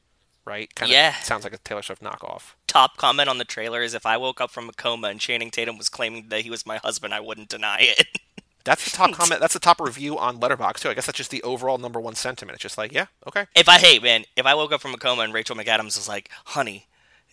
[0.46, 0.74] Right?
[0.74, 1.14] Kind of Yeah.
[1.22, 2.54] sounds like a Taylor Swift knockoff.
[2.66, 5.52] Top comment on the trailer is if I woke up from a coma and Channing
[5.52, 8.08] Tatum was claiming that he was my husband, I wouldn't deny it.
[8.64, 9.40] That's the top comment.
[9.42, 10.90] That's the top review on Letterboxd too.
[10.90, 12.56] I guess that's just the overall number one sentiment.
[12.56, 13.46] It's just like, yeah, okay.
[13.56, 16.10] if I hey man, if I woke up from a coma and Rachel McAdams was
[16.10, 16.86] like, "Honey,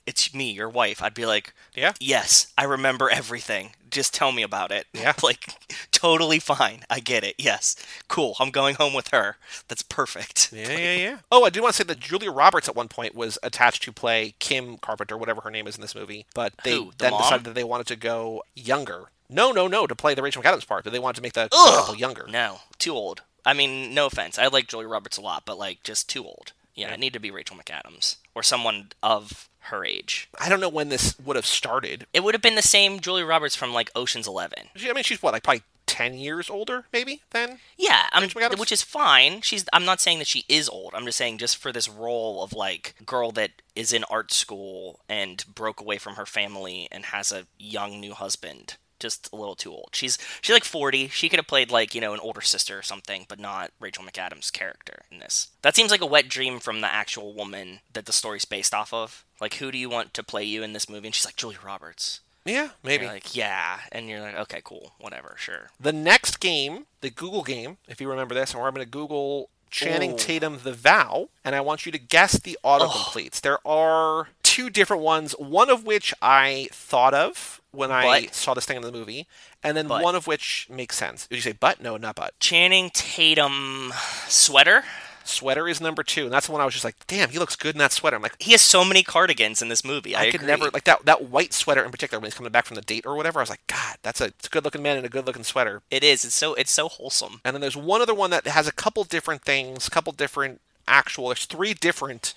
[0.06, 1.92] it's me, your wife," I'd be like, Yeah.
[2.00, 3.70] yes, I remember everything.
[3.90, 5.12] Just tell me about it." Yeah.
[5.22, 5.54] like
[5.92, 6.80] totally fine.
[6.90, 7.34] I get it.
[7.38, 7.76] Yes,
[8.08, 8.36] cool.
[8.40, 9.36] I'm going home with her.
[9.68, 10.52] That's perfect.
[10.52, 11.18] Yeah, yeah, yeah.
[11.30, 13.92] Oh, I do want to say that Julia Roberts at one point was attached to
[13.92, 17.10] play Kim Carpenter, whatever her name is in this movie, but they Who, the then
[17.12, 17.22] mom?
[17.22, 20.66] decided that they wanted to go younger No, no, no, to play the Rachel McAdams
[20.66, 22.26] part, but they wanted to make the couple younger.
[22.28, 23.22] No, too old.
[23.44, 24.38] I mean, no offense.
[24.38, 26.52] I like Julia Roberts a lot, but like just too old.
[26.74, 30.28] Yeah, it need to be Rachel McAdams or someone of her age.
[30.38, 32.06] I don't know when this would have started.
[32.12, 34.68] It would have been the same Julia Roberts from like Ocean's Eleven.
[34.74, 37.58] She- I mean, she's what, like probably ten years older, maybe then.
[37.78, 39.40] Yeah, um, I'm, which is fine.
[39.40, 39.64] She's.
[39.72, 40.92] I'm not saying that she is old.
[40.94, 45.00] I'm just saying just for this role of like girl that is in art school
[45.08, 48.76] and broke away from her family and has a young new husband.
[48.98, 49.90] Just a little too old.
[49.92, 51.08] She's she's like 40.
[51.08, 54.04] She could have played like you know an older sister or something, but not Rachel
[54.04, 55.48] McAdams' character in this.
[55.62, 58.92] That seems like a wet dream from the actual woman that the story's based off
[58.92, 59.24] of.
[59.40, 61.08] Like, who do you want to play you in this movie?
[61.08, 62.20] And she's like Julia Roberts.
[62.46, 63.06] Yeah, maybe.
[63.06, 65.70] Like, yeah, and you're like, okay, cool, whatever, sure.
[65.80, 69.50] The next game, the Google game, if you remember this, and we're going to Google
[69.70, 70.16] Channing Ooh.
[70.18, 73.40] Tatum The Vow, and I want you to guess the autocompletes.
[73.40, 78.54] There are two different ones, one of which I thought of when I But- saw
[78.54, 79.26] this thing in the movie,
[79.62, 80.02] and then But.
[80.02, 81.26] one of which makes sense.
[81.26, 81.80] Did you say but?
[81.80, 82.38] No, not but.
[82.40, 83.92] Channing Tatum
[84.28, 84.84] sweater.
[85.24, 87.56] Sweater is number two, and that's the one I was just like, damn, he looks
[87.56, 88.14] good in that sweater.
[88.14, 90.14] I'm like, He has so many cardigans in this movie.
[90.14, 90.46] I, I, could agree.
[90.46, 93.04] never like that that white sweater in particular when he's coming back from the date
[93.04, 93.40] or whatever.
[93.40, 95.82] I was like, God, that's a, a good looking man in a good looking sweater.
[95.90, 96.24] It is.
[96.24, 96.54] It's so.
[96.54, 97.40] It's so wholesome.
[97.44, 100.60] And then there's one other one that has a couple different things, a couple different
[100.86, 101.26] actual.
[101.28, 102.34] There's three different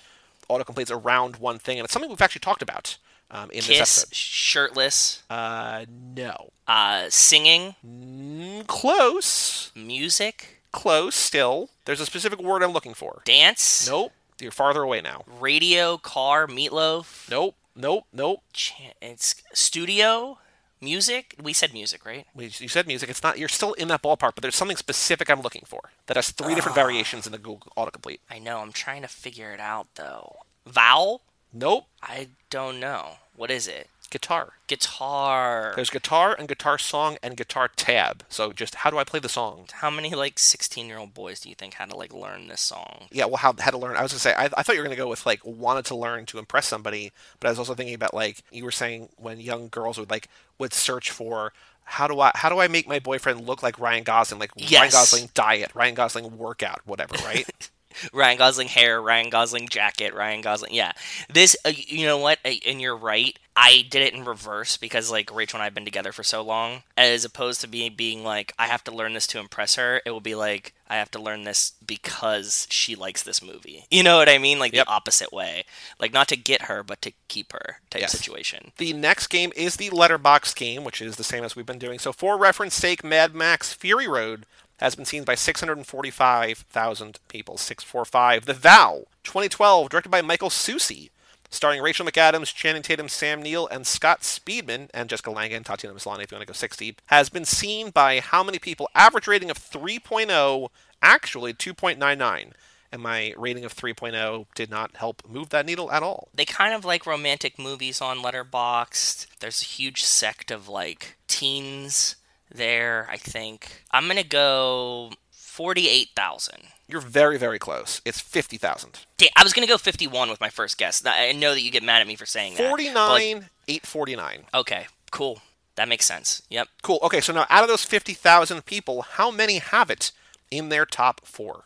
[0.50, 2.98] autocompletes around one thing, and it's something we've actually talked about
[3.32, 3.70] um, in this
[4.04, 4.14] episode.
[4.16, 11.16] shirtless, Uh, no, uh, singing, Mm, close, music, close.
[11.16, 13.22] Still, there's a specific word I'm looking for.
[13.26, 13.88] dance.
[13.88, 15.24] Nope, you're farther away now.
[15.28, 17.30] Radio, car, meatloaf.
[17.30, 18.42] Nope, nope, nope.
[18.54, 20.40] Chan- It's studio,
[20.82, 21.36] music.
[21.42, 22.26] We said music, right?
[22.34, 23.10] We- You said music.
[23.10, 23.38] It's not.
[23.38, 26.56] You're still in that ballpark, but there's something specific I'm looking for that has three
[26.56, 28.20] different variations in the Google autocomplete.
[28.30, 28.60] I know.
[28.60, 30.38] I'm trying to figure it out though.
[30.66, 31.22] Vowel?
[31.54, 33.18] Nope, I don't know.
[33.36, 33.90] What is it?
[34.10, 34.54] guitar.
[34.68, 35.74] Guitar.
[35.76, 38.24] There's guitar and guitar song and guitar tab.
[38.30, 39.68] So just how do I play the song?
[39.72, 42.62] How many like 16 year old boys do you think had to like learn this
[42.62, 43.08] song?
[43.12, 43.96] Yeah, well, how how to learn?
[43.96, 45.96] I was gonna say I, I thought you were gonna go with like wanted to
[45.96, 49.40] learn to impress somebody, but I was also thinking about like you were saying when
[49.40, 50.28] young girls would like
[50.58, 51.54] would search for
[51.84, 54.92] how do I how do I make my boyfriend look like Ryan Gosling, like Ryan
[54.92, 57.70] Gosling diet, Ryan Gosling workout, whatever, right?
[58.14, 60.74] Ryan Gosling hair, Ryan Gosling jacket, Ryan Gosling.
[60.74, 60.92] Yeah,
[61.32, 61.56] this.
[61.66, 62.40] Uh, you know what?
[62.46, 63.38] Uh, and you're right.
[63.62, 66.42] I did it in reverse because like Rachel and I have been together for so
[66.42, 70.02] long, as opposed to me being like I have to learn this to impress her.
[70.06, 73.84] It will be like I have to learn this because she likes this movie.
[73.92, 74.60] You know what I mean?
[74.60, 74.86] Like Yep.
[74.86, 75.66] the opposite way.
[76.00, 78.12] Like not to get her, but to keep her type Yes.
[78.14, 78.72] situation.
[78.78, 82.00] The next game is the letterbox game, which is the same as we've been doing.
[82.00, 84.46] So, for reference sake, Mad Max Fury Road
[84.80, 87.58] has been seen by 645,000 people.
[87.58, 88.46] 645.
[88.46, 91.10] The Vow, 2012, directed by Michael Sucsy,
[91.50, 95.96] starring Rachel McAdams, Channing Tatum, Sam Neill, and Scott Speedman, and Jessica Lange and Tatiana
[95.96, 98.90] Maslany, if you want to go 60, has been seen by how many people?
[98.96, 100.70] Average rating of 3.0,
[101.02, 102.52] actually 2.99.
[102.92, 106.30] And my rating of 3.0 did not help move that needle at all.
[106.34, 109.28] they kind of like romantic movies on Letterboxd.
[109.40, 112.16] There's a huge sect of like teens
[112.54, 113.08] there.
[113.10, 116.60] I think I'm gonna go forty-eight thousand.
[116.88, 118.02] You're very, very close.
[118.04, 119.06] It's 50,000.
[119.36, 121.04] I was gonna go fifty-one with my first guess.
[121.06, 122.64] I know that you get mad at me for saying that.
[122.64, 124.40] but, like, 49, 849.
[124.54, 125.42] okay, cool.
[125.76, 126.42] That makes sense.
[126.50, 126.68] Yep.
[126.82, 127.00] Cool.
[127.04, 130.12] Okay, so now out of those 50,000 people, how many have it
[130.52, 131.64] in their top four?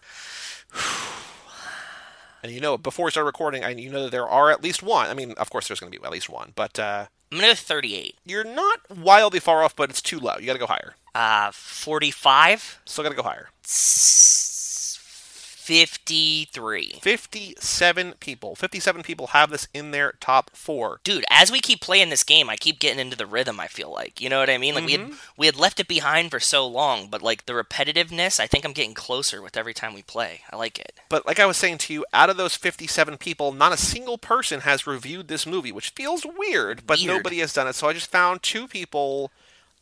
[2.43, 4.83] And you know, before we start recording, I you know that there are at least
[4.83, 5.09] one.
[5.09, 7.47] I mean, of course, there's going to be at least one, but uh, I'm gonna
[7.51, 8.15] go thirty-eight.
[8.25, 10.35] you're not wildly far off, but it's too low.
[10.39, 10.95] You got to go higher.
[11.15, 12.81] Uh, forty-five.
[12.85, 13.47] Still got to go higher.
[13.63, 14.42] S-
[15.63, 16.99] Fifty-three.
[17.01, 18.55] 57 people.
[18.55, 20.99] 57 people have this in their top four.
[21.03, 23.91] dude as we keep playing this game i keep getting into the rhythm i feel
[23.91, 25.13] like you know what i mean like we had mm-hmm.
[25.37, 28.73] we had left it behind for so long but like the repetitiveness i think i'm
[28.73, 31.77] getting closer with every time we play i like it But like I was saying
[31.79, 35.71] to you, out of those 57 people, not a single person has reviewed this movie,
[35.71, 37.07] which feels weird, but Weird.
[37.17, 37.75] nobody has done it.
[37.75, 39.31] So I just found two people.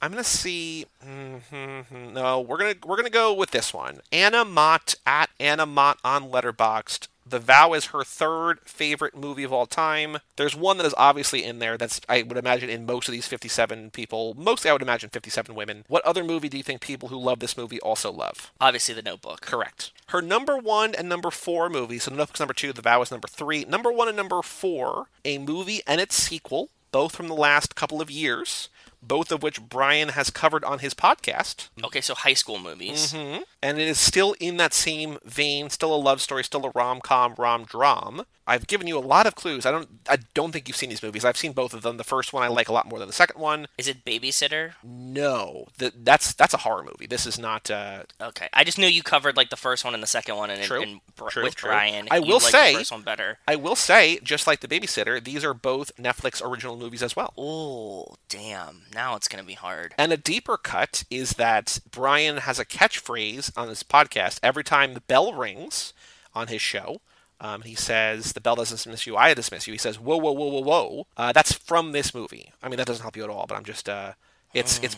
[0.01, 0.85] I'm gonna see.
[1.05, 3.99] mhm, No, we're gonna we're gonna go with this one.
[4.11, 7.07] Anna Mott at Anna Mott on Letterboxd.
[7.23, 10.17] The Vow is her third favorite movie of all time.
[10.37, 11.77] There's one that is obviously in there.
[11.77, 14.33] That's I would imagine in most of these 57 people.
[14.37, 15.85] Mostly, I would imagine 57 women.
[15.87, 18.51] What other movie do you think people who love this movie also love?
[18.59, 19.91] obviously the notebook Correct.
[20.07, 23.11] Her number one and number four movies, so The Notebook's number two, The Vow is
[23.11, 23.63] number three.
[23.65, 28.01] Number one and number four, a movie and its sequel, both from the last couple
[28.01, 28.67] of years,
[29.01, 31.69] both of which Brian has covered on his podcast.
[31.83, 33.41] okay so high school movies mm-hmm.
[33.63, 36.99] And it is still in that same vein, still a love story, still a rom
[37.01, 38.23] com, rom dram.
[38.47, 39.65] I've given you a lot of clues.
[39.67, 41.23] I don't I don't think you've seen these movies.
[41.23, 41.97] I've seen both of them.
[41.97, 43.67] The first one I like a lot more than the second one.
[43.77, 44.73] Is it Babysitter?
[44.83, 47.05] No, th- that's that's a horror movie.
[47.07, 47.69] This is not.
[47.69, 50.49] Uh, Okay, I just knew you covered like the first one and the second one,
[50.49, 50.81] and, True.
[50.81, 51.69] and Br- True, with true.
[51.69, 53.37] Brian, I will say- the first one better.
[53.47, 57.33] I will say, just like The Babysitter, these are both Netflix original movies as well.
[57.37, 58.83] Oh, damn!
[58.93, 59.93] Now it's gonna be hard.
[59.99, 64.93] And a deeper cut is that Brian has a catchphrase on his podcast every time
[64.93, 65.93] the bell rings
[66.33, 67.01] on his show.
[67.39, 70.31] Um, he says, "The bell doesn't dismiss you, I dismiss you." He says, "Whoa, whoa,
[70.31, 72.51] whoa, whoa, whoa." Uh, that's from this movie.
[72.61, 74.13] I mean, that doesn't help you at all, but I'm just, uh,
[74.53, 74.95] it's it's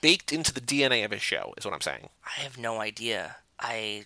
[0.00, 2.08] baked into the DNA of his show, is what I'm saying.
[2.24, 3.36] I have no idea.
[3.60, 4.04] I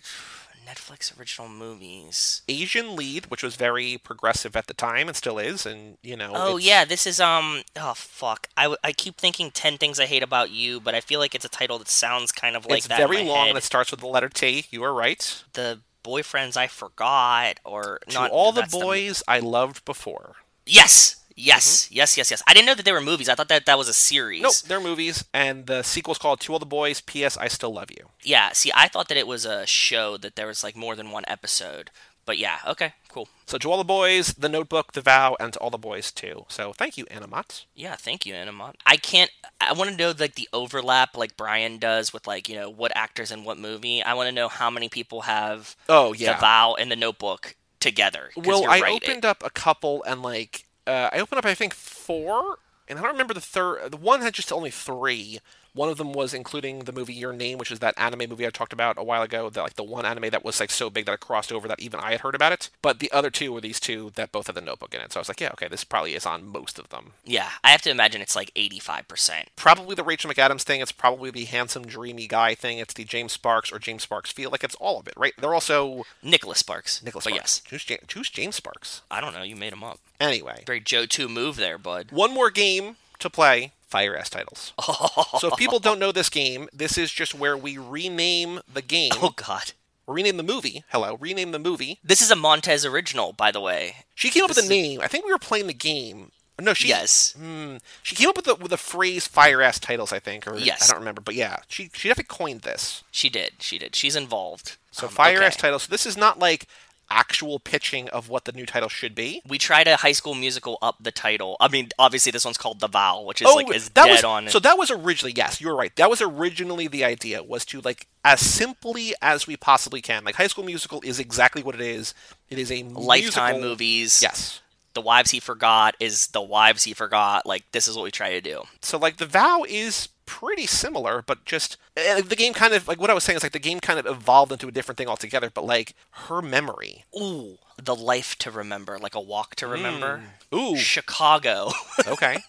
[0.67, 2.41] Netflix original movies.
[2.47, 6.31] Asian lead, which was very progressive at the time and still is, and you know.
[6.35, 7.63] Oh it's- yeah, this is um.
[7.75, 8.47] Oh fuck!
[8.55, 11.45] I, I keep thinking Ten Things I Hate About You, but I feel like it's
[11.45, 12.99] a title that sounds kind of like it's that.
[13.01, 13.49] in very long head.
[13.49, 14.65] and it starts with the letter T.
[14.69, 15.43] You are right.
[15.53, 20.35] The boyfriends I forgot, or To not all the boys I loved before.
[20.65, 21.95] Yes, yes, mm-hmm.
[21.95, 22.41] yes, yes, yes.
[22.47, 23.29] I didn't know that they were movies.
[23.29, 24.41] I thought that that was a series.
[24.41, 27.01] Nope, they're movies, and the sequel's called To All the Boys.
[27.01, 27.37] P.S.
[27.37, 28.07] I Still Love You.
[28.23, 28.51] Yeah.
[28.53, 31.23] See, I thought that it was a show that there was like more than one
[31.27, 31.91] episode.
[32.23, 33.27] But yeah, okay, cool.
[33.47, 36.45] So To All the Boys, The Notebook, The Vow, and To All the Boys too.
[36.49, 37.65] So thank you, Animat.
[37.73, 38.75] Yeah, thank you, Animont.
[38.85, 39.31] I can't.
[39.59, 42.91] I want to know like the overlap, like Brian does with like you know what
[42.95, 44.03] actors in what movie.
[44.03, 46.33] I want to know how many people have Oh yeah.
[46.33, 48.29] the Vow and the Notebook together.
[48.37, 51.53] well, I right, it- opened up a couple, and like uh, I opened up I
[51.53, 52.57] think four,
[52.87, 53.91] and I don't remember the third.
[53.91, 55.39] The one had just only three.
[55.73, 58.49] One of them was including the movie Your Name, which is that anime movie I
[58.49, 59.49] talked about a while ago.
[59.49, 61.79] That like the one anime that was like so big that it crossed over that
[61.79, 62.69] even I had heard about it.
[62.81, 65.13] But the other two were these two that both had the Notebook in it.
[65.13, 67.13] So I was like, yeah, okay, this probably is on most of them.
[67.23, 69.49] Yeah, I have to imagine it's like eighty-five percent.
[69.55, 70.81] Probably the Rachel McAdams thing.
[70.81, 72.77] It's probably the handsome, dreamy guy thing.
[72.79, 74.49] It's the James Sparks or James Sparks feel.
[74.51, 75.33] Like it's all of it, right?
[75.39, 77.01] They're also Nicholas Sparks.
[77.01, 77.61] Nicholas But Sparks.
[77.71, 79.01] yes, Who's, who's James Sparks?
[79.09, 79.43] I don't know.
[79.43, 79.99] You made him up.
[80.19, 82.07] Anyway, Very Joe Two move there, bud.
[82.11, 83.71] one more game to play.
[83.91, 84.73] Fire ass titles.
[85.39, 89.11] so if people don't know this game, this is just where we rename the game.
[89.15, 89.73] Oh God,
[90.07, 90.83] rename the movie.
[90.89, 91.99] Hello, rename the movie.
[92.03, 93.97] this is a Montez original, by the way.
[94.15, 95.01] She came up This with the name.
[95.01, 96.31] I think we were playing the game.
[96.59, 96.87] No, she.
[96.89, 97.33] yes.
[97.37, 100.55] Hmm, she came up with the with the phrase "fire ass titles." I think, or
[100.57, 100.87] Yes.
[100.89, 103.03] I don't remember, but yeah, she she definitely coined this.
[103.11, 103.53] She did.
[103.59, 103.95] She did.
[103.95, 104.77] She's involved.
[104.91, 105.83] So Um, fire ass titles.
[105.83, 106.67] So this is not like
[107.11, 109.41] actual pitching of what the new title should be.
[109.47, 111.57] We tried a High School Musical up the title.
[111.59, 114.05] I mean, obviously this one's called The Vow, which is oh, like is Oh, that
[114.05, 114.47] dead was on.
[114.49, 115.95] so that was originally yes, you were right.
[115.97, 120.23] That was originally the idea was to like as simply as we possibly can.
[120.23, 122.13] Like High School Musical is exactly what it is.
[122.49, 124.19] It is a Lifetime musical- movies.
[124.21, 124.61] Yes.
[124.93, 127.45] The Wives He Forgot is The Wives He Forgot.
[127.45, 128.63] Like this is what we try to do.
[128.81, 132.99] So like the vow is pretty similar, but just eh, the game kind of like
[132.99, 135.07] what I was saying is like the game kind of evolved into a different thing
[135.07, 135.49] altogether.
[135.49, 135.93] But like
[136.27, 140.21] her memory, Ooh, The Life to Remember, like a Walk to Remember.
[140.53, 141.71] ooh, Chicago.
[142.07, 142.39] okay,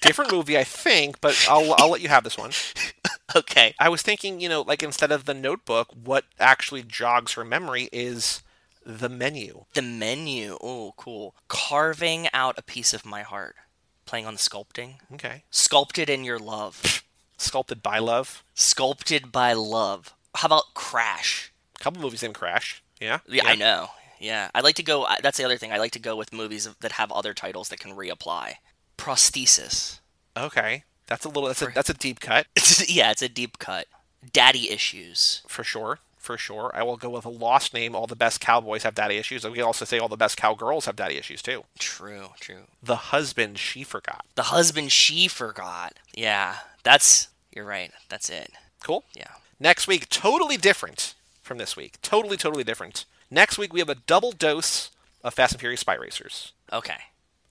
[0.00, 2.52] different movie I think, but I'll I'll let you have this one.
[3.36, 3.74] okay.
[3.78, 7.88] I was thinking, you know, like instead of the notebook, what actually jogs her memory
[7.92, 8.42] is
[8.84, 9.64] the menu.
[9.74, 10.58] The menu.
[10.62, 11.34] Oh, cool.
[11.48, 13.56] Carving out a piece of my heart.
[14.04, 14.96] Playing on the sculpting.
[15.12, 15.42] Okay.
[15.50, 17.02] Sculpted in your love.
[17.36, 18.44] Sculpted by Love.
[18.54, 20.14] Sculpted by love.
[20.34, 21.52] How about Crash?
[21.78, 22.82] A couple movies named Crash.
[23.00, 23.18] Yeah.
[23.28, 23.88] Yeah, I know.
[24.18, 25.06] Yeah, I like to go.
[25.22, 25.72] That's the other thing.
[25.72, 28.54] I like to go with movies that have other titles that can reapply.
[28.96, 30.00] Prosthesis.
[30.36, 30.84] Okay.
[31.06, 31.46] That's a little.
[31.46, 32.46] That's a that's a deep cut
[32.88, 33.86] yeah, it's a deep cut.
[34.32, 35.42] Daddy issues.
[35.46, 36.00] for sure.
[36.18, 36.72] For sure.
[36.74, 37.94] I will go with a lost name.
[37.94, 39.44] All the best cowboys have daddy issues.
[39.44, 41.62] And we can also say all the best cowgirls have daddy issues too.
[41.78, 42.62] True, true.
[42.82, 44.24] The husband she forgot.
[44.34, 45.94] The husband she forgot.
[46.16, 46.56] Yeah,
[46.86, 47.28] that's.
[47.54, 47.90] You're right.
[48.08, 48.52] That's it.
[48.82, 49.04] Cool.
[49.14, 49.32] Yeah.
[49.58, 51.96] Next week, totally different from this week.
[52.02, 53.04] Totally, totally different.
[53.30, 54.90] Next week, we have a double dose
[55.24, 56.52] of Fast and Furious Spy Racers.
[56.72, 56.98] Okay.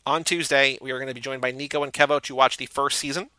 [0.05, 2.67] On Tuesday, we are going to be joined by Nico and Kevo to watch the
[2.67, 3.29] first season.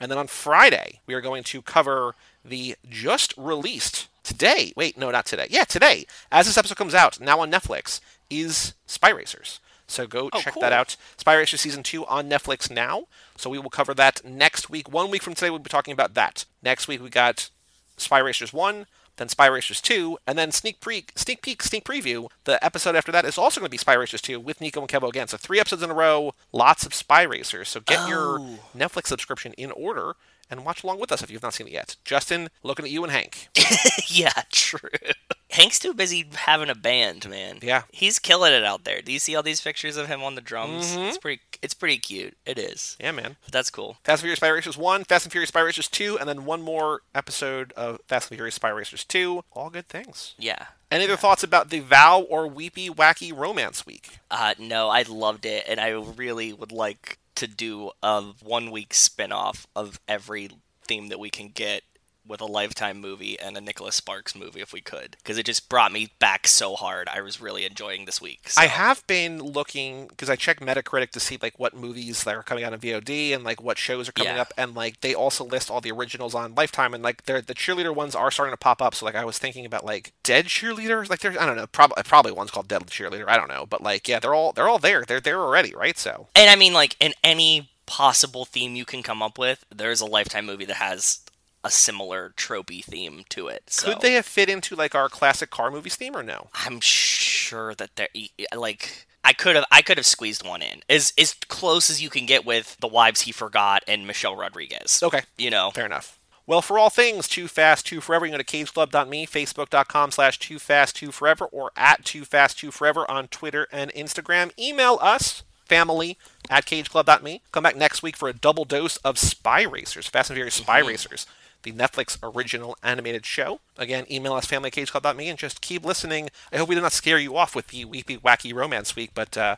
[0.00, 2.14] And then on Friday, we are going to cover
[2.44, 4.72] the just released today.
[4.76, 5.48] Wait, no, not today.
[5.50, 6.06] Yeah, today.
[6.30, 8.00] As this episode comes out, now on Netflix,
[8.30, 9.60] is Spy Racers.
[9.92, 10.60] So go Oh, check cool.
[10.62, 10.96] that out.
[11.16, 13.04] Spy Racers Season 2 on Netflix now.
[13.36, 14.90] So we will cover that next week.
[14.90, 16.44] One week from today, we'll be talking about that.
[16.62, 17.50] Next week, we got
[17.96, 18.86] Spy Racers 1,
[19.16, 22.28] then Spy Racers 2, and then sneak peek, sneak peek, sneak preview.
[22.44, 24.88] The episode after that is also going to be Spy Racers 2 with Nico and
[24.88, 25.28] Kevo again.
[25.28, 27.68] So three episodes in a row, lots of Spy Racers.
[27.68, 28.58] So get your Oh.
[28.76, 30.14] Netflix subscription in order
[30.50, 31.96] and watch along with us if you've not seen it yet.
[32.04, 33.48] Justin, looking at you and Hank.
[34.08, 34.88] yeah, true.
[35.52, 37.58] Hank's too busy having a band, man.
[37.62, 37.82] Yeah.
[37.92, 39.02] He's killing it out there.
[39.02, 40.96] Do you see all these pictures of him on the drums?
[40.96, 41.08] Mhm.
[41.08, 42.36] It's pretty it's pretty cute.
[42.44, 42.96] It is.
[42.98, 43.36] Yeah, man.
[43.52, 43.98] That's cool.
[44.02, 46.60] Fast and Furious Spy Racers 1, Fast and Furious Spy Racers 2, and then one
[46.62, 49.44] more episode of Fast and Furious Spy Racers 2.
[49.52, 50.34] All good things.
[50.38, 50.66] Yeah.
[50.90, 54.18] Any other thoughts about the Vow or Weepy Wacky Romance Week?
[54.30, 58.92] Uh, no, I loved it, and I really would like to do a one week
[58.94, 60.50] spin off of every
[60.86, 61.82] theme that we can get
[62.26, 65.68] with a Lifetime movie and a Nicholas Sparks movie if we could, because it just
[65.68, 67.08] brought me back so hard.
[67.08, 68.48] I was really enjoying this week.
[68.48, 68.60] So.
[68.62, 72.42] I have been looking because I checked Metacritic to see like what movies that are
[72.42, 74.42] coming out on VOD and like what shows are coming Yeah.
[74.42, 77.54] up, and like they also list all the originals on Lifetime, and like they're the
[77.54, 78.94] cheerleader ones are starting to pop up.
[78.94, 82.02] So like I was thinking about like Dead Cheerleaders, like there's I don't know, probably
[82.04, 84.78] probably one's called Dead Cheerleader, I don't know, but like yeah, they're all they're all
[84.78, 85.98] there, they're there already, right?
[85.98, 90.00] So And I mean, like, in any possible theme you can come up with, there's
[90.00, 91.20] a Lifetime movie that has
[91.64, 93.64] a similar tropey theme to it.
[93.66, 96.48] So could they have fit into like our classic car movies theme or no?
[96.54, 98.08] I'm sure that they're
[98.54, 99.06] like.
[99.24, 102.26] I could have I could have squeezed one in as as close as you can
[102.26, 105.00] get with the wives he forgot and Michelle Rodriguez.
[105.00, 105.20] Okay.
[105.38, 106.18] you know, Fair enough.
[106.46, 110.38] Well, for all things Too Fast, Too Forever, you can go to cageclub.me, facebook.com slash
[110.38, 114.50] Too Fast, Too Forever, or at Too Fast, Too Forever on Twitter and Instagram.
[114.58, 116.18] Email us, family,
[116.50, 117.42] at cageclub.me.
[117.52, 120.80] Come back next week for a double dose of Spy Racers, Fast and Furious Spy
[120.80, 120.88] mm-hmm.
[120.88, 121.26] Racers,
[121.62, 123.60] the Netflix original animated show.
[123.76, 126.30] Again, email us, family at cageclub.me, and just keep listening.
[126.52, 129.36] I hope we did not scare you off with the weepy, wacky romance week, but
[129.36, 129.56] uh,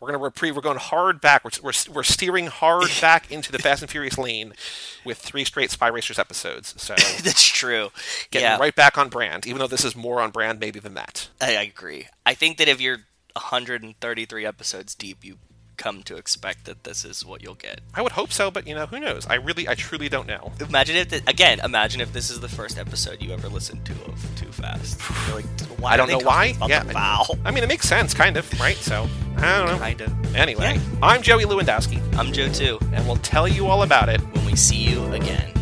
[0.00, 0.54] we're going to reprieve.
[0.54, 1.44] We're going hard back.
[1.44, 4.52] We're, we're, we're steering hard back into the Fast and Furious lane
[5.04, 6.80] with three straight Spy Racers episodes.
[6.80, 7.90] So that's true.
[8.30, 10.94] getting yeah, right back on brand, even though this is more on brand maybe than
[10.94, 11.28] that.
[11.40, 12.06] I, I agree.
[12.24, 12.98] I think that if you're
[13.34, 15.38] 133 episodes deep, you
[15.78, 17.80] come to expect that this is what you'll get.
[17.94, 19.26] I would hope so, but you know, who knows?
[19.26, 20.52] I really, I truly don't know.
[20.60, 23.92] Imagine if, th- again, imagine if this is the first episode you ever listened to
[24.06, 25.00] of Too Fast.
[25.28, 25.46] You're like,
[25.80, 26.54] why I don't know why.
[26.68, 27.24] Yeah, the vow.
[27.44, 28.76] I mean, it makes sense, kind of, right?
[28.76, 29.78] So I don't know.
[29.78, 30.36] Kind of.
[30.36, 30.80] Anyway, Yeah.
[31.02, 32.78] I'm Joey Lewandowski, I'm Joe too.
[32.92, 35.52] and we'll tell you all about it When we see you again.